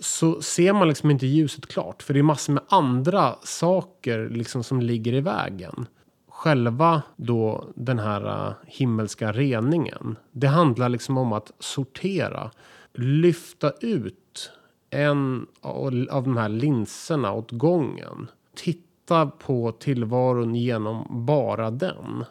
så 0.00 0.42
ser 0.42 0.72
man 0.72 0.88
liksom 0.88 1.10
inte 1.10 1.26
ljuset 1.26 1.66
klart. 1.66 2.02
För 2.02 2.14
det 2.14 2.20
är 2.20 2.22
massor 2.22 2.52
med 2.52 2.62
andra 2.68 3.34
saker 3.42 4.28
liksom 4.28 4.64
som 4.64 4.80
ligger 4.80 5.12
i 5.12 5.20
vägen. 5.20 5.86
Själva 6.28 7.02
då 7.16 7.68
den 7.74 7.98
här 7.98 8.48
eh, 8.48 8.54
himmelska 8.66 9.32
reningen. 9.32 10.16
Det 10.32 10.46
handlar 10.46 10.88
liksom 10.88 11.18
om 11.18 11.32
att 11.32 11.52
sortera. 11.58 12.50
Lyfta 12.98 13.72
ut 13.80 14.50
en 14.90 15.46
av, 15.60 16.24
de 16.24 16.36
här 16.36 16.48
linserna 16.48 17.32
åt 17.32 17.50
gången. 17.50 18.30
Titta 18.54 19.26
på 19.26 19.72
tillvaron 19.72 20.54
genom 20.54 21.26
bara 21.26 21.70
den. 21.70 22.24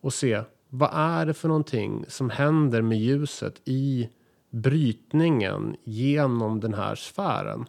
Och 0.00 0.12
se 0.12 0.42
vad 0.68 0.90
är 0.92 1.26
det 1.26 1.34
för 1.34 1.48
någonting 1.48 2.04
som 2.08 2.30
händer 2.30 2.82
med 2.82 2.98
ljuset 2.98 3.60
i 3.64 4.08
brytningen 4.50 5.76
genom 5.84 6.60
den 6.60 6.74
här 6.74 6.94
sfären. 6.94 7.66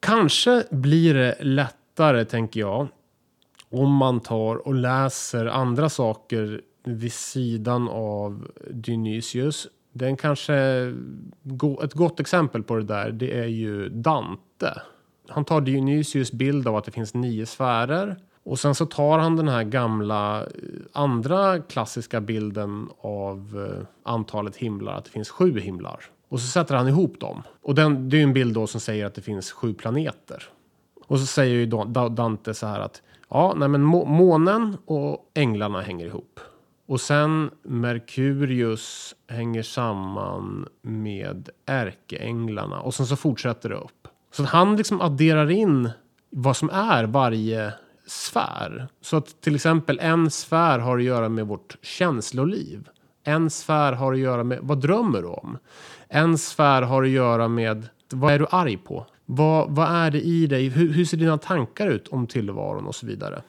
Kanske 0.00 0.64
blir 0.70 1.14
det 1.14 1.36
lättare, 1.40 2.24
tänker 2.24 2.60
jag, 2.60 2.88
om 3.68 3.94
man 3.94 4.20
tar 4.20 4.66
och 4.66 4.74
läser 4.74 5.46
andra 5.46 5.88
saker 5.88 6.62
vid 6.84 7.12
sidan 7.12 7.88
av 7.88 8.50
Dionysius. 8.70 9.68
Den 9.96 10.16
kanske, 10.16 10.54
ett 11.82 11.92
gott 11.92 12.20
exempel 12.20 12.62
på 12.62 12.76
det 12.76 12.82
där, 12.82 13.10
det 13.10 13.38
är 13.38 13.46
ju 13.46 13.88
Dante. 13.88 14.82
Han 15.28 15.44
tar 15.44 15.60
Dionysius 15.60 16.32
bild 16.32 16.68
av 16.68 16.76
att 16.76 16.84
det 16.84 16.90
finns 16.90 17.14
nio 17.14 17.46
sfärer 17.46 18.16
och 18.44 18.58
sen 18.58 18.74
så 18.74 18.86
tar 18.86 19.18
han 19.18 19.36
den 19.36 19.48
här 19.48 19.64
gamla 19.64 20.42
eh, 20.42 20.48
andra 20.92 21.60
klassiska 21.60 22.20
bilden 22.20 22.88
av 23.00 23.68
eh, 23.70 23.86
antalet 24.02 24.56
himlar, 24.56 24.92
att 24.92 25.04
det 25.04 25.10
finns 25.10 25.30
sju 25.30 25.60
himlar. 25.60 26.00
Och 26.28 26.40
så 26.40 26.46
sätter 26.46 26.74
han 26.74 26.88
ihop 26.88 27.20
dem. 27.20 27.42
Och 27.62 27.74
den, 27.74 28.08
det 28.08 28.18
är 28.18 28.22
en 28.22 28.32
bild 28.32 28.54
då 28.54 28.66
som 28.66 28.80
säger 28.80 29.06
att 29.06 29.14
det 29.14 29.22
finns 29.22 29.52
sju 29.52 29.74
planeter. 29.74 30.42
Och 31.06 31.20
så 31.20 31.26
säger 31.26 31.54
ju 31.54 31.66
Dante 32.10 32.54
så 32.54 32.66
här 32.66 32.80
att 32.80 33.02
ja, 33.28 33.54
nej 33.56 33.68
men 33.68 33.82
månen 33.82 34.76
och 34.86 35.30
änglarna 35.34 35.80
hänger 35.80 36.06
ihop. 36.06 36.40
Och 36.86 37.00
sen 37.00 37.50
Merkurius 37.62 39.14
hänger 39.28 39.62
samman 39.62 40.68
med 40.82 41.48
ärkeänglarna. 41.66 42.80
Och 42.80 42.94
sen 42.94 43.06
så 43.06 43.16
fortsätter 43.16 43.68
det 43.68 43.74
upp. 43.74 44.08
Så 44.32 44.44
han 44.44 44.76
liksom 44.76 45.00
adderar 45.00 45.50
in 45.50 45.90
vad 46.30 46.56
som 46.56 46.70
är 46.70 47.04
varje 47.04 47.72
sfär. 48.06 48.88
Så 49.00 49.16
att 49.16 49.40
till 49.40 49.54
exempel 49.54 49.98
en 50.02 50.30
sfär 50.30 50.78
har 50.78 50.98
att 50.98 51.04
göra 51.04 51.28
med 51.28 51.46
vårt 51.46 51.76
känsloliv. 51.82 52.88
En 53.24 53.50
sfär 53.50 53.92
har 53.92 54.12
att 54.12 54.18
göra 54.18 54.44
med 54.44 54.58
vad 54.62 54.80
drömmer 54.80 55.22
du 55.22 55.28
om? 55.28 55.58
En 56.08 56.38
sfär 56.38 56.82
har 56.82 57.02
att 57.02 57.08
göra 57.08 57.48
med 57.48 57.88
vad 58.12 58.32
är 58.32 58.38
du 58.38 58.46
arg 58.50 58.76
på? 58.76 59.06
Vad, 59.26 59.70
vad 59.70 59.88
är 59.88 60.10
det 60.10 60.20
i 60.20 60.46
dig? 60.46 60.68
Hur, 60.68 60.92
hur 60.92 61.04
ser 61.04 61.16
dina 61.16 61.38
tankar 61.38 61.88
ut 61.88 62.08
om 62.08 62.26
tillvaron 62.26 62.86
och 62.86 62.94
så 62.94 63.06
vidare? 63.06 63.42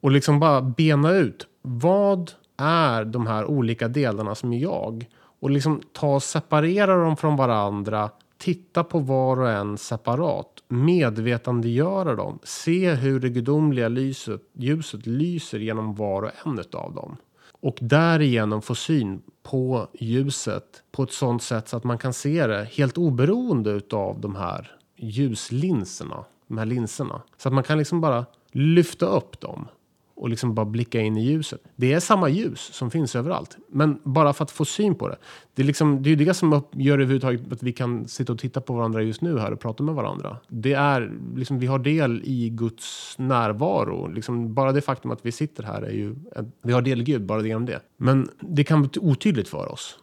Och 0.00 0.10
liksom 0.10 0.40
bara 0.40 0.62
bena 0.62 1.10
ut 1.10 1.46
vad 1.62 2.32
är 2.56 3.04
de 3.04 3.26
här 3.26 3.44
olika 3.44 3.88
delarna 3.88 4.34
som 4.34 4.52
är 4.52 4.58
jag? 4.58 5.06
Och 5.40 5.50
liksom 5.50 5.80
ta 5.92 6.14
och 6.14 6.22
separera 6.22 6.96
dem 6.96 7.16
från 7.16 7.36
varandra 7.36 8.10
titta 8.38 8.84
på 8.84 8.98
var 8.98 9.40
och 9.40 9.50
en 9.50 9.78
separat, 9.78 10.62
medvetandegöra 10.68 12.14
dem, 12.14 12.38
se 12.42 12.94
hur 12.94 13.20
det 13.20 13.28
gudomliga 13.28 13.88
lyset, 13.88 14.42
ljuset 14.52 15.06
lyser 15.06 15.58
genom 15.58 15.94
var 15.94 16.22
och 16.22 16.30
en 16.46 16.58
av 16.58 16.94
dem. 16.94 17.16
Och 17.60 17.78
därigenom 17.80 18.62
få 18.62 18.74
syn 18.74 19.22
på 19.42 19.88
ljuset 19.92 20.82
på 20.92 21.02
ett 21.02 21.12
sånt 21.12 21.42
sätt 21.42 21.68
så 21.68 21.76
att 21.76 21.84
man 21.84 21.98
kan 21.98 22.12
se 22.12 22.46
det 22.46 22.64
helt 22.64 22.98
oberoende 22.98 23.80
av 23.92 24.20
de 24.20 24.36
här 24.36 24.72
ljuslinserna, 24.96 26.24
de 26.48 26.58
här 26.58 26.66
linserna. 26.66 27.22
Så 27.36 27.48
att 27.48 27.54
man 27.54 27.64
kan 27.64 27.78
liksom 27.78 28.00
bara 28.00 28.26
lyfta 28.52 29.06
upp 29.06 29.40
dem 29.40 29.68
och 30.16 30.28
liksom 30.28 30.54
bara 30.54 30.66
blicka 30.66 31.00
in 31.00 31.16
i 31.16 31.24
ljuset. 31.24 31.60
Det 31.76 31.92
är 31.92 32.00
samma 32.00 32.28
ljus 32.28 32.60
som 32.60 32.90
finns 32.90 33.16
överallt, 33.16 33.56
men 33.68 34.00
bara 34.04 34.32
för 34.32 34.44
att 34.44 34.50
få 34.50 34.64
syn 34.64 34.94
på 34.94 35.08
det. 35.08 35.16
Det 35.54 35.62
är, 35.62 35.66
liksom, 35.66 36.02
det, 36.02 36.10
är 36.10 36.16
det 36.16 36.34
som 36.34 36.62
gör 36.72 36.94
överhuvudtaget 36.94 37.52
att 37.52 37.62
vi 37.62 37.72
kan 37.72 38.08
sitta 38.08 38.32
och 38.32 38.38
titta 38.38 38.60
på 38.60 38.72
varandra 38.72 39.02
just 39.02 39.20
nu 39.20 39.38
här 39.38 39.52
och 39.52 39.60
prata 39.60 39.82
med 39.82 39.94
varandra. 39.94 40.36
Det 40.48 40.72
är 40.72 41.12
liksom, 41.36 41.58
vi 41.58 41.66
har 41.66 41.78
del 41.78 42.22
i 42.24 42.50
Guds 42.50 43.14
närvaro. 43.18 44.08
Liksom, 44.08 44.54
bara 44.54 44.72
det 44.72 44.80
faktum 44.80 45.10
att 45.10 45.26
vi 45.26 45.32
sitter 45.32 45.62
här 45.62 45.82
är 45.82 45.92
ju, 45.92 46.14
vi 46.62 46.72
har 46.72 46.82
del 46.82 47.00
i 47.00 47.04
Gud, 47.04 47.22
bara 47.22 47.42
genom 47.46 47.66
det. 47.66 47.80
Men 47.96 48.28
det 48.40 48.64
kan 48.64 48.82
bli 48.82 48.90
otydligt 49.00 49.48
för 49.48 49.72
oss. 49.72 49.98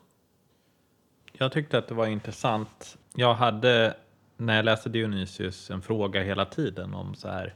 Jag 1.33 1.51
tyckte 1.51 1.77
att 1.77 1.87
det 1.87 1.95
var 1.95 2.07
intressant. 2.07 2.97
Jag 3.15 3.33
hade, 3.33 3.93
när 4.37 4.55
jag 4.55 4.65
läste 4.65 4.89
Dionysius, 4.89 5.71
en 5.71 5.81
fråga 5.81 6.23
hela 6.23 6.45
tiden 6.45 6.93
om 6.93 7.15
så 7.15 7.27
här, 7.27 7.53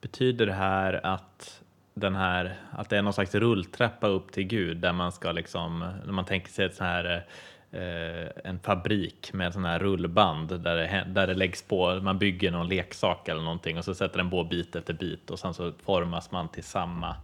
betyder 0.00 0.46
det 0.46 0.52
här 0.52 1.06
att 1.06 1.61
den 1.94 2.16
här, 2.16 2.56
att 2.70 2.90
det 2.90 2.98
är 2.98 3.02
någon 3.02 3.12
slags 3.12 3.34
rulltrappa 3.34 4.06
upp 4.06 4.32
till 4.32 4.44
Gud 4.44 4.76
där 4.76 4.92
man 4.92 5.12
ska 5.12 5.32
liksom, 5.32 5.78
när 6.04 6.12
man 6.12 6.24
tänker 6.24 6.52
sig 6.52 6.64
ett 6.64 6.74
så 6.74 6.84
här 6.84 7.26
eh, 7.72 8.28
en 8.44 8.58
fabrik 8.62 9.32
med 9.32 9.52
sådana 9.52 9.68
här 9.68 9.78
rullband 9.78 10.48
där 10.48 10.76
det, 10.76 11.04
där 11.06 11.26
det 11.26 11.34
läggs 11.34 11.62
på, 11.62 12.00
man 12.02 12.18
bygger 12.18 12.50
någon 12.50 12.68
leksak 12.68 13.28
eller 13.28 13.42
någonting 13.42 13.78
och 13.78 13.84
så 13.84 13.94
sätter 13.94 14.18
den 14.18 14.30
på 14.30 14.44
bit 14.44 14.76
efter 14.76 14.94
bit 14.94 15.30
och 15.30 15.38
sen 15.38 15.54
så 15.54 15.72
formas 15.84 16.30
man 16.30 16.48
till 16.48 16.64
samma, 16.64 17.16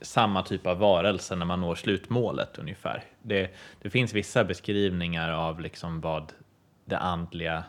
samma 0.00 0.42
typ 0.42 0.66
av 0.66 0.78
varelse 0.78 1.36
när 1.36 1.46
man 1.46 1.60
når 1.60 1.74
slutmålet 1.74 2.58
ungefär. 2.58 3.04
Det, 3.22 3.50
det 3.82 3.90
finns 3.90 4.12
vissa 4.12 4.44
beskrivningar 4.44 5.32
av 5.32 5.60
liksom 5.60 6.00
vad 6.00 6.32
det 6.84 6.98
andliga 6.98 7.64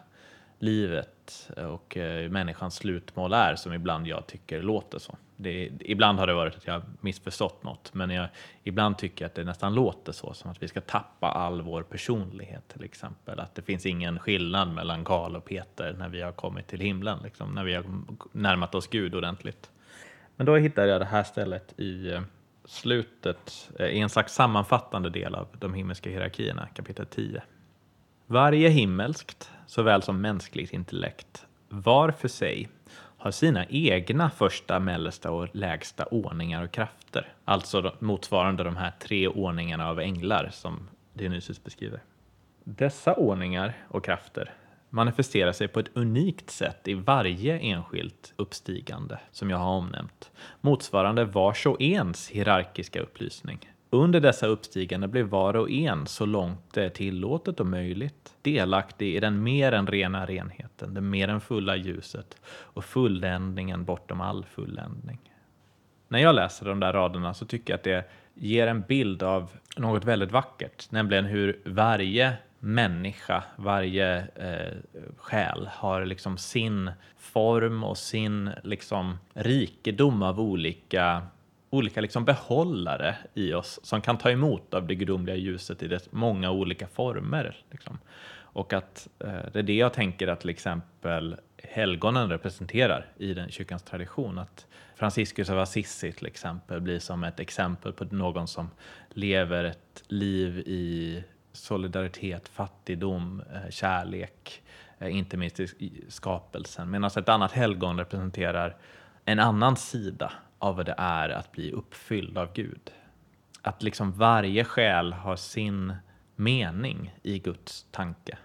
livet 0.60 1.50
och 1.58 1.98
eh, 1.98 2.30
människans 2.30 2.76
slutmål 2.76 3.34
är 3.34 3.56
som 3.56 3.74
ibland 3.74 4.08
jag 4.08 4.28
tycker 4.28 4.62
låter 4.62 5.00
så. 5.00 5.18
Det, 5.44 5.72
ibland 5.80 6.20
har 6.20 6.28
det 6.28 6.34
varit 6.34 6.56
att 6.56 6.68
jag 6.68 6.82
missförstått 7.02 7.64
något, 7.64 7.94
men 7.94 8.10
jag, 8.10 8.28
ibland 8.64 8.98
tycker 8.98 9.26
jag 9.26 9.30
att 9.30 9.36
det 9.36 9.44
nästan 9.44 9.74
låter 9.74 10.12
så, 10.12 10.34
som 10.34 10.52
att 10.52 10.64
vi 10.64 10.68
ska 10.68 10.82
tappa 10.82 11.28
all 11.28 11.62
vår 11.62 11.84
personlighet 11.84 12.68
till 12.68 12.84
exempel. 12.84 13.40
Att 13.40 13.56
det 13.56 13.62
finns 13.62 13.86
ingen 13.86 14.20
skillnad 14.20 14.74
mellan 14.74 15.06
Karl 15.06 15.36
och 15.36 15.46
Peter 15.46 15.96
när 16.00 16.10
vi 16.10 16.22
har 16.22 16.32
kommit 16.32 16.68
till 16.68 16.80
himlen, 16.80 17.20
liksom, 17.24 17.52
när 17.52 17.64
vi 17.64 17.74
har 17.74 17.86
närmat 18.32 18.76
oss 18.76 18.88
Gud 18.88 19.16
ordentligt. 19.16 19.72
Men 20.36 20.46
då 20.46 20.56
hittade 20.56 20.88
jag 20.88 21.02
det 21.02 21.06
här 21.06 21.24
stället 21.24 21.80
i 21.80 22.12
eh, 22.12 22.22
slutet, 22.66 23.72
eh, 23.80 23.88
i 23.88 24.00
en 24.00 24.10
slags 24.10 24.34
sammanfattande 24.34 25.10
del 25.10 25.36
av 25.36 25.48
de 25.60 25.74
himmelska 25.74 26.10
hierarkierna, 26.10 26.68
kapitel 26.74 27.06
10. 27.06 27.44
Varje 28.26 28.70
himmelskt, 28.70 29.52
såväl 29.68 30.02
som 30.02 30.22
mänskligt 30.22 30.74
intellekt, 30.74 31.46
var 31.70 32.12
för 32.12 32.28
sig 32.28 32.70
har 33.24 33.32
sina 33.32 33.66
egna 33.66 34.30
första, 34.30 34.80
mellersta 34.80 35.32
och 35.32 35.48
lägsta 35.52 36.06
ordningar 36.06 36.64
och 36.64 36.72
krafter. 36.72 37.34
Alltså 37.46 37.96
motsvarande 38.00 38.64
de 38.64 38.78
här 38.78 38.94
tre 39.00 39.28
ordningarna 39.28 39.90
av 39.90 40.00
änglar 40.00 40.50
som 40.54 40.90
Dionysius 41.14 41.64
beskriver. 41.64 42.04
Dessa 42.64 43.14
ordningar 43.14 43.74
och 43.88 44.06
krafter 44.06 44.54
manifesterar 44.90 45.52
sig 45.52 45.68
på 45.68 45.80
ett 45.80 45.98
unikt 45.98 46.50
sätt 46.50 46.88
i 46.88 46.94
varje 46.94 47.60
enskilt 47.60 48.34
uppstigande 48.36 49.20
som 49.32 49.50
jag 49.50 49.58
har 49.58 49.72
omnämnt, 49.72 50.32
motsvarande 50.62 51.26
vars 51.26 51.66
och 51.66 51.82
ens 51.82 52.30
hierarkiska 52.30 53.02
upplysning. 53.02 53.73
Under 53.94 54.20
dessa 54.20 54.48
uppstigande 54.48 55.08
blir 55.08 55.24
var 55.24 55.54
och 55.54 55.72
en, 55.72 56.08
så 56.08 56.26
långt 56.26 56.74
det 56.74 56.86
är 56.86 56.90
tillåtet 56.90 57.60
och 57.60 57.66
möjligt, 57.66 58.34
delaktig 58.42 59.16
i 59.16 59.20
den 59.20 59.44
mer 59.44 59.72
än 59.72 59.88
rena 59.88 60.26
renheten, 60.26 60.94
det 60.94 61.02
mer 61.02 61.28
än 61.28 61.42
fulla 61.42 61.76
ljuset 61.76 62.42
och 62.48 62.86
fulländningen 62.86 63.86
bortom 63.86 64.22
all 64.22 64.46
fulländning. 64.46 65.20
När 66.08 66.20
jag 66.20 66.36
läser 66.36 66.66
de 66.66 66.80
där 66.80 66.94
raderna 66.94 67.34
så 67.34 67.46
tycker 67.46 67.74
jag 67.74 67.78
att 67.78 67.84
det 67.84 68.10
ger 68.34 68.68
en 68.68 68.82
bild 68.82 69.24
av 69.24 69.52
något 69.78 70.06
väldigt 70.06 70.32
vackert, 70.32 70.92
nämligen 70.92 71.26
hur 71.26 71.62
varje 71.66 72.34
människa, 72.60 73.44
varje 73.56 74.18
eh, 74.18 74.74
själ 75.18 75.70
har 75.72 76.06
liksom 76.06 76.38
sin 76.38 76.92
form 77.18 77.84
och 77.84 77.98
sin 77.98 78.50
liksom 78.64 79.18
rikedom 79.34 80.24
av 80.24 80.40
olika 80.40 81.28
olika 81.74 82.02
liksom 82.02 82.26
behållare 82.26 83.16
i 83.34 83.54
oss 83.54 83.80
som 83.84 84.02
kan 84.02 84.18
ta 84.18 84.32
emot 84.32 84.74
av 84.74 84.88
det 84.88 84.96
gudomliga 84.96 85.36
ljuset 85.36 85.84
i 85.84 85.88
dess 85.88 86.12
många 86.12 86.52
olika 86.52 86.88
former. 86.88 87.58
Liksom. 87.72 87.98
Och 88.36 88.74
att 88.74 89.08
eh, 89.20 89.52
det 89.54 89.60
är 89.60 89.64
det 89.64 89.76
jag 89.76 89.94
tänker 89.94 90.28
att 90.28 90.40
till 90.40 90.50
exempel 90.50 91.36
helgonen 91.64 92.30
representerar 92.30 93.06
i 93.18 93.34
den 93.34 93.52
kyrkans 93.52 93.84
tradition. 93.84 94.40
Att 94.40 94.68
Franciscus 94.96 95.50
av 95.50 95.60
Assisi 95.60 96.12
till 96.12 96.28
exempel 96.28 96.82
blir 96.82 97.00
som 97.00 97.24
ett 97.24 97.40
exempel 97.40 97.94
på 97.94 98.06
någon 98.06 98.48
som 98.48 98.70
lever 99.10 99.64
ett 99.64 100.04
liv 100.08 100.60
i 100.60 101.24
solidaritet, 101.52 102.48
fattigdom, 102.48 103.44
eh, 103.54 103.70
kärlek, 103.70 104.62
eh, 105.00 105.18
inte 105.18 105.38
minst 105.38 105.60
i 105.60 106.04
skapelsen. 106.08 106.92
Medan 106.92 107.10
ett 107.18 107.30
annat 107.30 107.52
helgon 107.52 108.00
representerar 108.00 108.76
en 109.26 109.40
annan 109.40 109.76
sida 109.76 110.32
av 110.64 110.76
vad 110.76 110.86
det 110.86 110.96
är 110.98 111.30
att 111.30 111.52
bli 111.52 111.72
uppfylld 111.72 112.38
av 112.38 112.54
Gud. 112.54 112.92
Att 113.62 113.84
liksom 113.84 114.12
varje 114.12 114.64
själ 114.64 115.14
har 115.14 115.36
sin 115.36 115.94
mening 116.36 117.16
i 117.24 117.40
Guds 117.40 117.86
tanke. 117.92 118.38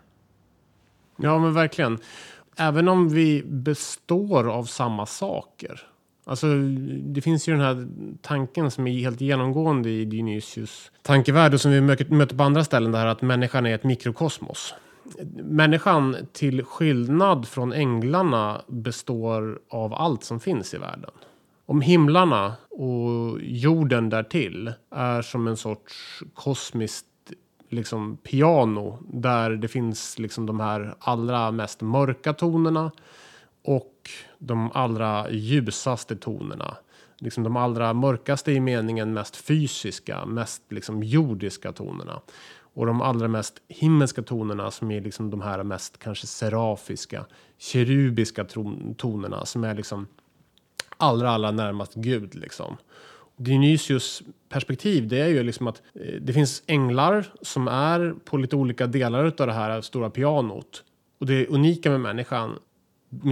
Ja, 1.16 1.38
men 1.38 1.54
verkligen. 1.54 1.98
Även 2.56 2.88
om 2.88 3.08
vi 3.08 3.42
består 3.44 4.50
av 4.50 4.64
samma 4.64 5.06
saker. 5.06 5.80
Alltså, 6.24 6.46
det 7.02 7.20
finns 7.20 7.48
ju 7.48 7.52
den 7.52 7.62
här 7.62 7.88
tanken 8.22 8.70
som 8.70 8.86
är 8.86 8.92
helt 8.92 9.20
genomgående 9.20 9.90
i 9.90 10.04
Dionysius 10.04 10.90
tankevärld 11.02 11.54
och 11.54 11.60
som 11.60 11.70
vi 11.70 11.80
möter 11.80 12.36
på 12.36 12.42
andra 12.42 12.64
ställen 12.64 12.92
där 12.92 13.06
att 13.06 13.22
människan 13.22 13.66
är 13.66 13.74
ett 13.74 13.84
mikrokosmos. 13.84 14.74
Människan 15.36 16.16
till 16.32 16.64
skillnad 16.64 17.48
från 17.48 17.72
änglarna 17.72 18.62
består 18.66 19.60
av 19.68 19.94
allt 19.94 20.24
som 20.24 20.40
finns 20.40 20.74
i 20.74 20.78
världen. 20.78 21.10
Om 21.70 21.80
himlarna 21.80 22.54
och 22.70 23.40
jorden 23.40 24.10
därtill 24.10 24.72
är 24.90 25.22
som 25.22 25.46
en 25.46 25.56
sorts 25.56 26.22
kosmiskt 26.34 27.06
liksom 27.68 28.16
piano 28.16 28.98
där 29.08 29.50
det 29.50 29.68
finns 29.68 30.18
liksom 30.18 30.46
de 30.46 30.60
här 30.60 30.94
allra 30.98 31.50
mest 31.50 31.80
mörka 31.80 32.32
tonerna 32.32 32.92
och 33.64 33.94
de 34.38 34.72
allra 34.72 35.30
ljusaste 35.30 36.16
tonerna. 36.16 36.76
Liksom 37.18 37.44
de 37.44 37.56
allra 37.56 37.92
mörkaste 37.92 38.52
i 38.52 38.60
meningen 38.60 39.12
mest 39.12 39.36
fysiska, 39.36 40.26
mest 40.26 40.62
liksom 40.72 41.02
jordiska 41.02 41.72
tonerna. 41.72 42.20
Och 42.74 42.86
de 42.86 43.02
allra 43.02 43.28
mest 43.28 43.54
himmelska 43.68 44.22
tonerna 44.22 44.70
som 44.70 44.90
är 44.90 45.00
liksom 45.00 45.30
de 45.30 45.40
här 45.40 45.62
mest 45.62 45.98
kanske 45.98 46.26
serafiska, 46.26 47.26
kerubiska 47.58 48.44
tonerna 48.96 49.46
som 49.46 49.64
är 49.64 49.74
liksom 49.74 50.06
allra, 50.98 51.30
allra 51.30 51.50
närmast 51.50 51.94
Gud 51.94 52.34
liksom. 52.34 52.76
Dionysius 53.36 54.22
perspektiv 54.48 55.08
det 55.08 55.20
är 55.20 55.28
ju 55.28 55.42
liksom 55.42 55.66
att 55.66 55.82
eh, 55.94 56.14
det 56.20 56.32
finns 56.32 56.62
änglar 56.66 57.26
som 57.42 57.68
är 57.68 58.14
på 58.24 58.36
lite 58.36 58.56
olika 58.56 58.86
delar 58.86 59.24
av 59.24 59.46
det 59.46 59.52
här 59.52 59.80
stora 59.80 60.10
pianot. 60.10 60.84
Och 61.20 61.26
det 61.26 61.46
unika 61.46 61.90
med 61.90 62.00
människan 62.00 62.58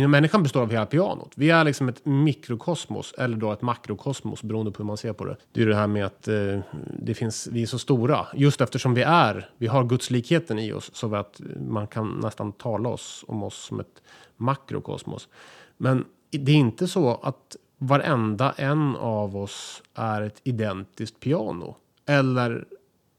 Människan 0.09 0.43
består 0.43 0.63
av 0.63 0.71
hela 0.71 0.87
pianot. 0.87 1.33
Vi 1.37 1.51
är 1.51 1.65
liksom 1.65 1.89
ett 1.89 2.05
mikrokosmos 2.05 3.15
eller 3.19 3.37
då 3.37 3.53
ett 3.53 3.63
makrokosmos 3.63 4.43
beroende 4.43 4.71
på 4.73 4.79
hur 4.79 4.87
man 4.87 4.97
ser 4.97 5.13
på 5.13 5.25
det. 5.25 5.37
Det 5.53 5.63
är 5.63 5.67
det 5.67 5.75
här 5.75 5.87
med 5.87 6.07
att 6.07 6.29
eh, 6.29 6.61
det 6.99 7.15
finns, 7.15 7.47
vi 7.53 7.63
är 7.63 7.67
så 7.67 7.79
stora 7.79 8.27
just 8.35 8.61
eftersom 8.61 8.95
vi 8.95 9.03
är, 9.03 9.51
vi 9.59 9.67
har 9.67 9.85
gudslikheten 9.85 10.59
i 10.59 10.73
oss 10.73 10.91
så 10.95 11.15
att 11.15 11.41
man 11.71 11.87
kan 11.87 12.21
nästan 12.23 12.53
tala 12.53 12.89
oss 12.89 13.25
om 13.29 13.43
oss 13.43 13.65
som 13.65 13.81
ett 13.81 14.03
makrokosmos. 14.37 15.29
Men 15.77 16.05
det 16.39 16.53
är 16.53 16.57
inte 16.57 16.89
så 16.89 17.15
att 17.23 17.57
varenda 17.79 18.53
en 18.53 18.97
av 18.97 19.37
oss 19.37 19.83
är 19.95 20.23
ett 20.23 20.41
identiskt 20.45 21.21
piano. 21.21 21.77
Eller 22.07 22.67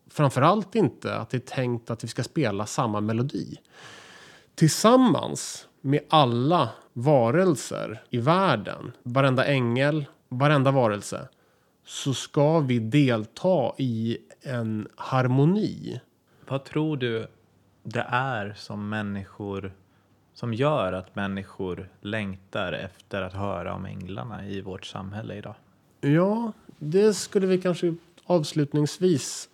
framförallt 0.09 0.75
inte 0.75 1.15
att 1.15 1.29
det 1.29 1.37
är 1.37 1.55
tänkt 1.55 1.89
att 1.89 2.03
vi 2.03 2.07
ska 2.07 2.23
spela 2.23 2.65
samma 2.65 3.01
melodi. 3.01 3.55
Tillsammans 4.55 5.67
med 5.81 5.99
alla 6.09 6.69
varelser 6.93 8.03
i 8.09 8.17
världen, 8.17 8.91
varenda 9.03 9.45
ängel, 9.45 10.05
varenda 10.29 10.71
varelse, 10.71 11.27
så 11.85 12.13
ska 12.13 12.59
vi 12.59 12.79
delta 12.79 13.71
i 13.77 14.17
en 14.41 14.87
harmoni. 14.95 16.01
Vad 16.47 16.63
tror 16.63 16.97
du 16.97 17.27
det 17.83 18.05
är 18.09 18.53
som 18.57 18.89
människor 18.89 19.73
som 20.37 20.53
gör 20.53 20.93
att 20.93 21.15
människor 21.15 21.89
längtar 22.01 22.73
efter 22.73 23.21
att 23.21 23.33
höra 23.33 23.73
om 23.73 23.85
änglarna 23.85 24.47
i 24.47 24.61
vårt 24.61 24.85
samhälle 24.85 25.35
idag? 25.35 25.55
Ja, 26.01 26.51
det 26.79 27.13
skulle 27.13 27.47
vi 27.47 27.61
kanske 27.61 27.95
avslutningsvis 28.25 29.49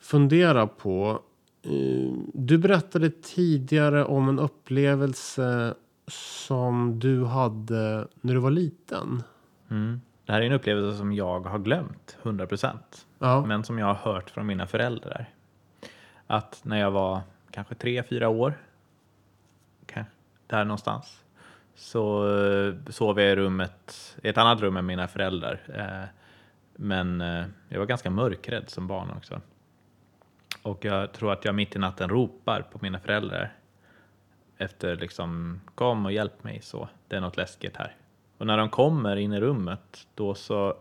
fundera 0.00 0.66
på. 0.66 1.22
Eh, 1.62 2.12
du 2.34 2.58
berättade 2.58 3.10
tidigare 3.10 4.04
om 4.04 4.28
en 4.28 4.38
upplevelse 4.38 5.74
som 6.06 6.98
du 6.98 7.24
hade 7.24 8.08
när 8.20 8.34
du 8.34 8.40
var 8.40 8.50
liten. 8.50 9.22
Mm. 9.70 10.00
Det 10.26 10.32
här 10.32 10.40
är 10.40 10.46
en 10.46 10.52
upplevelse 10.52 10.98
som 10.98 11.12
jag 11.12 11.40
har 11.40 11.58
glömt 11.58 12.16
100 12.22 12.46
procent, 12.46 13.06
ja. 13.18 13.46
men 13.46 13.64
som 13.64 13.78
jag 13.78 13.86
har 13.86 14.12
hört 14.12 14.30
från 14.30 14.46
mina 14.46 14.66
föräldrar. 14.66 15.30
Att 16.26 16.60
när 16.64 16.80
jag 16.80 16.90
var 16.90 17.20
kanske 17.50 17.74
tre, 17.74 18.02
fyra 18.02 18.28
år 18.28 18.54
där 20.52 20.64
någonstans. 20.64 21.24
Så 21.74 22.28
eh, 22.38 22.74
sov 22.90 23.20
jag 23.20 23.32
i 23.32 23.36
rummet, 23.36 24.16
i 24.22 24.28
ett 24.28 24.38
annat 24.38 24.60
rum 24.60 24.76
än 24.76 24.86
mina 24.86 25.08
föräldrar. 25.08 25.60
Eh, 25.74 26.08
men 26.76 27.20
eh, 27.20 27.44
jag 27.68 27.78
var 27.78 27.86
ganska 27.86 28.10
mörkrädd 28.10 28.70
som 28.70 28.86
barn 28.86 29.10
också. 29.16 29.40
Och 30.62 30.84
jag 30.84 31.12
tror 31.12 31.32
att 31.32 31.44
jag 31.44 31.54
mitt 31.54 31.76
i 31.76 31.78
natten 31.78 32.08
ropar 32.08 32.62
på 32.62 32.78
mina 32.82 33.00
föräldrar 33.00 33.52
efter 34.58 34.96
liksom 34.96 35.60
kom 35.74 36.06
och 36.06 36.12
hjälp 36.12 36.44
mig 36.44 36.60
så, 36.62 36.88
det 37.08 37.16
är 37.16 37.20
något 37.20 37.36
läskigt 37.36 37.76
här. 37.76 37.96
Och 38.38 38.46
när 38.46 38.56
de 38.58 38.68
kommer 38.68 39.16
in 39.16 39.32
i 39.32 39.40
rummet 39.40 40.06
då 40.14 40.34
så 40.34 40.76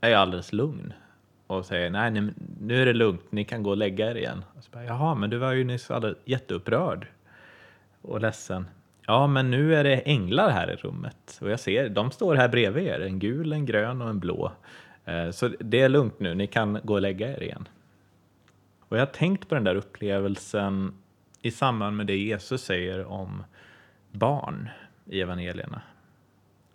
är 0.00 0.10
jag 0.10 0.20
alldeles 0.20 0.52
lugn 0.52 0.92
och 1.46 1.66
säger 1.66 1.90
nej, 1.90 2.10
nu 2.60 2.82
är 2.82 2.86
det 2.86 2.92
lugnt, 2.92 3.32
ni 3.32 3.44
kan 3.44 3.62
gå 3.62 3.70
och 3.70 3.76
lägga 3.76 4.10
er 4.10 4.14
igen. 4.14 4.44
Och 4.56 4.64
så 4.64 4.70
bara, 4.70 4.84
Jaha, 4.84 5.14
men 5.14 5.30
du 5.30 5.38
var 5.38 5.52
ju 5.52 5.64
nyss 5.64 5.90
jätteupprörd 6.24 7.06
och 8.02 8.20
ledsen. 8.20 8.66
Ja, 9.10 9.26
men 9.26 9.50
nu 9.50 9.74
är 9.74 9.84
det 9.84 9.96
änglar 9.96 10.50
här 10.50 10.70
i 10.70 10.76
rummet 10.76 11.38
och 11.40 11.50
jag 11.50 11.60
ser, 11.60 11.88
de 11.88 12.10
står 12.10 12.34
här 12.34 12.48
bredvid 12.48 12.86
er, 12.86 13.00
en 13.00 13.18
gul, 13.18 13.52
en 13.52 13.66
grön 13.66 14.02
och 14.02 14.08
en 14.08 14.20
blå. 14.20 14.52
Eh, 15.04 15.30
så 15.30 15.48
det 15.48 15.80
är 15.80 15.88
lugnt 15.88 16.20
nu, 16.20 16.34
ni 16.34 16.46
kan 16.46 16.78
gå 16.82 16.94
och 16.94 17.00
lägga 17.00 17.36
er 17.36 17.42
igen. 17.42 17.68
Och 18.80 18.96
jag 18.96 19.00
har 19.00 19.12
tänkt 19.12 19.48
på 19.48 19.54
den 19.54 19.64
där 19.64 19.74
upplevelsen 19.74 20.94
i 21.42 21.50
samband 21.50 21.96
med 21.96 22.06
det 22.06 22.16
Jesus 22.16 22.62
säger 22.62 23.04
om 23.04 23.44
barn 24.12 24.68
i 25.04 25.20
evangelierna. 25.20 25.82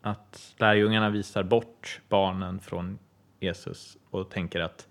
Att 0.02 0.56
lärjungarna 0.58 1.10
visar 1.10 1.44
bort 1.44 2.02
barnen 2.10 2.60
från 2.60 3.00
Jesus 3.40 3.98
och 4.10 4.30
tänker 4.30 4.60
att 4.60 4.88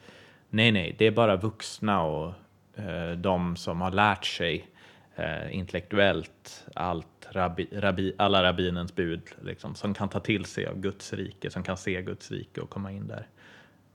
nej, 0.50 0.72
nej, 0.72 0.94
det 0.98 1.06
är 1.06 1.10
bara 1.10 1.36
vuxna 1.36 2.02
och 2.02 2.32
eh, 2.76 3.12
de 3.12 3.56
som 3.56 3.80
har 3.80 3.90
lärt 3.90 4.24
sig 4.24 4.68
eh, 5.16 5.56
intellektuellt 5.56 6.66
allt, 6.74 7.06
rabbi, 7.36 7.68
rabbi, 7.72 8.12
alla 8.18 8.42
rabbinens 8.42 8.94
bud, 8.94 9.22
liksom, 9.42 9.74
som 9.74 9.94
kan 9.94 10.08
ta 10.08 10.20
till 10.20 10.44
sig 10.44 10.66
av 10.66 10.80
Guds 10.80 11.12
rike, 11.12 11.50
som 11.50 11.62
kan 11.62 11.76
se 11.76 12.02
Guds 12.02 12.30
rike 12.30 12.60
och 12.60 12.70
komma 12.70 12.92
in 12.92 13.06
där. 13.06 13.28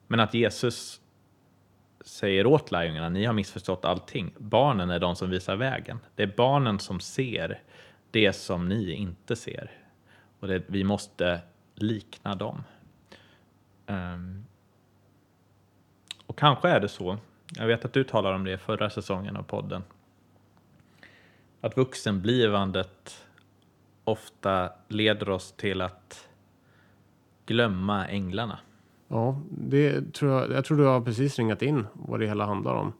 Men 0.07 0.19
att 0.19 0.33
Jesus 0.33 1.01
säger 2.01 2.45
åt 2.45 2.71
lärjungarna, 2.71 3.09
ni 3.09 3.25
har 3.25 3.33
missförstått 3.33 3.85
allting. 3.85 4.33
Barnen 4.37 4.89
är 4.89 4.99
de 4.99 5.15
som 5.15 5.29
visar 5.29 5.55
vägen. 5.55 5.99
Det 6.15 6.23
är 6.23 6.33
barnen 6.37 6.79
som 6.79 6.99
ser 6.99 7.61
det 8.11 8.33
som 8.33 8.69
ni 8.69 8.91
inte 8.91 9.35
ser. 9.35 9.71
Och 10.39 10.47
det, 10.47 10.63
vi 10.67 10.83
måste 10.83 11.41
likna 11.75 12.35
dem. 12.35 12.63
Um, 13.87 14.45
och 16.25 16.37
kanske 16.37 16.69
är 16.69 16.79
det 16.79 16.89
så, 16.89 17.17
jag 17.55 17.67
vet 17.67 17.85
att 17.85 17.93
du 17.93 18.03
talade 18.03 18.35
om 18.35 18.43
det 18.43 18.57
förra 18.57 18.89
säsongen 18.89 19.37
av 19.37 19.43
podden, 19.43 19.83
att 21.61 21.77
vuxenblivandet 21.77 23.25
ofta 24.09 24.69
leder 24.87 25.29
oss 25.29 25.51
till 25.51 25.81
att 25.81 26.27
glömma 27.45 28.07
änglarna. 28.07 28.59
Ja, 29.07 29.41
det 29.49 30.13
tror 30.13 30.31
jag, 30.31 30.51
jag 30.51 30.65
tror 30.65 30.77
du 30.77 30.85
har 30.85 31.01
precis 31.01 31.37
ringat 31.37 31.61
in 31.61 31.87
vad 31.93 32.19
det 32.19 32.27
hela 32.27 32.45
handlar 32.45 32.75
om. 32.75 32.93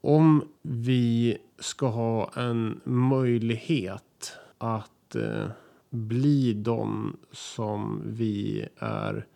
Om 0.00 0.48
vi 0.62 1.38
ska 1.58 1.86
ha 1.86 2.30
en 2.36 2.80
möjlighet 2.84 4.32
att 4.58 5.14
eh, 5.14 5.46
bli 5.90 6.52
de 6.52 7.16
som 7.32 8.02
vi 8.04 8.68
är 8.78 9.26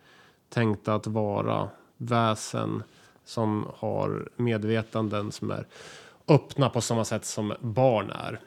tänkta 0.49 0.95
att 0.95 1.07
vara, 1.07 1.69
väsen 1.97 2.83
som 3.25 3.67
har 3.75 4.29
medvetanden 4.35 5.31
som 5.31 5.51
är 5.51 5.67
öppna 6.27 6.69
på 6.69 6.81
samma 6.81 7.05
sätt 7.05 7.25
som 7.25 7.53
barn 7.59 8.09
är 8.09 8.39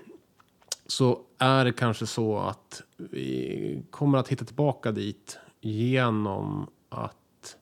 så 0.87 1.21
är 1.39 1.65
det 1.65 1.73
kanske 1.73 2.07
så 2.07 2.39
att 2.39 2.83
vi 2.97 3.83
kommer 3.91 4.19
att 4.19 4.29
hitta 4.29 4.45
tillbaka 4.45 4.93
dit 4.93 5.39
genom 5.61 6.67
att 6.89 7.57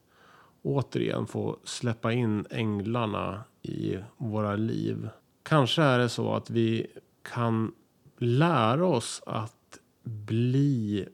återigen 0.62 1.27
få 1.27 1.57
släppa 1.64 2.12
in 2.12 2.47
änglarna 2.51 3.45
i 3.62 3.99
våra 4.16 4.57
liv 4.57 5.09
kanske 5.45 5.83
är 5.83 5.99
det 5.99 6.09
så 6.09 6.35
att 6.35 6.51
vi 6.51 6.87
kan 7.22 7.72
lära 8.18 8.87
oss 8.87 9.22
att 9.27 9.79
bli 10.03 11.09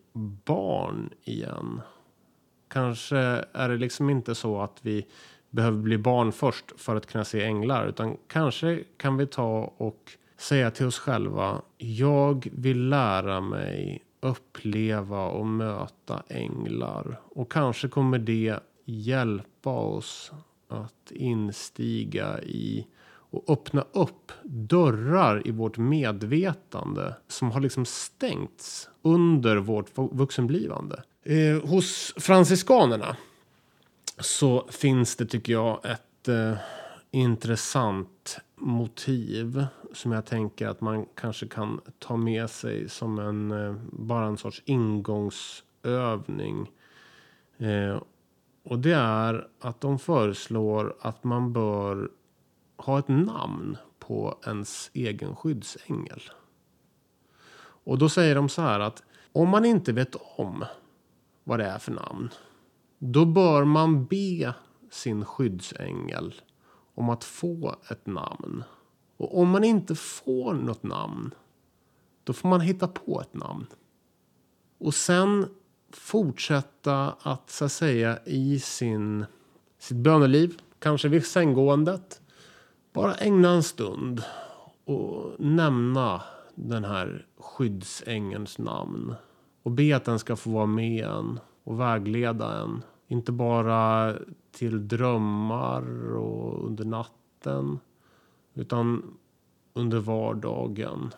barn 0.44 1.10
igen. 1.22 1.80
Kanske 2.68 3.18
är 3.52 3.68
det 3.68 3.76
liksom 3.76 4.10
inte 4.10 4.34
så 4.34 4.60
att 4.60 4.78
vi 4.82 5.06
behöver 5.50 5.78
bli 5.78 5.98
barn 5.98 6.32
först 6.32 6.64
för 6.76 6.96
att 6.96 7.06
kunna 7.06 7.24
se 7.24 7.44
änglar, 7.44 7.86
utan 7.86 8.16
kanske 8.26 8.84
kan 8.96 9.16
vi 9.16 9.26
ta 9.26 9.74
och 9.76 10.12
säga 10.40 10.70
till 10.70 10.86
oss 10.86 10.98
själva. 10.98 11.62
Jag 11.78 12.48
vill 12.52 12.88
lära 12.88 13.40
mig 13.40 14.04
uppleva 14.20 15.26
och 15.26 15.46
möta 15.46 16.22
änglar 16.28 17.20
och 17.28 17.52
kanske 17.52 17.88
kommer 17.88 18.18
det 18.18 18.58
hjälpa 18.84 19.70
oss 19.70 20.32
att 20.68 21.10
instiga 21.10 22.42
i 22.42 22.86
och 23.32 23.44
öppna 23.48 23.84
upp 23.92 24.32
dörrar 24.42 25.48
i 25.48 25.50
vårt 25.50 25.78
medvetande 25.78 27.14
som 27.28 27.50
har 27.50 27.60
liksom 27.60 27.84
stängts 27.84 28.88
under 29.02 29.56
vårt 29.56 29.90
vuxenblivande. 29.94 31.02
Eh, 31.22 31.68
hos 31.68 32.14
franciskanerna 32.16 33.16
så 34.18 34.66
finns 34.70 35.16
det 35.16 35.26
tycker 35.26 35.52
jag 35.52 35.80
ett 35.84 36.28
eh, 36.28 36.54
intressant 37.10 38.38
motiv 38.56 39.64
som 39.92 40.12
jag 40.12 40.26
tänker 40.26 40.68
att 40.68 40.80
man 40.80 41.06
kanske 41.14 41.48
kan 41.48 41.80
ta 41.98 42.16
med 42.16 42.50
sig 42.50 42.88
som 42.88 43.18
en 43.18 43.50
eh, 43.50 43.74
bara 43.92 44.26
en 44.26 44.36
sorts 44.36 44.62
ingångsövning. 44.64 46.70
Eh, 47.58 48.02
och 48.62 48.78
det 48.78 48.92
är 48.92 49.48
att 49.60 49.80
de 49.80 49.98
föreslår 49.98 50.96
att 51.00 51.24
man 51.24 51.52
bör 51.52 52.10
ha 52.76 52.98
ett 52.98 53.08
namn 53.08 53.76
på 53.98 54.38
ens 54.46 54.90
egen 54.92 55.36
skyddsängel. 55.36 56.20
Och 57.84 57.98
då 57.98 58.08
säger 58.08 58.34
de 58.34 58.48
så 58.48 58.62
här 58.62 58.80
att 58.80 59.02
om 59.32 59.48
man 59.48 59.64
inte 59.64 59.92
vet 59.92 60.16
om 60.36 60.64
vad 61.44 61.58
det 61.58 61.66
är 61.66 61.78
för 61.78 61.92
namn, 61.92 62.28
då 62.98 63.24
bör 63.24 63.64
man 63.64 64.04
be 64.04 64.54
sin 64.90 65.24
skyddsängel 65.24 66.34
om 66.94 67.08
att 67.08 67.24
få 67.24 67.76
ett 67.90 68.06
namn. 68.06 68.64
Och 69.20 69.40
om 69.40 69.48
man 69.48 69.64
inte 69.64 69.94
får 69.94 70.54
något 70.54 70.82
namn, 70.82 71.34
då 72.24 72.32
får 72.32 72.48
man 72.48 72.60
hitta 72.60 72.88
på 72.88 73.20
ett 73.20 73.34
namn. 73.34 73.66
Och 74.78 74.94
sen 74.94 75.46
fortsätta 75.92 77.14
att 77.22 77.50
så 77.50 77.64
att 77.64 77.72
säga 77.72 78.18
i 78.24 78.60
sin, 78.60 79.24
sitt 79.78 79.96
böneliv, 79.96 80.60
kanske 80.78 81.08
vid 81.08 81.26
sänggåendet, 81.26 82.20
bara 82.92 83.14
ägna 83.14 83.50
en 83.50 83.62
stund 83.62 84.22
och 84.84 85.32
nämna 85.38 86.22
den 86.54 86.84
här 86.84 87.26
skyddsängelns 87.38 88.58
namn 88.58 89.14
och 89.62 89.70
be 89.70 89.96
att 89.96 90.04
den 90.04 90.18
ska 90.18 90.36
få 90.36 90.50
vara 90.50 90.66
med 90.66 91.04
en 91.04 91.40
och 91.64 91.80
vägleda 91.80 92.62
en. 92.62 92.82
Inte 93.08 93.32
bara 93.32 94.14
till 94.52 94.88
drömmar 94.88 96.16
och 96.16 96.66
under 96.66 96.84
natten 96.84 97.78
utan 98.54 99.18
under 99.72 99.98
vardagen. 99.98 101.10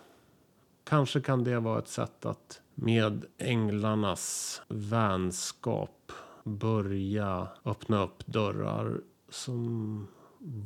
Kanske 0.85 1.21
kan 1.21 1.45
det 1.45 1.61
vara 1.61 1.79
ett 1.79 1.89
sätt 1.89 2.27
att 2.27 2.61
med 2.75 3.25
änglarnas 3.39 4.63
vänskap 4.69 6.13
börja 6.45 7.49
öppna 7.65 8.05
upp 8.05 8.27
dörrar 8.27 9.01
som 9.29 10.07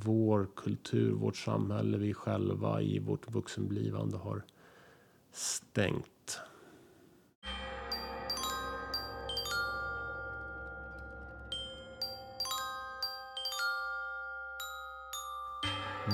vår 0.04 0.48
kultur, 0.56 1.12
vårt 1.12 1.36
samhälle, 1.36 1.98
vi 1.98 2.14
själva 2.14 2.82
i 2.82 2.98
vårt 2.98 3.30
vuxenblivande 3.30 4.16
har 4.16 4.42
stängt. 5.32 6.10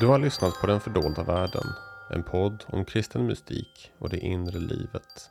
Du 0.01 0.07
har 0.07 0.18
lyssnat 0.18 0.55
på 0.61 0.66
Den 0.66 0.80
fördolda 0.80 1.22
världen. 1.22 1.66
En 2.11 2.22
podd 2.22 2.64
om 2.66 2.84
kristen 2.84 3.26
mystik 3.26 3.93
och 3.99 4.09
det 4.09 4.18
inre 4.18 4.59
livet. 4.59 5.30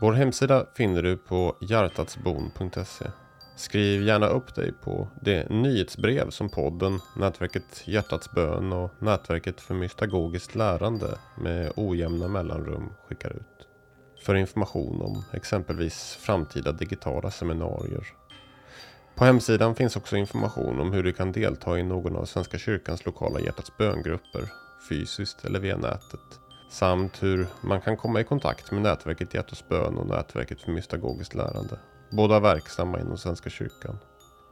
Vår 0.00 0.12
hemsida 0.12 0.66
finner 0.74 1.02
du 1.02 1.16
på 1.16 1.56
hjärtatsbon.se. 1.60 3.10
Skriv 3.56 4.02
gärna 4.02 4.26
upp 4.26 4.54
dig 4.54 4.72
på 4.72 5.08
det 5.20 5.50
nyhetsbrev 5.50 6.30
som 6.30 6.48
podden, 6.48 7.00
nätverket 7.16 7.82
Hjärtats 7.84 8.30
bön 8.30 8.72
och 8.72 8.90
nätverket 8.98 9.60
för 9.60 9.74
mystagogiskt 9.74 10.54
lärande 10.54 11.18
med 11.38 11.72
ojämna 11.76 12.28
mellanrum 12.28 12.92
skickar 13.08 13.30
ut. 13.30 13.68
För 14.24 14.34
information 14.34 15.02
om 15.02 15.24
exempelvis 15.32 16.18
framtida 16.20 16.72
digitala 16.72 17.30
seminarier. 17.30 18.06
På 19.22 19.26
hemsidan 19.26 19.74
finns 19.74 19.96
också 19.96 20.16
information 20.16 20.80
om 20.80 20.92
hur 20.92 21.02
du 21.02 21.12
kan 21.12 21.32
delta 21.32 21.78
i 21.78 21.82
någon 21.82 22.16
av 22.16 22.24
Svenska 22.24 22.58
kyrkans 22.58 23.06
lokala 23.06 23.40
Hjärtats 23.40 23.76
böngrupper, 23.76 24.52
fysiskt 24.88 25.44
eller 25.44 25.60
via 25.60 25.76
nätet. 25.76 26.40
Samt 26.70 27.22
hur 27.22 27.46
man 27.60 27.80
kan 27.80 27.96
komma 27.96 28.20
i 28.20 28.24
kontakt 28.24 28.70
med 28.70 28.82
nätverket 28.82 29.34
Hjärtats 29.34 29.68
bön 29.68 29.96
och 29.96 30.06
nätverket 30.06 30.60
för 30.60 30.70
mystagogiskt 30.70 31.34
lärande. 31.34 31.78
Båda 32.10 32.40
verksamma 32.40 33.00
inom 33.00 33.18
Svenska 33.18 33.50
kyrkan. 33.50 33.98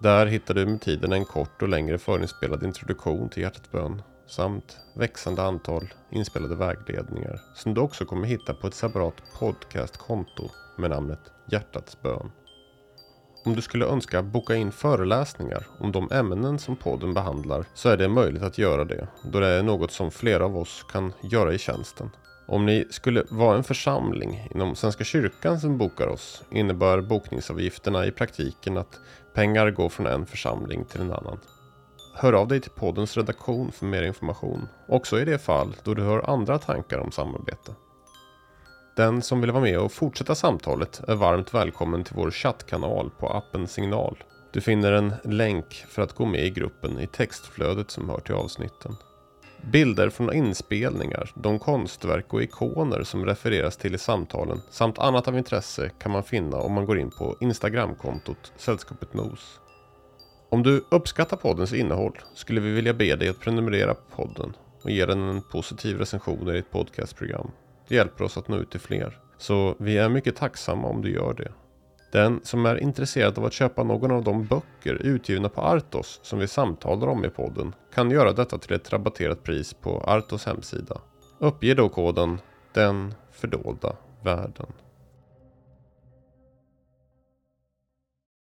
Där 0.02 0.26
hittar 0.26 0.54
du 0.54 0.66
med 0.66 0.80
tiden 0.80 1.12
en 1.12 1.24
kort 1.24 1.62
och 1.62 1.68
längre 1.68 1.98
förinspelad 1.98 2.62
introduktion 2.62 3.28
till 3.28 3.42
Hjärtats 3.42 3.70
bön 3.70 4.02
samt 4.26 4.78
växande 4.96 5.42
antal 5.42 5.94
inspelade 6.10 6.54
vägledningar 6.54 7.40
som 7.54 7.74
du 7.74 7.80
också 7.80 8.04
kommer 8.04 8.26
hitta 8.26 8.54
på 8.54 8.66
ett 8.66 8.74
separat 8.74 9.22
podcastkonto 9.38 10.50
med 10.78 10.90
namnet 10.90 11.20
Hjärtats 11.46 12.02
bön. 12.02 12.30
Om 13.44 13.56
du 13.56 13.62
skulle 13.62 13.86
önska 13.86 14.22
boka 14.22 14.54
in 14.54 14.72
föreläsningar 14.72 15.66
om 15.78 15.92
de 15.92 16.12
ämnen 16.12 16.58
som 16.58 16.76
podden 16.76 17.14
behandlar 17.14 17.64
så 17.74 17.88
är 17.88 17.96
det 17.96 18.08
möjligt 18.08 18.42
att 18.42 18.58
göra 18.58 18.84
det 18.84 19.08
då 19.22 19.40
det 19.40 19.46
är 19.46 19.62
något 19.62 19.92
som 19.92 20.10
flera 20.10 20.44
av 20.44 20.56
oss 20.56 20.86
kan 20.92 21.12
göra 21.22 21.52
i 21.52 21.58
tjänsten. 21.58 22.10
Om 22.46 22.66
ni 22.66 22.86
skulle 22.90 23.24
vara 23.30 23.56
en 23.56 23.64
församling 23.64 24.48
inom 24.54 24.74
Svenska 24.74 25.04
kyrkan 25.04 25.60
som 25.60 25.78
bokar 25.78 26.06
oss 26.06 26.42
innebär 26.50 27.00
bokningsavgifterna 27.00 28.06
i 28.06 28.10
praktiken 28.10 28.76
att 28.76 29.00
pengar 29.34 29.70
går 29.70 29.88
från 29.88 30.06
en 30.06 30.26
församling 30.26 30.84
till 30.84 31.00
en 31.00 31.12
annan. 31.12 31.38
Hör 32.14 32.32
av 32.32 32.48
dig 32.48 32.60
till 32.60 32.70
poddens 32.70 33.16
redaktion 33.16 33.72
för 33.72 33.86
mer 33.86 34.02
information, 34.02 34.68
också 34.88 35.20
i 35.20 35.24
det 35.24 35.38
fall 35.38 35.76
då 35.84 35.94
du 35.94 36.02
har 36.02 36.30
andra 36.30 36.58
tankar 36.58 36.98
om 36.98 37.12
samarbete. 37.12 37.74
Den 39.00 39.22
som 39.22 39.40
vill 39.40 39.50
vara 39.50 39.62
med 39.62 39.78
och 39.78 39.92
fortsätta 39.92 40.34
samtalet 40.34 41.00
är 41.08 41.14
varmt 41.14 41.54
välkommen 41.54 42.04
till 42.04 42.16
vår 42.16 42.30
chattkanal 42.30 43.10
på 43.18 43.28
appen 43.28 43.68
Signal. 43.68 44.16
Du 44.52 44.60
finner 44.60 44.92
en 44.92 45.14
länk 45.24 45.84
för 45.88 46.02
att 46.02 46.12
gå 46.12 46.26
med 46.26 46.44
i 46.44 46.50
gruppen 46.50 47.00
i 47.00 47.06
textflödet 47.06 47.90
som 47.90 48.08
hör 48.08 48.20
till 48.20 48.34
avsnitten. 48.34 48.96
Bilder 49.72 50.10
från 50.10 50.34
inspelningar, 50.34 51.30
de 51.34 51.58
konstverk 51.58 52.34
och 52.34 52.42
ikoner 52.42 53.02
som 53.02 53.26
refereras 53.26 53.76
till 53.76 53.94
i 53.94 53.98
samtalen 53.98 54.60
samt 54.70 54.98
annat 54.98 55.28
av 55.28 55.38
intresse 55.38 55.90
kan 55.98 56.12
man 56.12 56.22
finna 56.22 56.56
om 56.56 56.72
man 56.72 56.86
går 56.86 56.98
in 56.98 57.10
på 57.10 57.36
Instagramkontot 57.40 58.52
Sällskapet 58.56 59.14
Nos. 59.14 59.60
Om 60.50 60.62
du 60.62 60.84
uppskattar 60.90 61.36
poddens 61.36 61.72
innehåll 61.72 62.18
skulle 62.34 62.60
vi 62.60 62.70
vilja 62.70 62.94
be 62.94 63.16
dig 63.16 63.28
att 63.28 63.40
prenumerera 63.40 63.94
på 63.94 64.16
podden 64.16 64.56
och 64.82 64.90
ge 64.90 65.06
den 65.06 65.28
en 65.28 65.42
positiv 65.42 65.98
recension 65.98 66.48
i 66.48 66.52
ditt 66.52 66.70
podcastprogram. 66.70 67.50
Det 67.90 67.96
hjälper 67.96 68.24
oss 68.24 68.36
att 68.36 68.48
nå 68.48 68.56
ut 68.56 68.70
till 68.70 68.80
fler. 68.80 69.18
Så 69.38 69.74
vi 69.78 69.98
är 69.98 70.08
mycket 70.08 70.36
tacksamma 70.36 70.88
om 70.88 71.02
du 71.02 71.12
gör 71.12 71.34
det. 71.34 71.52
Den 72.12 72.40
som 72.42 72.66
är 72.66 72.76
intresserad 72.76 73.38
av 73.38 73.44
att 73.44 73.52
köpa 73.52 73.82
någon 73.82 74.10
av 74.10 74.24
de 74.24 74.46
böcker 74.46 74.94
utgivna 74.94 75.48
på 75.48 75.60
Artos 75.60 76.20
som 76.22 76.38
vi 76.38 76.48
samtalar 76.48 77.06
om 77.06 77.24
i 77.24 77.28
podden 77.28 77.74
kan 77.94 78.10
göra 78.10 78.32
detta 78.32 78.58
till 78.58 78.72
ett 78.72 78.92
rabatterat 78.92 79.42
pris 79.42 79.74
på 79.74 80.00
Artos 80.00 80.46
hemsida. 80.46 81.00
Uppge 81.38 81.74
då 81.74 81.88
koden 81.88 82.40
Den 82.72 83.14
fördolda 83.30 83.96
världen. 84.22 84.72